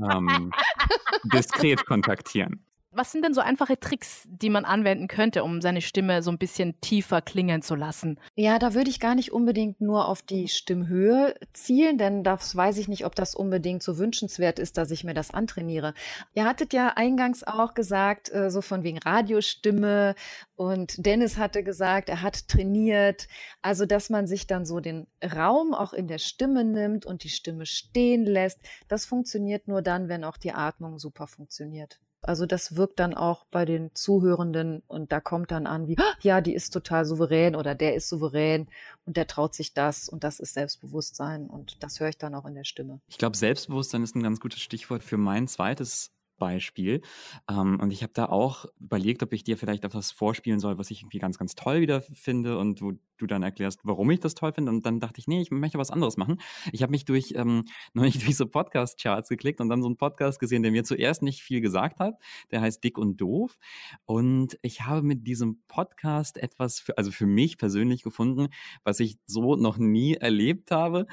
ähm, 0.00 0.52
diskret 1.32 1.84
kontaktieren. 1.86 2.64
Was 2.92 3.12
sind 3.12 3.24
denn 3.24 3.34
so 3.34 3.40
einfache 3.40 3.78
Tricks, 3.78 4.26
die 4.28 4.50
man 4.50 4.64
anwenden 4.64 5.06
könnte, 5.06 5.44
um 5.44 5.60
seine 5.60 5.80
Stimme 5.80 6.24
so 6.24 6.32
ein 6.32 6.38
bisschen 6.38 6.80
tiefer 6.80 7.22
klingen 7.22 7.62
zu 7.62 7.76
lassen? 7.76 8.18
Ja, 8.34 8.58
da 8.58 8.74
würde 8.74 8.90
ich 8.90 8.98
gar 8.98 9.14
nicht 9.14 9.30
unbedingt 9.30 9.80
nur 9.80 10.08
auf 10.08 10.22
die 10.22 10.48
Stimmhöhe 10.48 11.36
zielen, 11.52 11.98
denn 11.98 12.24
das 12.24 12.56
weiß 12.56 12.78
ich 12.78 12.88
nicht, 12.88 13.06
ob 13.06 13.14
das 13.14 13.36
unbedingt 13.36 13.84
so 13.84 13.96
wünschenswert 13.96 14.58
ist, 14.58 14.76
dass 14.76 14.90
ich 14.90 15.04
mir 15.04 15.14
das 15.14 15.32
antrainiere. 15.32 15.94
Ihr 16.34 16.44
hattet 16.44 16.72
ja 16.72 16.88
eingangs 16.96 17.44
auch 17.44 17.74
gesagt, 17.74 18.32
äh, 18.32 18.50
so 18.50 18.60
von 18.60 18.82
wegen 18.82 18.98
Radiostimme 18.98 20.16
und 20.56 21.06
Dennis 21.06 21.38
hatte 21.38 21.62
gesagt, 21.62 22.08
er 22.08 22.22
hat 22.22 22.48
trainiert. 22.48 23.28
Also, 23.62 23.86
dass 23.86 24.10
man 24.10 24.26
sich 24.26 24.48
dann 24.48 24.66
so 24.66 24.80
den 24.80 25.06
Raum 25.22 25.74
auch 25.74 25.92
in 25.92 26.08
der 26.08 26.18
Stimme 26.18 26.64
nimmt 26.64 27.06
und 27.06 27.22
die 27.22 27.28
Stimme 27.28 27.66
stehen 27.66 28.24
lässt. 28.24 28.58
Das 28.88 29.04
funktioniert 29.04 29.68
nur 29.68 29.80
dann, 29.80 30.08
wenn 30.08 30.24
auch 30.24 30.36
die 30.36 30.52
Atmung 30.52 30.98
super 30.98 31.28
funktioniert. 31.28 32.00
Also 32.22 32.44
das 32.46 32.76
wirkt 32.76 33.00
dann 33.00 33.14
auch 33.14 33.44
bei 33.50 33.64
den 33.64 33.94
Zuhörenden 33.94 34.82
und 34.88 35.10
da 35.10 35.20
kommt 35.20 35.50
dann 35.50 35.66
an 35.66 35.86
wie, 35.88 35.96
"Ah, 35.98 36.14
ja, 36.20 36.40
die 36.40 36.54
ist 36.54 36.70
total 36.70 37.04
souverän 37.06 37.56
oder 37.56 37.74
der 37.74 37.94
ist 37.94 38.08
souverän 38.08 38.68
und 39.06 39.16
der 39.16 39.26
traut 39.26 39.54
sich 39.54 39.72
das 39.72 40.08
und 40.08 40.22
das 40.22 40.38
ist 40.38 40.54
Selbstbewusstsein 40.54 41.46
und 41.48 41.82
das 41.82 41.98
höre 41.98 42.08
ich 42.10 42.18
dann 42.18 42.34
auch 42.34 42.44
in 42.44 42.54
der 42.54 42.64
Stimme. 42.64 43.00
Ich 43.08 43.16
glaube, 43.18 43.36
Selbstbewusstsein 43.36 44.02
ist 44.02 44.14
ein 44.16 44.22
ganz 44.22 44.38
gutes 44.40 44.60
Stichwort 44.60 45.02
für 45.02 45.16
mein 45.16 45.48
zweites 45.48 46.10
Beispiel. 46.40 47.02
Ähm, 47.48 47.78
und 47.78 47.92
ich 47.92 48.02
habe 48.02 48.12
da 48.12 48.26
auch 48.26 48.64
überlegt, 48.80 49.22
ob 49.22 49.32
ich 49.32 49.44
dir 49.44 49.56
vielleicht 49.56 49.84
etwas 49.84 50.10
vorspielen 50.10 50.58
soll, 50.58 50.78
was 50.78 50.90
ich 50.90 51.02
irgendwie 51.02 51.20
ganz, 51.20 51.38
ganz 51.38 51.54
toll 51.54 51.80
wieder 51.80 52.00
finde 52.00 52.58
und 52.58 52.82
wo 52.82 52.94
du 53.18 53.26
dann 53.26 53.44
erklärst, 53.44 53.80
warum 53.84 54.10
ich 54.10 54.18
das 54.18 54.34
toll 54.34 54.52
finde. 54.52 54.72
Und 54.72 54.84
dann 54.84 54.98
dachte 54.98 55.20
ich, 55.20 55.28
nee, 55.28 55.40
ich 55.40 55.52
möchte 55.52 55.78
was 55.78 55.90
anderes 55.90 56.16
machen. 56.16 56.40
Ich 56.72 56.82
habe 56.82 56.90
mich 56.90 57.04
durch 57.04 57.34
ähm, 57.36 57.64
neulich 57.92 58.18
durch 58.18 58.36
so 58.36 58.46
Podcast-Charts 58.46 59.28
geklickt 59.28 59.60
und 59.60 59.68
dann 59.68 59.82
so 59.82 59.88
einen 59.88 59.96
Podcast 59.96 60.40
gesehen, 60.40 60.64
der 60.64 60.72
mir 60.72 60.82
zuerst 60.82 61.22
nicht 61.22 61.42
viel 61.42 61.60
gesagt 61.60 62.00
hat. 62.00 62.16
Der 62.50 62.60
heißt 62.60 62.82
Dick 62.82 62.98
und 62.98 63.20
Doof. 63.20 63.58
Und 64.04 64.58
ich 64.62 64.82
habe 64.82 65.02
mit 65.02 65.26
diesem 65.26 65.62
Podcast 65.68 66.38
etwas, 66.38 66.80
für, 66.80 66.98
also 66.98 67.12
für 67.12 67.26
mich 67.26 67.58
persönlich 67.58 68.02
gefunden, 68.02 68.48
was 68.82 68.98
ich 68.98 69.18
so 69.26 69.54
noch 69.54 69.78
nie 69.78 70.14
erlebt 70.14 70.72
habe. 70.72 71.06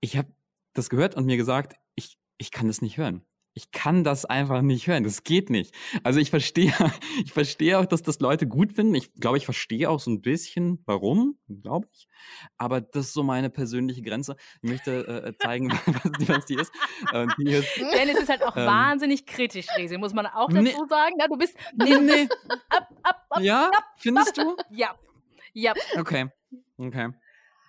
Ich 0.00 0.16
habe 0.16 0.28
das 0.72 0.88
gehört 0.88 1.16
und 1.16 1.26
mir 1.26 1.36
gesagt, 1.36 1.74
ich, 1.96 2.16
ich 2.38 2.50
kann 2.50 2.68
das 2.68 2.80
nicht 2.80 2.96
hören 2.96 3.24
ich 3.54 3.70
kann 3.70 4.02
das 4.02 4.24
einfach 4.24 4.62
nicht 4.62 4.88
hören. 4.88 5.04
Das 5.04 5.22
geht 5.22 5.48
nicht. 5.48 5.74
Also 6.02 6.18
ich 6.18 6.30
verstehe, 6.30 6.72
ich 7.24 7.32
verstehe 7.32 7.78
auch, 7.78 7.86
dass 7.86 8.02
das 8.02 8.18
Leute 8.18 8.46
gut 8.48 8.72
finden. 8.72 8.94
Ich 8.94 9.14
glaube, 9.14 9.38
ich 9.38 9.44
verstehe 9.44 9.88
auch 9.88 10.00
so 10.00 10.10
ein 10.10 10.20
bisschen, 10.20 10.82
warum, 10.86 11.38
glaube 11.62 11.86
ich. 11.92 12.08
Aber 12.58 12.80
das 12.80 13.06
ist 13.06 13.12
so 13.12 13.22
meine 13.22 13.50
persönliche 13.50 14.02
Grenze. 14.02 14.36
Ich 14.60 14.70
möchte 14.70 15.06
äh, 15.06 15.28
äh 15.28 15.38
zeigen, 15.38 15.70
was 15.86 16.12
die, 16.18 16.28
was 16.28 16.46
die 16.46 16.54
ist. 16.54 16.72
Äh, 17.12 17.26
die 17.38 17.52
ist 17.52 17.68
Dennis 17.94 18.18
ist 18.18 18.28
halt 18.28 18.42
auch 18.42 18.56
ähm, 18.56 18.66
wahnsinnig 18.66 19.24
kritisch, 19.24 19.66
Resi, 19.76 19.98
muss 19.98 20.14
man 20.14 20.26
auch 20.26 20.48
dazu 20.48 20.62
nee, 20.62 20.74
sagen. 20.88 21.14
Ja, 21.18 21.28
du 21.28 21.36
bist, 21.36 21.56
nee, 21.76 21.96
nee. 21.96 22.28
Ab, 22.68 22.88
ab, 23.02 23.26
ab, 23.30 23.40
ja, 23.40 23.68
ab, 23.68 23.84
findest 23.98 24.36
du? 24.36 24.56
Ja, 24.70 24.96
ja. 25.52 25.74
Okay, 25.96 26.26
okay. 26.76 27.10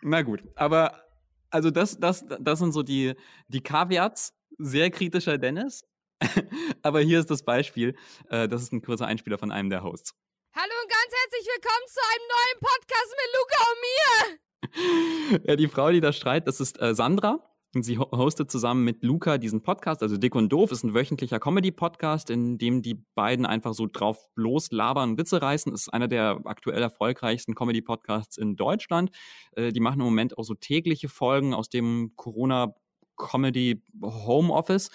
Na 0.01 0.21
gut, 0.23 0.43
aber 0.55 1.05
also 1.49 1.71
das, 1.71 1.97
das, 1.99 2.25
das 2.39 2.59
sind 2.59 2.73
so 2.73 2.83
die, 2.83 3.13
die 3.47 3.61
Caveats 3.61 4.34
sehr 4.57 4.89
kritischer 4.89 5.37
Dennis. 5.37 5.83
Aber 6.81 7.01
hier 7.01 7.19
ist 7.19 7.29
das 7.29 7.43
Beispiel. 7.43 7.95
Äh, 8.29 8.47
das 8.47 8.61
ist 8.61 8.71
ein 8.73 8.81
kurzer 8.81 9.05
Einspieler 9.07 9.37
von 9.37 9.51
einem 9.51 9.69
der 9.69 9.83
Hosts. 9.83 10.13
Hallo 10.55 10.71
und 10.83 10.89
ganz 10.89 11.13
herzlich 11.21 11.47
willkommen 11.53 11.87
zu 11.87 11.99
einem 12.11 12.25
neuen 12.35 12.59
Podcast 12.61 13.15
mit 13.21 13.29
Luca 13.35 13.61
und 13.71 13.79
mir. 13.81 14.39
Ja, 15.47 15.55
die 15.55 15.67
Frau, 15.67 15.91
die 15.91 16.01
da 16.01 16.11
schreit, 16.13 16.47
das 16.47 16.59
ist 16.59 16.81
äh, 16.81 16.95
Sandra. 16.95 17.39
Und 17.75 17.83
sie 17.83 17.97
ho- 17.97 18.09
hostet 18.11 18.49
zusammen 18.49 18.85
mit 18.85 19.03
Luca 19.03 19.37
diesen 19.37 19.61
Podcast, 19.61 20.01
also 20.01 20.15
Dick 20.17 20.33
und 20.33 20.47
Doof, 20.49 20.71
ist 20.71 20.83
ein 20.83 20.93
wöchentlicher 20.93 21.39
Comedy-Podcast, 21.39 22.29
in 22.29 22.57
dem 22.57 22.81
die 22.81 22.95
beiden 23.15 23.45
einfach 23.45 23.73
so 23.73 23.85
drauf 23.85 24.17
loslabern, 24.35 25.11
und 25.11 25.17
Witze 25.17 25.41
reißen. 25.41 25.73
Ist 25.73 25.93
einer 25.93 26.07
der 26.07 26.39
aktuell 26.45 26.81
erfolgreichsten 26.81 27.53
Comedy-Podcasts 27.53 28.37
in 28.37 28.55
Deutschland. 28.55 29.11
Äh, 29.57 29.73
die 29.73 29.81
machen 29.81 29.99
im 29.99 30.05
Moment 30.05 30.37
auch 30.37 30.43
so 30.45 30.53
tägliche 30.53 31.09
Folgen 31.09 31.53
aus 31.53 31.67
dem 31.69 32.13
Corona- 32.15 32.73
Comedy 33.15 33.81
Homeoffice. 34.01 34.89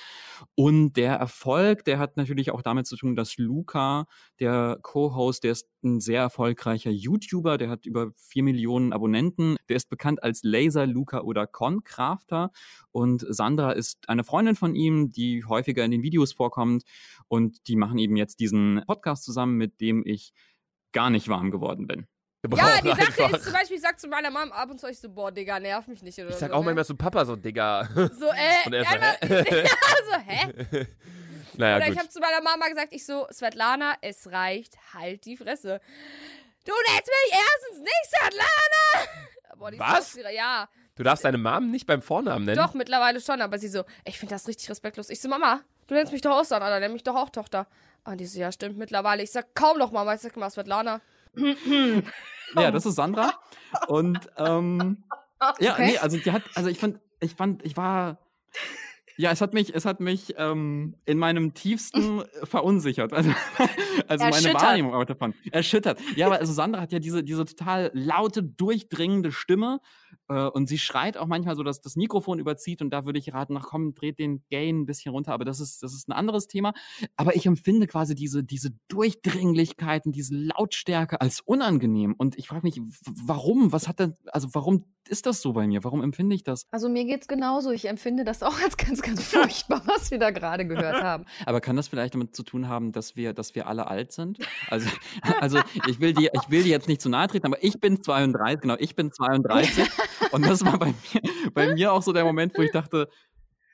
Und 0.55 0.95
der 0.95 1.15
Erfolg, 1.15 1.85
der 1.85 1.99
hat 1.99 2.17
natürlich 2.17 2.51
auch 2.51 2.63
damit 2.63 2.87
zu 2.87 2.97
tun, 2.97 3.17
dass 3.17 3.37
Luca, 3.39 4.07
der 4.39 4.79
Co-Host, 4.83 5.45
der 5.45 5.53
ist 5.53 5.69
ein 5.83 6.01
sehr 6.01 6.21
erfolgreicher 6.21 6.91
YouTuber, 6.91 7.59
der 7.59 7.71
hat 7.71 7.87
über 7.87 8.13
vier 8.17 8.43
Millionen 8.43 8.93
Abonnenten. 8.93 9.57
Der 9.69 9.77
ist 9.77 9.89
bekannt 9.89 10.23
als 10.23 10.43
Laser 10.43 10.87
Luca 10.87 11.21
oder 11.21 11.47
Concrafter. 11.47 12.51
Und 12.93 13.25
Sandra 13.29 13.73
ist 13.73 14.09
eine 14.09 14.25
Freundin 14.25 14.57
von 14.57 14.75
ihm, 14.75 15.11
die 15.11 15.45
häufiger 15.45 15.85
in 15.85 15.91
den 15.91 16.03
Videos 16.03 16.33
vorkommt. 16.33 16.85
Und 17.29 17.69
die 17.69 17.77
machen 17.77 17.99
eben 17.99 18.17
jetzt 18.17 18.41
diesen 18.41 18.83
Podcast 18.87 19.25
zusammen, 19.25 19.57
mit 19.57 19.81
dem 19.81 20.05
ich 20.05 20.33
gar 20.93 21.11
nicht 21.11 21.29
warm 21.29 21.51
geworden 21.51 21.87
bin. 21.87 22.07
Ja, 22.57 22.81
die 22.81 22.89
Sache 22.89 23.37
ist 23.37 23.45
zum 23.45 23.53
Beispiel, 23.53 23.77
ich 23.77 23.83
sag 23.83 24.01
zu 24.01 24.09
meiner 24.09 24.31
Mom 24.31 24.51
ab 24.53 24.71
und 24.71 24.81
zu, 24.81 24.87
ich 24.89 24.99
so, 24.99 25.11
boah, 25.11 25.31
Digga, 25.31 25.61
nerv 25.61 25.87
mich 25.89 26.03
nicht. 26.03 26.19
Oder 26.19 26.31
Ich 26.31 26.37
sag 26.37 26.49
so, 26.49 26.55
auch 26.55 26.61
ne? 26.61 26.67
manchmal 26.67 26.85
zu 26.87 26.97
Papa 26.97 27.25
so, 27.27 27.37
Digga. 27.37 27.87
So, 27.95 28.29
äh, 28.29 28.65
Und 28.67 28.73
er 28.73 28.85
so, 28.85 28.91
hä? 28.91 29.63
ja, 29.65 29.71
so, 30.07 30.19
hä? 30.27 30.87
Naja, 31.57 31.77
Oder 31.77 31.87
gut. 31.87 31.95
ich 31.95 31.99
habe 31.99 32.09
zu 32.09 32.21
meiner 32.21 32.41
Mama 32.41 32.69
gesagt, 32.69 32.93
ich 32.93 33.05
so, 33.05 33.27
Svetlana, 33.31 33.95
es 34.01 34.31
reicht, 34.31 34.79
halt 34.95 35.25
die 35.27 35.37
Fresse. 35.37 35.81
Du 36.65 36.73
nennst 36.89 37.09
mich 37.09 37.33
erstens 37.33 37.81
nicht 37.81 38.09
Svetlana! 38.09 39.09
Boah, 39.59 39.73
Was? 39.77 40.13
so 40.13 40.19
schwierig. 40.21 40.37
Ja, 40.37 40.69
Du 40.97 41.03
darfst 41.03 41.25
deine 41.25 41.39
Mom 41.39 41.71
nicht 41.71 41.87
beim 41.87 42.03
Vornamen 42.03 42.45
nennen? 42.45 42.57
doch, 42.57 42.73
mittlerweile 42.75 43.21
schon, 43.21 43.43
aber 43.43 43.59
sie 43.59 43.69
so, 43.69 43.85
ich 44.05 44.19
finde 44.19 44.35
das 44.35 44.47
richtig 44.49 44.71
respektlos. 44.71 45.11
Ich 45.11 45.21
so, 45.21 45.29
Mama, 45.29 45.61
du 45.89 45.95
nennst 45.95 46.13
mich 46.13 46.23
doch 46.23 46.31
auch 46.39 46.45
so, 46.45 46.55
oder 46.57 46.79
nenn 46.81 46.93
mich 46.93 47.03
doch 47.03 47.17
auch 47.17 47.31
Tochter. 47.31 47.67
Und 48.05 48.19
die 48.19 48.27
so, 48.27 48.39
ja, 48.39 48.51
stimmt, 48.53 48.79
mittlerweile. 48.79 49.23
Ich 49.23 49.31
sag, 49.33 49.55
kaum 49.55 49.77
noch, 49.79 49.91
Mama, 49.93 50.15
ich 50.15 50.21
sag 50.21 50.37
mal 50.37 50.49
Svetlana. 50.51 51.01
Ja, 52.55 52.71
das 52.71 52.85
ist 52.85 52.97
Sandra. 52.97 53.33
Und 53.87 54.19
ähm, 54.37 55.05
ja, 55.61 55.75
Okay. 55.75 55.93
nee, 55.93 55.99
also 55.99 56.19
die 56.19 56.33
hat, 56.33 56.43
also 56.55 56.69
ich 56.69 56.79
fand, 56.79 56.99
ich 57.21 57.35
fand, 57.35 57.65
ich 57.65 57.77
war. 57.77 58.19
Ja, 59.17 59.31
es 59.31 59.41
hat 59.41 59.53
mich, 59.53 59.75
es 59.75 59.85
hat 59.85 60.01
mich 60.01 60.35
ähm, 60.39 60.97
in 61.05 61.19
meinem 61.19 61.53
tiefsten 61.55 62.25
verunsichert. 62.45 63.13
Also, 64.09 64.25
also 64.25 64.43
meine. 64.49 64.55
Wahrnehmung 64.55 65.07
davon. 65.07 65.35
Erschüttert. 65.53 66.01
Ja, 66.17 66.27
aber 66.27 66.39
also 66.39 66.53
Sandra 66.53 66.81
hat 66.81 66.91
ja 66.91 66.99
diese, 66.99 67.23
diese 67.23 67.45
total 67.45 67.91
laute, 67.95 68.43
durchdringende 68.43 69.31
Stimme. 69.31 69.81
Äh, 70.29 70.49
und 70.49 70.69
sie 70.69 70.79
schreit 70.79 71.17
auch 71.17 71.27
manchmal 71.27 71.57
so, 71.57 71.63
dass 71.63 71.81
das 71.81 71.97
Mikrofon 71.97 72.39
überzieht. 72.39 72.83
Und 72.83 72.91
da 72.91 73.05
würde 73.05 73.19
ich 73.19 73.33
raten, 73.33 73.57
ach 73.57 73.67
komm, 73.69 73.95
dreht 73.95 74.19
den 74.19 74.43
Gain 74.51 74.81
ein 74.81 74.87
bisschen 74.87 75.13
runter. 75.13 75.33
Aber 75.33 75.45
das 75.45 75.61
ist, 75.61 75.83
das 75.83 75.95
ist 75.95 76.09
ein 76.09 76.13
anderes 76.13 76.47
Thema. 76.47 76.73
Aber 77.17 77.37
ich 77.37 77.47
empfinde 77.47 77.87
quasi 77.87 78.15
diese, 78.15 78.45
diese 78.45 78.71
Durchdringlichkeit 78.89 80.07
und 80.07 80.13
diese 80.13 80.35
Lautstärke 80.35 81.21
als 81.21 81.41
unangenehm. 81.41 82.15
Und 82.17 82.39
ich 82.39 82.49
frage 82.49 82.63
mich, 82.63 82.81
warum? 83.25 83.73
Was 83.73 83.89
hat 83.89 83.99
denn, 83.99 84.15
also 84.33 84.49
warum 84.53 84.85
ist 85.09 85.27
das 85.27 85.43
so 85.43 85.53
bei 85.53 85.67
mir? 85.67 85.83
Warum 85.85 86.03
empfinde 86.03 86.35
ich 86.35 86.45
das? 86.45 86.67
Also 86.71 86.89
mir 86.89 87.05
geht's 87.05 87.27
genauso. 87.27 87.71
Ich 87.71 87.89
empfinde 87.89 88.25
das 88.25 88.43
auch 88.43 88.61
als 88.63 88.77
ganz, 88.77 89.03
ganz 89.03 89.23
furchtbar, 89.25 89.83
was 89.87 90.11
wir 90.11 90.19
da 90.19 90.31
gerade 90.31 90.67
gehört 90.67 91.03
haben. 91.03 91.25
Aber 91.47 91.61
kann 91.61 91.77
das 91.77 91.89
vielleicht 91.89 92.15
damit 92.15 92.37
zu 92.37 92.43
tun 92.43 92.69
haben, 92.69 92.93
dass 92.93 93.17
wir, 93.17 93.33
dass 93.33 93.55
wir 93.55 93.67
alle 93.67 93.89
alt 93.89 94.13
sind? 94.13 94.39
Also, 94.69 94.89
also 95.41 95.59
ich 95.89 96.01
will 96.01 96.13
dir, 96.13 96.31
ich 96.33 96.51
will 96.51 96.63
dir 96.63 96.71
jetzt 96.71 96.89
nicht 96.89 97.01
zu 97.01 97.09
nahe 97.09 97.27
treten, 97.27 97.47
aber 97.47 97.63
ich 97.63 97.81
bin 97.81 98.03
32, 98.03 98.61
genau, 98.61 98.77
ich 98.79 98.95
bin 98.95 99.13
32. 99.13 99.89
und 100.33 100.47
das 100.47 100.65
war 100.65 100.79
bei 100.79 100.87
mir, 100.87 101.51
bei 101.53 101.75
mir 101.75 101.93
auch 101.93 102.03
so 102.03 102.13
der 102.13 102.25
Moment, 102.25 102.57
wo 102.57 102.63
ich 102.63 102.71
dachte, 102.71 103.09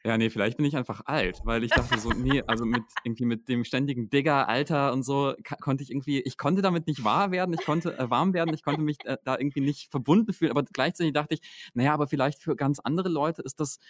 ja, 0.06 0.16
nee, 0.16 0.30
vielleicht 0.30 0.56
bin 0.56 0.66
ich 0.66 0.76
einfach 0.76 1.02
alt, 1.06 1.40
weil 1.44 1.64
ich 1.64 1.70
dachte 1.72 1.98
so, 1.98 2.10
nee, 2.10 2.42
also 2.46 2.64
mit 2.64 2.82
irgendwie 3.04 3.24
mit 3.24 3.48
dem 3.48 3.64
ständigen 3.64 4.08
Digger, 4.08 4.48
Alter 4.48 4.92
und 4.92 5.02
so 5.02 5.34
konnte 5.60 5.82
ich 5.82 5.90
irgendwie, 5.90 6.20
ich 6.20 6.38
konnte 6.38 6.62
damit 6.62 6.86
nicht 6.86 7.02
wahr 7.02 7.32
werden, 7.32 7.52
ich 7.58 7.64
konnte 7.64 7.98
äh, 7.98 8.08
warm 8.08 8.32
werden, 8.32 8.54
ich 8.54 8.62
konnte 8.62 8.80
mich 8.82 8.98
äh, 9.04 9.16
da 9.24 9.36
irgendwie 9.36 9.60
nicht 9.60 9.90
verbunden 9.90 10.32
fühlen, 10.32 10.52
aber 10.52 10.62
gleichzeitig 10.62 11.12
dachte 11.12 11.34
ich, 11.34 11.40
naja, 11.74 11.92
aber 11.92 12.06
vielleicht 12.06 12.40
für 12.40 12.54
ganz 12.54 12.78
andere 12.78 13.08
Leute 13.08 13.42
ist 13.42 13.58
das 13.58 13.80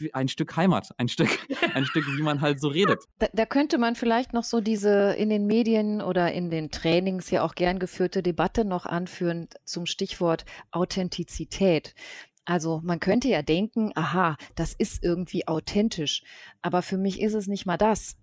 äh, 0.00 0.08
ein 0.12 0.28
Stück 0.28 0.56
Heimat, 0.56 0.90
ein 0.96 1.08
Stück, 1.08 1.28
ein 1.74 1.84
Stück, 1.84 2.06
wie 2.16 2.22
man 2.22 2.40
halt 2.40 2.60
so 2.60 2.68
redet. 2.68 3.02
Da, 3.18 3.26
da 3.32 3.44
könnte 3.44 3.78
man 3.78 3.96
vielleicht 3.96 4.32
noch 4.34 4.44
so 4.44 4.60
diese 4.60 5.14
in 5.14 5.28
den 5.28 5.46
Medien 5.46 6.00
oder 6.00 6.32
in 6.32 6.50
den 6.50 6.70
Trainings 6.70 7.30
ja 7.30 7.42
auch 7.42 7.56
gern 7.56 7.80
geführte 7.80 8.22
Debatte 8.22 8.64
noch 8.64 8.86
anführen 8.86 9.48
zum 9.64 9.86
Stichwort 9.86 10.44
Authentizität. 10.70 11.94
Also 12.48 12.80
man 12.82 12.98
könnte 12.98 13.28
ja 13.28 13.42
denken, 13.42 13.92
aha, 13.94 14.38
das 14.54 14.72
ist 14.72 15.04
irgendwie 15.04 15.46
authentisch, 15.46 16.22
aber 16.62 16.80
für 16.80 16.96
mich 16.96 17.20
ist 17.20 17.34
es 17.34 17.46
nicht 17.46 17.66
mal 17.66 17.76
das, 17.76 18.16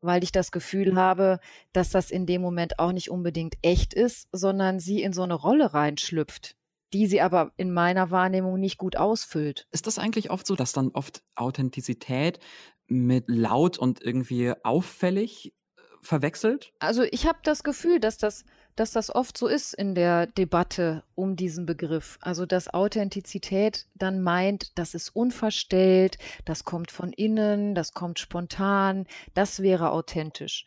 weil 0.00 0.24
ich 0.24 0.32
das 0.32 0.50
Gefühl 0.50 0.96
habe, 0.96 1.40
dass 1.74 1.90
das 1.90 2.10
in 2.10 2.24
dem 2.24 2.40
Moment 2.40 2.78
auch 2.78 2.92
nicht 2.92 3.10
unbedingt 3.10 3.56
echt 3.60 3.92
ist, 3.92 4.30
sondern 4.32 4.80
sie 4.80 5.02
in 5.02 5.12
so 5.12 5.24
eine 5.24 5.34
Rolle 5.34 5.74
reinschlüpft, 5.74 6.56
die 6.94 7.06
sie 7.06 7.20
aber 7.20 7.52
in 7.58 7.70
meiner 7.70 8.10
Wahrnehmung 8.10 8.58
nicht 8.58 8.78
gut 8.78 8.96
ausfüllt. 8.96 9.68
Ist 9.72 9.86
das 9.86 9.98
eigentlich 9.98 10.30
oft 10.30 10.46
so, 10.46 10.56
dass 10.56 10.72
dann 10.72 10.92
oft 10.92 11.22
Authentizität 11.34 12.38
mit 12.86 13.24
laut 13.28 13.76
und 13.76 14.02
irgendwie 14.02 14.54
auffällig 14.62 15.52
äh, 15.76 15.82
verwechselt? 16.00 16.72
Also 16.78 17.02
ich 17.02 17.26
habe 17.26 17.40
das 17.42 17.62
Gefühl, 17.62 18.00
dass 18.00 18.16
das, 18.16 18.46
dass 18.76 18.92
das 18.92 19.14
oft 19.14 19.36
so 19.36 19.46
ist 19.46 19.74
in 19.74 19.94
der 19.94 20.26
Debatte 20.26 21.02
um 21.14 21.36
diesen 21.36 21.66
Begriff. 21.66 22.18
Also 22.20 22.46
dass 22.46 22.72
Authentizität 22.72 23.86
dann 23.94 24.20
meint, 24.22 24.78
das 24.78 24.94
ist 24.94 25.10
unverstellt, 25.10 26.18
das 26.44 26.64
kommt 26.64 26.90
von 26.90 27.12
innen, 27.12 27.74
das 27.74 27.92
kommt 27.92 28.18
spontan, 28.18 29.06
das 29.34 29.60
wäre 29.60 29.90
authentisch. 29.90 30.64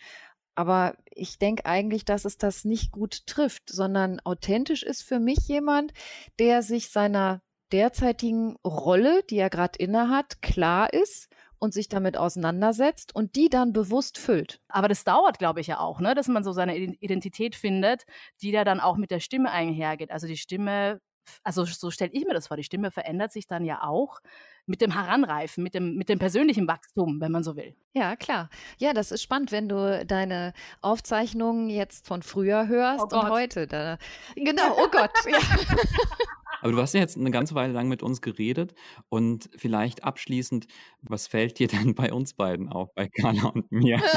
Aber 0.55 0.95
ich 1.11 1.39
denke 1.39 1.65
eigentlich, 1.65 2.05
dass 2.05 2.25
es 2.25 2.37
das 2.37 2.63
nicht 2.63 2.91
gut 2.91 3.25
trifft, 3.25 3.69
sondern 3.69 4.19
authentisch 4.19 4.83
ist 4.83 5.01
für 5.01 5.19
mich 5.19 5.47
jemand, 5.47 5.93
der 6.37 6.61
sich 6.61 6.89
seiner 6.91 7.41
derzeitigen 7.71 8.55
Rolle, 8.63 9.23
die 9.29 9.37
er 9.37 9.49
gerade 9.49 9.79
innehat, 9.79 10.41
klar 10.43 10.93
ist 10.93 11.27
und 11.63 11.73
sich 11.73 11.87
damit 11.87 12.17
auseinandersetzt 12.17 13.15
und 13.15 13.37
die 13.37 13.47
dann 13.49 13.71
bewusst 13.71 14.17
füllt. 14.17 14.59
Aber 14.67 14.89
das 14.89 15.05
dauert, 15.05 15.39
glaube 15.39 15.61
ich, 15.61 15.67
ja 15.67 15.79
auch, 15.79 16.01
ne? 16.01 16.13
dass 16.13 16.27
man 16.27 16.43
so 16.43 16.51
seine 16.51 16.75
Iden- 16.75 16.97
Identität 16.99 17.55
findet, 17.55 18.03
die 18.41 18.51
da 18.51 18.65
dann 18.65 18.81
auch 18.81 18.97
mit 18.97 19.11
der 19.11 19.21
Stimme 19.21 19.49
einhergeht. 19.49 20.11
Also 20.11 20.27
die 20.27 20.35
Stimme, 20.35 20.99
also 21.41 21.63
so 21.63 21.89
stelle 21.89 22.11
ich 22.11 22.25
mir 22.25 22.33
das 22.33 22.47
vor, 22.47 22.57
die 22.57 22.65
Stimme 22.65 22.91
verändert 22.91 23.31
sich 23.31 23.47
dann 23.47 23.63
ja 23.63 23.81
auch 23.81 24.19
mit 24.65 24.81
dem 24.81 24.91
Heranreifen, 24.91 25.63
mit 25.63 25.73
dem, 25.73 25.95
mit 25.95 26.09
dem 26.09 26.19
persönlichen 26.19 26.67
Wachstum, 26.67 27.21
wenn 27.21 27.31
man 27.31 27.43
so 27.45 27.55
will. 27.55 27.77
Ja, 27.93 28.17
klar. 28.17 28.49
Ja, 28.77 28.91
das 28.93 29.13
ist 29.13 29.23
spannend, 29.23 29.53
wenn 29.53 29.69
du 29.69 30.05
deine 30.05 30.51
Aufzeichnungen 30.81 31.69
jetzt 31.69 32.05
von 32.05 32.23
früher 32.23 32.67
hörst 32.67 33.13
Oh 33.13 33.19
und 33.19 33.29
heute. 33.29 33.67
Da, 33.67 33.97
genau, 34.35 34.75
oh 34.77 34.89
Gott. 34.91 35.11
Ja. 35.25 35.37
Aber 36.63 36.71
du 36.71 36.81
hast 36.81 36.93
ja 36.93 37.01
jetzt 37.01 37.17
eine 37.17 37.29
ganze 37.29 37.55
Weile 37.55 37.73
lang 37.73 37.89
mit 37.89 38.01
uns 38.01 38.21
geredet 38.21 38.73
und 39.09 39.49
vielleicht 39.57 40.05
abschließend, 40.05 40.67
was 41.01 41.27
fällt 41.27 41.59
dir 41.59 41.67
denn 41.73 41.93
bei 41.93 42.13
uns 42.13 42.33
beiden 42.35 42.69
auf, 42.69 42.93
bei 42.95 43.09
Carla 43.09 43.49
und 43.49 43.69
mir? 43.71 44.01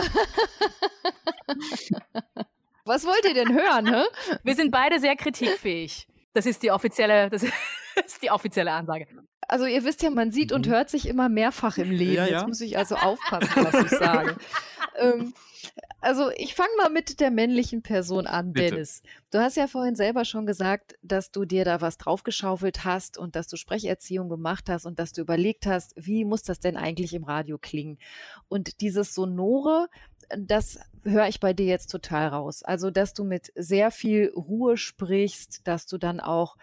Was 2.89 3.05
wollt 3.05 3.25
ihr 3.25 3.35
denn 3.35 3.53
hören, 3.53 3.93
hä? 3.93 4.05
Wir 4.45 4.55
sind 4.55 4.71
beide 4.71 5.01
sehr 5.01 5.17
kritikfähig. 5.17 6.07
Das 6.35 6.47
ist 6.47 6.63
die 6.63 6.71
offizielle, 6.71 7.29
das 7.31 7.43
ist 8.07 8.23
die 8.23 8.31
offizielle 8.31 8.71
Ansage. 8.71 9.09
Also 9.49 9.67
ihr 9.67 9.83
wisst 9.83 10.05
ja, 10.05 10.11
man 10.11 10.31
sieht 10.31 10.53
und 10.53 10.69
hört 10.69 10.89
sich 10.89 11.09
immer 11.09 11.29
mehrfach 11.29 11.79
im 11.79 11.91
Leben. 11.91 12.13
Mhm. 12.13 12.17
Ja, 12.17 12.27
ja. 12.27 12.39
Jetzt 12.39 12.47
muss 12.47 12.61
ich 12.61 12.79
also 12.79 12.95
aufpassen, 12.95 13.51
was 13.57 13.75
ich 13.75 13.91
sage. 13.99 14.37
ähm, 14.99 15.35
also 16.01 16.31
ich 16.37 16.55
fange 16.55 16.71
mal 16.79 16.91
mit 16.91 17.21
der 17.21 17.31
männlichen 17.31 17.83
Person 17.83 18.27
an, 18.27 18.53
Bitte. 18.53 18.71
Dennis. 18.71 19.03
Du 19.31 19.39
hast 19.39 19.57
ja 19.57 19.67
vorhin 19.67 19.97
selber 19.97 20.25
schon 20.25 20.47
gesagt, 20.47 20.97
dass 21.03 21.31
du 21.31 21.45
dir 21.45 21.65
da 21.65 21.81
was 21.81 21.99
draufgeschaufelt 21.99 22.85
hast 22.85 23.19
und 23.19 23.35
dass 23.37 23.49
du 23.49 23.57
Sprecherziehung 23.57 24.29
gemacht 24.29 24.69
hast 24.69 24.87
und 24.87 24.99
dass 24.99 25.13
du 25.13 25.23
überlegt 25.23 25.67
hast, 25.67 25.95
wie 25.97 26.25
muss 26.25 26.43
das 26.43 26.61
denn 26.61 26.77
eigentlich 26.77 27.15
im 27.15 27.25
Radio 27.25 27.59
klingen? 27.59 27.99
Und 28.49 28.81
dieses 28.81 29.15
Sonore, 29.15 29.89
das 30.37 30.79
höre 31.05 31.29
ich 31.29 31.41
bei 31.41 31.53
dir 31.53 31.67
jetzt 31.67 31.91
total 31.91 32.29
raus. 32.29 32.63
Also, 32.63 32.91
dass 32.91 33.15
du 33.15 33.25
mit 33.25 33.53
sehr 33.55 33.91
viel 33.91 34.33
Ruhe 34.35 34.77
sprichst, 34.77 35.67
dass 35.67 35.87
du 35.87 35.99
dann 35.99 36.21
auch 36.21 36.57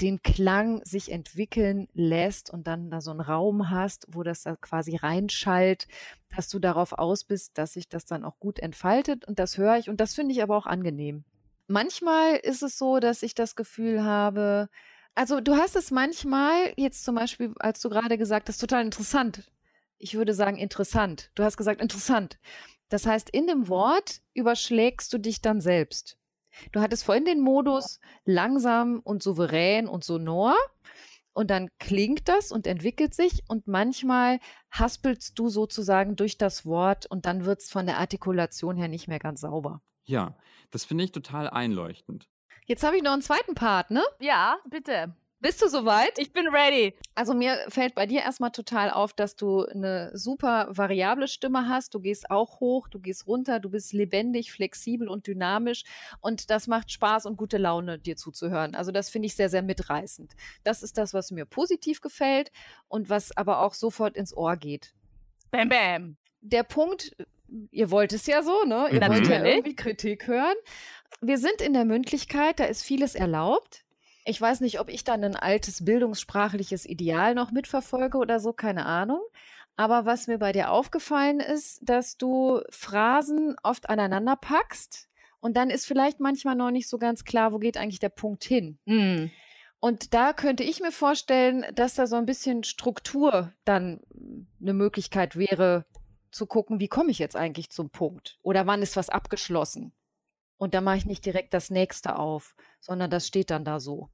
den 0.00 0.22
Klang 0.22 0.84
sich 0.84 1.10
entwickeln 1.10 1.88
lässt 1.94 2.50
und 2.50 2.66
dann 2.66 2.90
da 2.90 3.00
so 3.00 3.10
einen 3.10 3.20
Raum 3.20 3.70
hast, 3.70 4.06
wo 4.08 4.22
das 4.22 4.42
da 4.42 4.56
quasi 4.56 4.96
reinschallt, 4.96 5.86
dass 6.34 6.48
du 6.48 6.58
darauf 6.58 6.92
aus 6.92 7.24
bist, 7.24 7.58
dass 7.58 7.74
sich 7.74 7.88
das 7.88 8.04
dann 8.04 8.24
auch 8.24 8.38
gut 8.38 8.58
entfaltet 8.58 9.26
und 9.26 9.38
das 9.38 9.58
höre 9.58 9.76
ich 9.78 9.88
und 9.88 10.00
das 10.00 10.14
finde 10.14 10.32
ich 10.32 10.42
aber 10.42 10.56
auch 10.56 10.66
angenehm. 10.66 11.24
Manchmal 11.68 12.36
ist 12.36 12.62
es 12.62 12.78
so, 12.78 13.00
dass 13.00 13.22
ich 13.22 13.34
das 13.34 13.56
Gefühl 13.56 14.04
habe, 14.04 14.68
also 15.14 15.40
du 15.40 15.56
hast 15.56 15.76
es 15.76 15.90
manchmal, 15.90 16.72
jetzt 16.76 17.04
zum 17.04 17.14
Beispiel, 17.14 17.54
als 17.58 17.80
du 17.80 17.88
gerade 17.88 18.18
gesagt 18.18 18.48
hast, 18.48 18.58
total 18.58 18.84
interessant. 18.84 19.50
Ich 19.98 20.14
würde 20.14 20.34
sagen 20.34 20.58
interessant. 20.58 21.30
Du 21.34 21.42
hast 21.42 21.56
gesagt 21.56 21.80
interessant. 21.80 22.38
Das 22.90 23.06
heißt, 23.06 23.30
in 23.30 23.46
dem 23.46 23.68
Wort 23.68 24.20
überschlägst 24.34 25.12
du 25.12 25.18
dich 25.18 25.40
dann 25.40 25.60
selbst. 25.60 26.18
Du 26.72 26.80
hattest 26.80 27.04
vorhin 27.04 27.24
den 27.24 27.40
Modus 27.40 28.00
langsam 28.24 29.00
und 29.00 29.22
souverän 29.22 29.88
und 29.88 30.04
sonor. 30.04 30.54
und 31.32 31.50
dann 31.50 31.68
klingt 31.78 32.28
das 32.28 32.50
und 32.50 32.66
entwickelt 32.66 33.14
sich 33.14 33.42
und 33.46 33.66
manchmal 33.66 34.40
haspelst 34.70 35.38
du 35.38 35.50
sozusagen 35.50 36.16
durch 36.16 36.38
das 36.38 36.64
Wort 36.64 37.04
und 37.04 37.26
dann 37.26 37.44
wird 37.44 37.60
es 37.60 37.70
von 37.70 37.84
der 37.84 37.98
Artikulation 37.98 38.76
her 38.76 38.88
nicht 38.88 39.06
mehr 39.06 39.18
ganz 39.18 39.42
sauber. 39.42 39.82
Ja, 40.04 40.34
das 40.70 40.86
finde 40.86 41.04
ich 41.04 41.12
total 41.12 41.50
einleuchtend. 41.50 42.28
Jetzt 42.64 42.84
habe 42.84 42.96
ich 42.96 43.02
noch 43.02 43.12
einen 43.12 43.20
zweiten 43.20 43.54
Part, 43.54 43.90
ne? 43.90 44.02
Ja, 44.18 44.56
bitte. 44.70 45.14
Bist 45.46 45.62
du 45.62 45.68
soweit? 45.68 46.18
Ich 46.18 46.32
bin 46.32 46.48
ready. 46.48 46.92
Also 47.14 47.32
mir 47.32 47.56
fällt 47.68 47.94
bei 47.94 48.04
dir 48.04 48.22
erstmal 48.22 48.50
total 48.50 48.90
auf, 48.90 49.12
dass 49.12 49.36
du 49.36 49.64
eine 49.64 50.10
super 50.12 50.66
variable 50.70 51.28
Stimme 51.28 51.68
hast. 51.68 51.94
Du 51.94 52.00
gehst 52.00 52.32
auch 52.32 52.58
hoch, 52.58 52.88
du 52.88 52.98
gehst 52.98 53.28
runter, 53.28 53.60
du 53.60 53.70
bist 53.70 53.92
lebendig, 53.92 54.50
flexibel 54.50 55.08
und 55.08 55.28
dynamisch 55.28 55.84
und 56.20 56.50
das 56.50 56.66
macht 56.66 56.90
Spaß 56.90 57.26
und 57.26 57.36
gute 57.36 57.58
Laune, 57.58 58.00
dir 58.00 58.16
zuzuhören. 58.16 58.74
Also 58.74 58.90
das 58.90 59.08
finde 59.08 59.26
ich 59.26 59.36
sehr, 59.36 59.48
sehr 59.48 59.62
mitreißend. 59.62 60.32
Das 60.64 60.82
ist 60.82 60.98
das, 60.98 61.14
was 61.14 61.30
mir 61.30 61.44
positiv 61.44 62.00
gefällt 62.00 62.50
und 62.88 63.08
was 63.08 63.36
aber 63.36 63.60
auch 63.60 63.74
sofort 63.74 64.16
ins 64.16 64.36
Ohr 64.36 64.56
geht. 64.56 64.94
Bam, 65.52 65.68
bam. 65.68 66.16
Der 66.40 66.64
Punkt, 66.64 67.14
ihr 67.70 67.92
wollt 67.92 68.12
es 68.12 68.26
ja 68.26 68.42
so, 68.42 68.64
ne? 68.64 68.88
Ihr 68.90 69.00
wollt 69.00 69.28
ja 69.28 69.38
Natürlich. 69.38 69.54
irgendwie 69.54 69.76
Kritik 69.76 70.26
hören. 70.26 70.56
Wir 71.20 71.38
sind 71.38 71.60
in 71.60 71.72
der 71.72 71.84
Mündlichkeit, 71.84 72.58
da 72.58 72.64
ist 72.64 72.82
vieles 72.82 73.14
erlaubt. 73.14 73.85
Ich 74.28 74.40
weiß 74.40 74.60
nicht, 74.60 74.80
ob 74.80 74.88
ich 74.88 75.04
dann 75.04 75.22
ein 75.22 75.36
altes 75.36 75.84
bildungssprachliches 75.84 76.84
Ideal 76.84 77.34
noch 77.34 77.52
mitverfolge 77.52 78.18
oder 78.18 78.40
so, 78.40 78.52
keine 78.52 78.84
Ahnung. 78.84 79.20
Aber 79.76 80.04
was 80.04 80.26
mir 80.26 80.38
bei 80.38 80.52
dir 80.52 80.70
aufgefallen 80.70 81.38
ist, 81.38 81.80
dass 81.82 82.16
du 82.16 82.60
Phrasen 82.70 83.56
oft 83.62 83.88
aneinander 83.88 84.34
packst 84.34 85.08
und 85.38 85.56
dann 85.56 85.70
ist 85.70 85.86
vielleicht 85.86 86.18
manchmal 86.18 86.56
noch 86.56 86.72
nicht 86.72 86.88
so 86.88 86.98
ganz 86.98 87.24
klar, 87.24 87.52
wo 87.52 87.58
geht 87.58 87.76
eigentlich 87.76 88.00
der 88.00 88.08
Punkt 88.08 88.42
hin. 88.42 88.78
Mm. 88.86 89.26
Und 89.78 90.14
da 90.14 90.32
könnte 90.32 90.64
ich 90.64 90.80
mir 90.80 90.90
vorstellen, 90.90 91.64
dass 91.74 91.94
da 91.94 92.08
so 92.08 92.16
ein 92.16 92.26
bisschen 92.26 92.64
Struktur 92.64 93.52
dann 93.64 94.00
eine 94.60 94.72
Möglichkeit 94.72 95.36
wäre, 95.36 95.86
zu 96.32 96.46
gucken, 96.46 96.80
wie 96.80 96.88
komme 96.88 97.12
ich 97.12 97.20
jetzt 97.20 97.36
eigentlich 97.36 97.70
zum 97.70 97.90
Punkt? 97.90 98.38
Oder 98.42 98.66
wann 98.66 98.82
ist 98.82 98.96
was 98.96 99.08
abgeschlossen? 99.08 99.92
Und 100.56 100.74
da 100.74 100.80
mache 100.80 100.96
ich 100.96 101.06
nicht 101.06 101.24
direkt 101.24 101.54
das 101.54 101.70
nächste 101.70 102.18
auf, 102.18 102.56
sondern 102.80 103.10
das 103.10 103.26
steht 103.26 103.50
dann 103.50 103.64
da 103.64 103.78
so. 103.78 104.10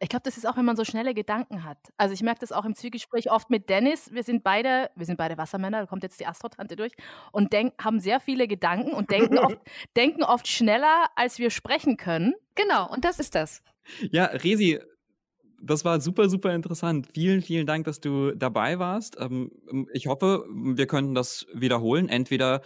Ich 0.00 0.08
glaube, 0.08 0.22
das 0.24 0.36
ist 0.36 0.46
auch, 0.46 0.56
wenn 0.56 0.64
man 0.64 0.76
so 0.76 0.84
schnelle 0.84 1.14
Gedanken 1.14 1.64
hat. 1.64 1.78
Also 1.96 2.14
ich 2.14 2.22
merke 2.22 2.40
das 2.40 2.52
auch 2.52 2.64
im 2.64 2.74
Zwiegespräch 2.74 3.30
oft 3.30 3.48
mit 3.48 3.70
Dennis. 3.70 4.12
Wir 4.12 4.22
sind 4.22 4.42
beide, 4.42 4.90
wir 4.96 5.06
sind 5.06 5.16
beide 5.16 5.38
Wassermänner, 5.38 5.80
da 5.80 5.86
kommt 5.86 6.02
jetzt 6.02 6.20
die 6.20 6.26
Astrotante 6.26 6.76
durch 6.76 6.92
und 7.32 7.52
denk, 7.52 7.74
haben 7.82 8.00
sehr 8.00 8.20
viele 8.20 8.48
Gedanken 8.48 8.92
und 8.92 9.10
denken 9.10 9.38
oft, 9.38 9.58
denken 9.96 10.24
oft 10.24 10.48
schneller, 10.48 11.06
als 11.14 11.38
wir 11.38 11.50
sprechen 11.50 11.96
können. 11.96 12.34
Genau, 12.54 12.90
und 12.90 13.04
das 13.04 13.18
ist 13.18 13.34
das. 13.34 13.62
Ja, 14.10 14.26
Resi, 14.26 14.80
das 15.66 15.84
war 15.84 16.00
super, 16.00 16.28
super 16.28 16.54
interessant. 16.54 17.08
Vielen, 17.14 17.42
vielen 17.42 17.66
Dank, 17.66 17.84
dass 17.86 18.00
du 18.00 18.32
dabei 18.32 18.78
warst. 18.78 19.16
Ähm, 19.18 19.50
Ich 19.92 20.06
hoffe, 20.06 20.44
wir 20.50 20.86
könnten 20.86 21.14
das 21.14 21.46
wiederholen, 21.52 22.08
entweder 22.08 22.60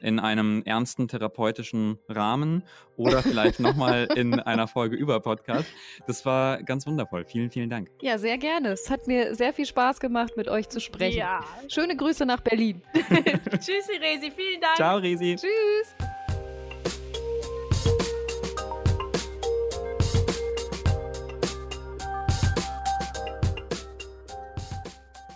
in 0.00 0.18
einem 0.18 0.62
ernsten 0.64 1.08
therapeutischen 1.08 1.98
Rahmen 2.08 2.62
oder 2.96 3.22
vielleicht 3.22 3.60
nochmal 3.60 4.08
in 4.16 4.38
einer 4.40 4.68
Folge 4.68 4.96
über 4.96 5.20
Podcast. 5.20 5.66
Das 6.06 6.24
war 6.24 6.62
ganz 6.62 6.86
wundervoll. 6.86 7.24
Vielen, 7.24 7.50
vielen 7.50 7.70
Dank. 7.70 7.90
Ja, 8.00 8.18
sehr 8.18 8.38
gerne. 8.38 8.68
Es 8.68 8.90
hat 8.90 9.06
mir 9.06 9.34
sehr 9.34 9.52
viel 9.52 9.66
Spaß 9.66 10.00
gemacht, 10.00 10.36
mit 10.36 10.48
euch 10.48 10.68
zu 10.68 10.80
sprechen. 10.80 11.18
Ja. 11.18 11.44
Schöne 11.68 11.96
Grüße 11.96 12.24
nach 12.26 12.40
Berlin. 12.40 12.82
Tschüssi, 12.94 13.96
Resi, 14.00 14.30
vielen 14.30 14.60
Dank. 14.60 14.76
Ciao, 14.76 14.98
Resi. 14.98 15.36
Tschüss. 15.36 16.13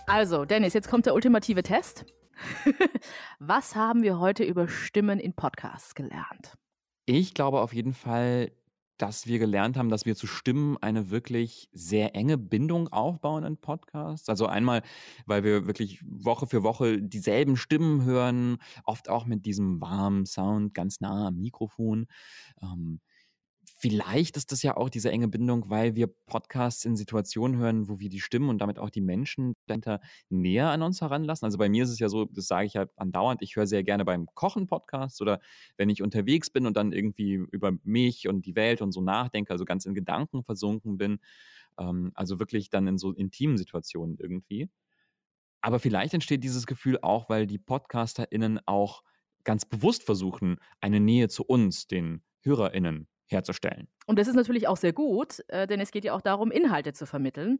Also, 0.09 0.43
Dennis, 0.43 0.73
jetzt 0.73 0.89
kommt 0.89 1.05
der 1.05 1.13
ultimative 1.13 1.61
Test. 1.61 2.03
Was 3.39 3.75
haben 3.75 4.01
wir 4.01 4.17
heute 4.17 4.43
über 4.43 4.67
Stimmen 4.67 5.19
in 5.19 5.33
Podcasts 5.33 5.93
gelernt? 5.93 6.57
Ich 7.05 7.35
glaube 7.35 7.61
auf 7.61 7.73
jeden 7.73 7.93
Fall, 7.93 8.51
dass 8.97 9.27
wir 9.27 9.37
gelernt 9.37 9.77
haben, 9.77 9.89
dass 9.89 10.07
wir 10.07 10.15
zu 10.15 10.25
Stimmen 10.25 10.77
eine 10.81 11.11
wirklich 11.11 11.69
sehr 11.73 12.15
enge 12.15 12.39
Bindung 12.39 12.87
aufbauen 12.87 13.43
in 13.43 13.57
Podcasts. 13.57 14.29
Also 14.29 14.47
einmal, 14.47 14.81
weil 15.27 15.43
wir 15.43 15.67
wirklich 15.67 16.01
Woche 16.03 16.47
für 16.47 16.63
Woche 16.63 16.99
dieselben 16.99 17.55
Stimmen 17.55 18.03
hören, 18.03 18.57
oft 18.85 19.09
auch 19.09 19.27
mit 19.27 19.45
diesem 19.45 19.79
warmen 19.79 20.25
Sound 20.25 20.73
ganz 20.73 21.01
nah 21.01 21.27
am 21.27 21.35
Mikrofon. 21.35 22.07
Ähm, 22.63 22.99
vielleicht 23.79 24.35
ist 24.35 24.51
das 24.51 24.61
ja 24.61 24.75
auch 24.75 24.89
diese 24.89 25.09
enge 25.09 25.29
Bindung, 25.29 25.69
weil 25.69 25.95
wir 25.95 26.07
Podcasts 26.07 26.83
in 26.83 26.97
Situationen 26.97 27.57
hören, 27.57 27.87
wo 27.87 27.99
wir 27.99 28.09
die 28.09 28.19
Stimmen 28.19 28.49
und 28.49 28.59
damit 28.59 28.77
auch 28.77 28.89
die 28.89 29.01
Menschen 29.01 29.55
dahinter 29.67 30.01
näher 30.29 30.69
an 30.69 30.81
uns 30.81 30.99
heranlassen. 30.99 31.45
Also 31.45 31.57
bei 31.57 31.69
mir 31.69 31.85
ist 31.85 31.89
es 31.89 31.99
ja 31.99 32.09
so, 32.09 32.25
das 32.25 32.47
sage 32.47 32.67
ich 32.67 32.73
ja 32.73 32.87
andauernd, 32.97 33.41
ich 33.41 33.55
höre 33.55 33.67
sehr 33.67 33.83
gerne 33.83 34.03
beim 34.03 34.27
Kochen 34.33 34.67
Podcasts 34.67 35.21
oder 35.21 35.39
wenn 35.77 35.89
ich 35.89 36.03
unterwegs 36.03 36.49
bin 36.49 36.65
und 36.67 36.75
dann 36.75 36.91
irgendwie 36.91 37.35
über 37.51 37.71
mich 37.83 38.27
und 38.27 38.45
die 38.45 38.55
Welt 38.55 38.81
und 38.81 38.91
so 38.91 39.01
nachdenke, 39.01 39.51
also 39.51 39.63
ganz 39.63 39.85
in 39.85 39.93
Gedanken 39.93 40.43
versunken 40.43 40.97
bin. 40.97 41.19
Ähm, 41.79 42.11
also 42.15 42.39
wirklich 42.39 42.69
dann 42.69 42.85
in 42.87 42.97
so 42.97 43.13
intimen 43.13 43.57
Situationen 43.57 44.17
irgendwie. 44.19 44.69
Aber 45.61 45.79
vielleicht 45.79 46.13
entsteht 46.13 46.43
dieses 46.43 46.67
Gefühl 46.67 46.99
auch, 47.01 47.29
weil 47.29 47.47
die 47.47 47.57
PodcasterInnen 47.59 48.59
auch 48.65 49.03
ganz 49.43 49.65
bewusst 49.65 50.03
versuchen, 50.03 50.57
eine 50.81 50.99
Nähe 50.99 51.29
zu 51.29 51.43
uns, 51.43 51.87
den 51.87 52.23
HörerInnen, 52.41 53.08
herzustellen. 53.31 53.87
Und 54.05 54.19
das 54.19 54.27
ist 54.27 54.35
natürlich 54.35 54.67
auch 54.67 54.77
sehr 54.77 54.93
gut, 54.93 55.43
äh, 55.47 55.67
denn 55.67 55.79
es 55.79 55.91
geht 55.91 56.05
ja 56.05 56.13
auch 56.13 56.21
darum, 56.21 56.51
Inhalte 56.51 56.93
zu 56.93 57.05
vermitteln. 57.05 57.59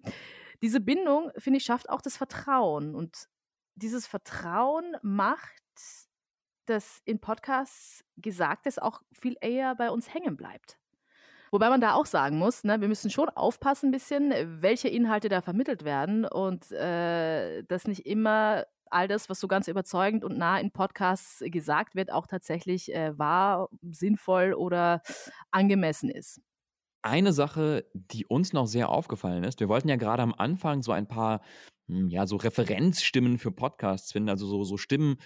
Diese 0.61 0.79
Bindung, 0.79 1.31
finde 1.37 1.57
ich, 1.57 1.63
schafft 1.63 1.89
auch 1.89 2.01
das 2.01 2.17
Vertrauen. 2.17 2.95
Und 2.95 3.27
dieses 3.75 4.07
Vertrauen 4.07 4.97
macht, 5.01 5.63
dass 6.65 7.01
in 7.05 7.19
Podcasts 7.19 8.03
Gesagtes 8.17 8.77
auch 8.77 9.01
viel 9.11 9.35
eher 9.41 9.75
bei 9.75 9.89
uns 9.89 10.13
hängen 10.13 10.37
bleibt. 10.37 10.77
Wobei 11.51 11.69
man 11.69 11.81
da 11.81 11.93
auch 11.93 12.05
sagen 12.05 12.37
muss, 12.37 12.63
ne, 12.63 12.79
wir 12.79 12.87
müssen 12.87 13.09
schon 13.09 13.29
aufpassen 13.29 13.87
ein 13.87 13.91
bisschen, 13.91 14.61
welche 14.61 14.87
Inhalte 14.87 15.29
da 15.29 15.41
vermittelt 15.41 15.83
werden 15.83 16.25
und 16.25 16.71
äh, 16.71 17.63
dass 17.63 17.87
nicht 17.87 18.05
immer 18.05 18.65
all 18.91 19.07
das, 19.07 19.29
was 19.29 19.39
so 19.39 19.47
ganz 19.47 19.67
überzeugend 19.67 20.23
und 20.23 20.37
nah 20.37 20.59
in 20.59 20.71
Podcasts 20.71 21.43
gesagt 21.45 21.95
wird, 21.95 22.11
auch 22.11 22.27
tatsächlich 22.27 22.93
äh, 22.93 23.17
wahr, 23.17 23.69
sinnvoll 23.91 24.53
oder 24.53 25.01
angemessen 25.51 26.09
ist. 26.09 26.41
Eine 27.01 27.31
Sache, 27.31 27.85
die 27.93 28.25
uns 28.25 28.51
noch 28.51 28.67
sehr 28.67 28.89
aufgefallen 28.89 29.45
ist, 29.45 29.61
wir 29.61 29.69
wollten 29.69 29.87
ja 29.87 29.95
gerade 29.95 30.21
am 30.21 30.33
Anfang 30.37 30.81
so 30.81 30.91
ein 30.91 31.07
paar, 31.07 31.41
hm, 31.87 32.09
ja, 32.09 32.27
so 32.27 32.35
Referenzstimmen 32.35 33.37
für 33.37 33.51
Podcasts 33.51 34.11
finden, 34.11 34.29
also 34.29 34.47
so, 34.47 34.63
so 34.65 34.75
Stimmen, 34.77 35.17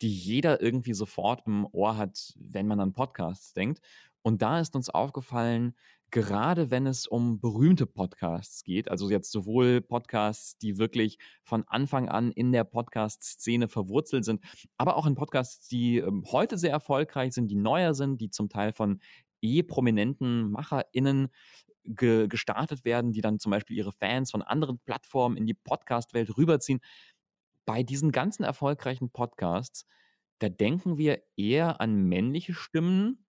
die 0.00 0.12
jeder 0.12 0.60
irgendwie 0.62 0.94
sofort 0.94 1.44
im 1.46 1.66
Ohr 1.72 1.96
hat, 1.96 2.34
wenn 2.36 2.68
man 2.68 2.78
an 2.78 2.94
Podcasts 2.94 3.52
denkt. 3.52 3.80
Und 4.22 4.42
da 4.42 4.60
ist 4.60 4.76
uns 4.76 4.90
aufgefallen, 4.90 5.74
gerade 6.10 6.70
wenn 6.70 6.86
es 6.86 7.06
um 7.06 7.40
berühmte 7.40 7.86
Podcasts 7.86 8.64
geht, 8.64 8.90
also 8.90 9.10
jetzt 9.10 9.30
sowohl 9.30 9.80
Podcasts, 9.80 10.56
die 10.58 10.78
wirklich 10.78 11.18
von 11.42 11.64
Anfang 11.66 12.08
an 12.08 12.32
in 12.32 12.52
der 12.52 12.64
Podcast-Szene 12.64 13.68
verwurzelt 13.68 14.24
sind, 14.24 14.42
aber 14.76 14.96
auch 14.96 15.06
in 15.06 15.14
Podcasts, 15.14 15.68
die 15.68 15.98
ähm, 15.98 16.24
heute 16.30 16.56
sehr 16.56 16.70
erfolgreich 16.70 17.34
sind, 17.34 17.48
die 17.48 17.56
neuer 17.56 17.94
sind, 17.94 18.20
die 18.20 18.30
zum 18.30 18.48
Teil 18.48 18.72
von 18.72 19.00
eh 19.42 19.62
prominenten 19.62 20.50
MacherInnen 20.50 21.28
ge 21.84 22.26
gestartet 22.28 22.84
werden, 22.84 23.12
die 23.12 23.20
dann 23.20 23.38
zum 23.38 23.50
Beispiel 23.50 23.76
ihre 23.76 23.92
Fans 23.92 24.30
von 24.30 24.42
anderen 24.42 24.78
Plattformen 24.78 25.36
in 25.36 25.46
die 25.46 25.54
Podcast-Welt 25.54 26.36
rüberziehen. 26.36 26.80
Bei 27.64 27.82
diesen 27.82 28.12
ganzen 28.12 28.44
erfolgreichen 28.44 29.10
Podcasts, 29.10 29.86
da 30.38 30.48
denken 30.48 30.96
wir 30.98 31.22
eher 31.36 31.80
an 31.80 32.08
männliche 32.08 32.54
Stimmen 32.54 33.26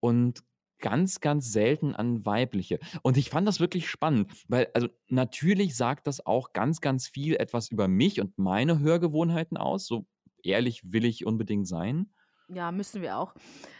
und 0.00 0.42
ganz, 0.78 1.20
ganz 1.20 1.52
selten 1.52 1.94
an 1.94 2.24
weibliche. 2.24 2.78
Und 3.02 3.16
ich 3.16 3.30
fand 3.30 3.46
das 3.46 3.60
wirklich 3.60 3.88
spannend, 3.88 4.30
weil, 4.48 4.68
also 4.74 4.88
natürlich 5.08 5.76
sagt 5.76 6.06
das 6.06 6.24
auch 6.24 6.52
ganz, 6.52 6.80
ganz 6.80 7.08
viel 7.08 7.36
etwas 7.36 7.70
über 7.70 7.88
mich 7.88 8.20
und 8.20 8.38
meine 8.38 8.78
Hörgewohnheiten 8.78 9.56
aus. 9.56 9.86
So 9.86 10.06
ehrlich 10.42 10.82
will 10.92 11.04
ich 11.04 11.26
unbedingt 11.26 11.66
sein. 11.66 12.10
Ja, 12.48 12.72
müssen 12.72 13.02
wir 13.02 13.18
auch. 13.18 13.34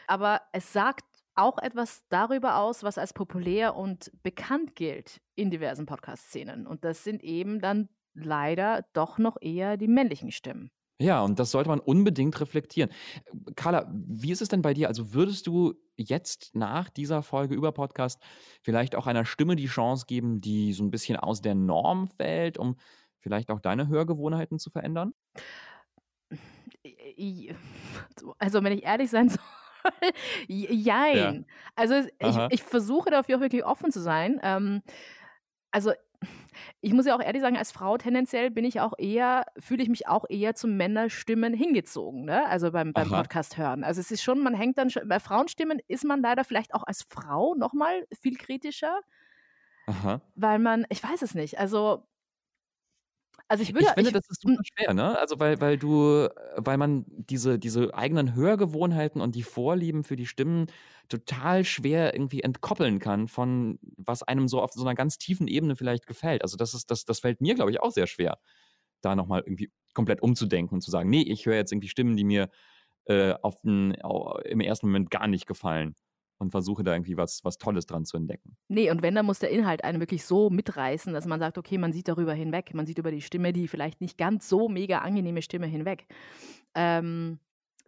Aber 0.06 0.42
es 0.52 0.72
sagt 0.72 1.04
auch 1.34 1.58
etwas 1.58 2.04
darüber 2.08 2.56
aus, 2.56 2.82
was 2.82 2.98
als 2.98 3.12
populär 3.12 3.76
und 3.76 4.10
bekannt 4.22 4.74
gilt 4.74 5.20
in 5.36 5.50
diversen 5.50 5.86
Podcast-Szenen. 5.86 6.66
Und 6.66 6.84
das 6.84 7.04
sind 7.04 7.22
eben 7.22 7.60
dann 7.60 7.88
leider 8.12 8.84
doch 8.92 9.18
noch 9.18 9.36
eher 9.40 9.76
die 9.76 9.88
männlichen 9.88 10.32
Stimmen. 10.32 10.70
Ja, 11.00 11.22
und 11.22 11.38
das 11.38 11.52
sollte 11.52 11.68
man 11.70 11.78
unbedingt 11.78 12.40
reflektieren. 12.40 12.90
Carla, 13.54 13.88
wie 13.92 14.32
ist 14.32 14.42
es 14.42 14.48
denn 14.48 14.62
bei 14.62 14.74
dir? 14.74 14.88
Also 14.88 15.14
würdest 15.14 15.46
du 15.46 15.74
jetzt 15.96 16.50
nach 16.54 16.90
dieser 16.90 17.22
Folge 17.22 17.54
über 17.54 17.70
Podcast 17.70 18.20
vielleicht 18.62 18.96
auch 18.96 19.06
einer 19.06 19.24
Stimme 19.24 19.54
die 19.54 19.66
Chance 19.68 20.06
geben, 20.08 20.40
die 20.40 20.72
so 20.72 20.82
ein 20.82 20.90
bisschen 20.90 21.16
aus 21.16 21.40
der 21.40 21.54
Norm 21.54 22.08
fällt, 22.08 22.58
um 22.58 22.76
vielleicht 23.20 23.50
auch 23.50 23.60
deine 23.60 23.86
Hörgewohnheiten 23.86 24.58
zu 24.58 24.70
verändern? 24.70 25.12
I- 26.84 27.54
Also, 28.38 28.62
wenn 28.62 28.72
ich 28.72 28.84
ehrlich 28.84 29.10
sein 29.10 29.28
soll, 29.28 29.40
jein. 30.48 31.46
Also, 31.76 31.94
es- 31.94 32.08
ich, 32.18 32.36
ich 32.50 32.62
versuche 32.62 33.10
dafür 33.10 33.36
auch 33.36 33.40
wirklich 33.40 33.64
offen 33.64 33.92
zu 33.92 34.00
sein. 34.00 34.40
Ähm, 34.42 34.82
also, 35.70 35.92
Ich 36.80 36.92
muss 36.92 37.06
ja 37.06 37.16
auch 37.16 37.22
ehrlich 37.22 37.42
sagen, 37.42 37.56
als 37.56 37.72
Frau 37.72 37.96
tendenziell 37.98 38.50
bin 38.50 38.64
ich 38.64 38.80
auch 38.80 38.92
eher, 38.98 39.46
fühle 39.58 39.82
ich 39.82 39.88
mich 39.88 40.08
auch 40.08 40.24
eher 40.28 40.54
zu 40.54 40.66
Männerstimmen 40.68 41.54
hingezogen, 41.54 42.24
ne? 42.24 42.46
Also 42.46 42.70
beim, 42.72 42.92
beim 42.92 43.12
Aha. 43.12 43.22
Podcast 43.22 43.56
hören. 43.56 43.84
Also 43.84 44.00
es 44.00 44.10
ist 44.10 44.22
schon, 44.22 44.40
man 44.42 44.54
hängt 44.54 44.78
dann 44.78 44.90
schon, 44.90 45.06
bei 45.08 45.20
Frauenstimmen 45.20 45.80
ist 45.88 46.04
man 46.04 46.20
leider 46.20 46.44
vielleicht 46.44 46.74
auch 46.74 46.84
als 46.84 47.02
Frau 47.02 47.54
nochmal 47.54 48.06
viel 48.20 48.36
kritischer, 48.36 49.00
Aha. 49.86 50.20
weil 50.34 50.58
man, 50.58 50.86
ich 50.88 51.02
weiß 51.02 51.22
es 51.22 51.34
nicht, 51.34 51.58
also, 51.58 52.07
also 53.48 53.62
ich 53.62 53.74
Ich 53.74 53.74
würde, 53.74 53.92
finde, 53.94 54.10
ich, 54.10 54.12
das 54.12 54.28
ist 54.28 54.42
super 54.42 54.60
schwer, 54.64 54.94
ne? 54.94 55.18
Also 55.18 55.38
weil, 55.40 55.60
weil 55.60 55.78
du, 55.78 56.26
äh, 56.26 56.30
weil 56.56 56.76
man 56.78 57.04
diese, 57.08 57.58
diese 57.58 57.94
eigenen 57.94 58.34
Hörgewohnheiten 58.34 59.20
und 59.20 59.34
die 59.34 59.42
Vorlieben 59.42 60.04
für 60.04 60.16
die 60.16 60.26
Stimmen 60.26 60.66
total 61.08 61.64
schwer 61.64 62.14
irgendwie 62.14 62.42
entkoppeln 62.42 62.98
kann 62.98 63.28
von 63.28 63.78
was 63.96 64.22
einem 64.22 64.48
so 64.48 64.60
auf 64.60 64.72
so 64.72 64.82
einer 64.82 64.94
ganz 64.94 65.16
tiefen 65.18 65.48
Ebene 65.48 65.76
vielleicht 65.76 66.06
gefällt. 66.06 66.42
Also 66.42 66.56
das 66.56 66.74
ist, 66.74 66.90
das, 66.90 67.04
das 67.04 67.20
fällt 67.20 67.40
mir, 67.40 67.54
glaube 67.54 67.70
ich, 67.70 67.80
auch 67.80 67.92
sehr 67.92 68.06
schwer, 68.06 68.38
da 69.02 69.16
nochmal 69.16 69.42
irgendwie 69.46 69.70
komplett 69.94 70.22
umzudenken 70.22 70.74
und 70.76 70.82
zu 70.82 70.90
sagen, 70.90 71.10
nee, 71.10 71.22
ich 71.22 71.46
höre 71.46 71.56
jetzt 71.56 71.72
irgendwie 71.72 71.88
Stimmen, 71.88 72.16
die 72.16 72.24
mir 72.24 72.50
äh, 73.06 73.34
auf 73.42 73.60
den, 73.62 73.94
im 74.44 74.60
ersten 74.60 74.86
Moment 74.88 75.10
gar 75.10 75.28
nicht 75.28 75.46
gefallen 75.46 75.96
und 76.38 76.50
versuche 76.50 76.84
da 76.84 76.92
irgendwie 76.92 77.16
was, 77.16 77.44
was 77.44 77.58
Tolles 77.58 77.86
dran 77.86 78.04
zu 78.04 78.16
entdecken. 78.16 78.56
Nee, 78.68 78.90
und 78.90 79.02
wenn, 79.02 79.14
dann 79.14 79.26
muss 79.26 79.40
der 79.40 79.50
Inhalt 79.50 79.84
einen 79.84 80.00
wirklich 80.00 80.24
so 80.24 80.50
mitreißen, 80.50 81.12
dass 81.12 81.26
man 81.26 81.40
sagt, 81.40 81.58
okay, 81.58 81.78
man 81.78 81.92
sieht 81.92 82.08
darüber 82.08 82.34
hinweg. 82.34 82.74
Man 82.74 82.86
sieht 82.86 82.98
über 82.98 83.10
die 83.10 83.20
Stimme, 83.20 83.52
die 83.52 83.68
vielleicht 83.68 84.00
nicht 84.00 84.18
ganz 84.18 84.48
so 84.48 84.68
mega 84.68 84.98
angenehme 84.98 85.42
Stimme 85.42 85.66
hinweg. 85.66 86.06
Ähm, 86.74 87.38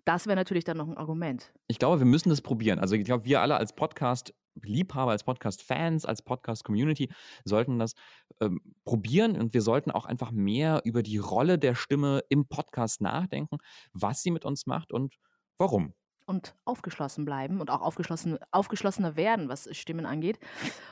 das 0.05 0.27
wäre 0.27 0.37
natürlich 0.37 0.65
dann 0.65 0.77
noch 0.77 0.89
ein 0.89 0.97
Argument. 0.97 1.53
Ich 1.69 1.79
glaube, 1.79 2.01
wir 2.01 2.07
müssen 2.07 2.31
das 2.31 2.41
probieren. 2.41 2.79
Also 2.79 2.97
ich 2.97 3.05
glaube, 3.05 3.25
wir 3.25 3.41
alle 3.41 3.57
als 3.57 3.75
Podcast-Liebhaber, 3.75 5.13
als 5.13 5.25
Podcast-Fans, 5.25 6.05
als 6.05 6.23
Podcast-Community 6.23 7.11
sollten 7.45 7.79
das 7.79 7.95
ähm, 8.41 8.61
probieren 8.85 9.37
und 9.37 9.55
wir 9.55 9.63
sollten 9.63 9.91
auch 9.91 10.07
einfach 10.07 10.33
mehr 10.33 10.81
über 10.85 11.03
die 11.03 11.19
Rolle 11.19 11.59
der 11.59 11.75
Stimme 11.75 12.23
im 12.29 12.47
Podcast 12.47 13.01
nachdenken, 13.01 13.59
was 13.93 14.23
sie 14.23 14.31
mit 14.31 14.45
uns 14.45 14.67
macht 14.67 14.93
und 14.93 15.15
warum. 15.59 15.95
Und 16.27 16.55
aufgeschlossen 16.65 17.25
bleiben 17.25 17.61
und 17.61 17.71
auch 17.71 17.83
aufgeschlossen, 17.83 18.39
aufgeschlossener 18.53 19.17
werden, 19.17 19.49
was 19.49 19.69
Stimmen 19.77 20.07
angeht. 20.07 20.39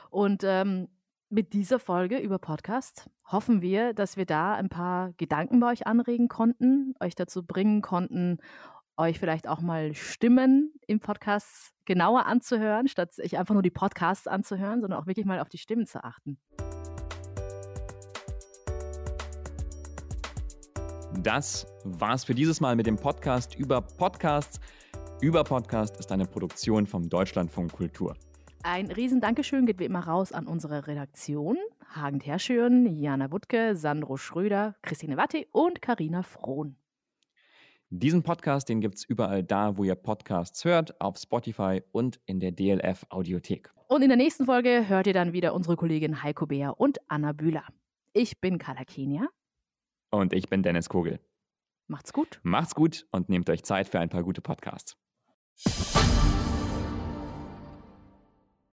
Und 0.09 0.43
ähm, 0.43 0.89
mit 1.29 1.53
dieser 1.53 1.79
Folge 1.79 2.17
über 2.17 2.39
Podcast 2.39 3.09
hoffen 3.25 3.61
wir, 3.61 3.93
dass 3.93 4.17
wir 4.17 4.25
da 4.25 4.55
ein 4.55 4.67
paar 4.67 5.13
Gedanken 5.13 5.59
bei 5.59 5.71
euch 5.71 5.87
anregen 5.87 6.27
konnten, 6.27 6.95
euch 6.99 7.15
dazu 7.15 7.45
bringen 7.45 7.81
konnten, 7.81 8.39
euch 8.97 9.19
vielleicht 9.19 9.47
auch 9.47 9.61
mal 9.61 9.93
Stimmen 9.93 10.73
im 10.87 10.99
Podcast 10.99 11.73
genauer 11.85 12.25
anzuhören, 12.25 12.87
statt 12.87 13.13
sich 13.13 13.37
einfach 13.37 13.53
nur 13.53 13.63
die 13.63 13.69
Podcasts 13.69 14.27
anzuhören, 14.27 14.81
sondern 14.81 14.99
auch 14.99 15.07
wirklich 15.07 15.25
mal 15.25 15.39
auf 15.39 15.49
die 15.49 15.57
Stimmen 15.57 15.85
zu 15.85 16.03
achten. 16.03 16.37
Das 21.21 21.65
war's 21.83 22.23
für 22.23 22.35
dieses 22.35 22.61
Mal 22.61 22.75
mit 22.75 22.87
dem 22.87 22.95
Podcast 22.95 23.55
über 23.55 23.81
Podcasts. 23.81 24.59
Über 25.21 25.43
Podcast 25.43 25.97
ist 25.99 26.13
eine 26.13 26.25
Produktion 26.25 26.87
vom 26.87 27.09
Deutschlandfunk 27.09 27.73
Kultur. 27.73 28.15
Ein 28.63 28.89
riesen 28.89 29.19
Dankeschön 29.19 29.65
geht 29.65 29.77
wie 29.77 29.83
immer 29.83 29.99
raus 29.99 30.31
an 30.31 30.47
unsere 30.47 30.87
Redaktion. 30.87 31.57
Hagen 31.89 32.21
Terschön, 32.21 32.85
Jana 32.95 33.29
Wuttke, 33.29 33.75
Sandro 33.75 34.15
Schröder, 34.15 34.75
Christine 34.81 35.17
Watti 35.17 35.45
und 35.51 35.81
Karina 35.81 36.23
Frohn. 36.23 36.77
Diesen 37.89 38.23
Podcast, 38.23 38.69
den 38.69 38.79
gibt's 38.79 39.03
überall 39.03 39.43
da, 39.43 39.75
wo 39.75 39.83
ihr 39.83 39.95
Podcasts 39.95 40.63
hört, 40.63 41.01
auf 41.01 41.17
Spotify 41.17 41.81
und 41.91 42.21
in 42.25 42.39
der 42.39 42.53
DLF 42.53 43.05
Audiothek. 43.09 43.73
Und 43.87 44.03
in 44.03 44.07
der 44.07 44.17
nächsten 44.17 44.45
Folge 44.45 44.87
hört 44.87 45.07
ihr 45.07 45.13
dann 45.13 45.33
wieder 45.33 45.53
unsere 45.53 45.75
Kollegin 45.75 46.23
Heiko 46.23 46.45
Beer 46.45 46.79
und 46.79 46.99
Anna 47.09 47.33
Bühler. 47.33 47.65
Ich 48.13 48.39
bin 48.39 48.57
Carla 48.57 48.85
Kenia. 48.85 49.27
Und 50.11 50.31
ich 50.31 50.47
bin 50.47 50.63
Dennis 50.63 50.87
Kogel. 50.87 51.19
Macht's 51.87 52.13
gut. 52.13 52.39
Macht's 52.43 52.73
gut 52.73 53.05
und 53.11 53.27
nehmt 53.27 53.49
euch 53.49 53.63
Zeit 53.63 53.89
für 53.89 53.99
ein 53.99 54.09
paar 54.09 54.23
gute 54.23 54.41
Podcasts. 54.41 54.95
Thank 55.65 55.95
you. 55.95 55.98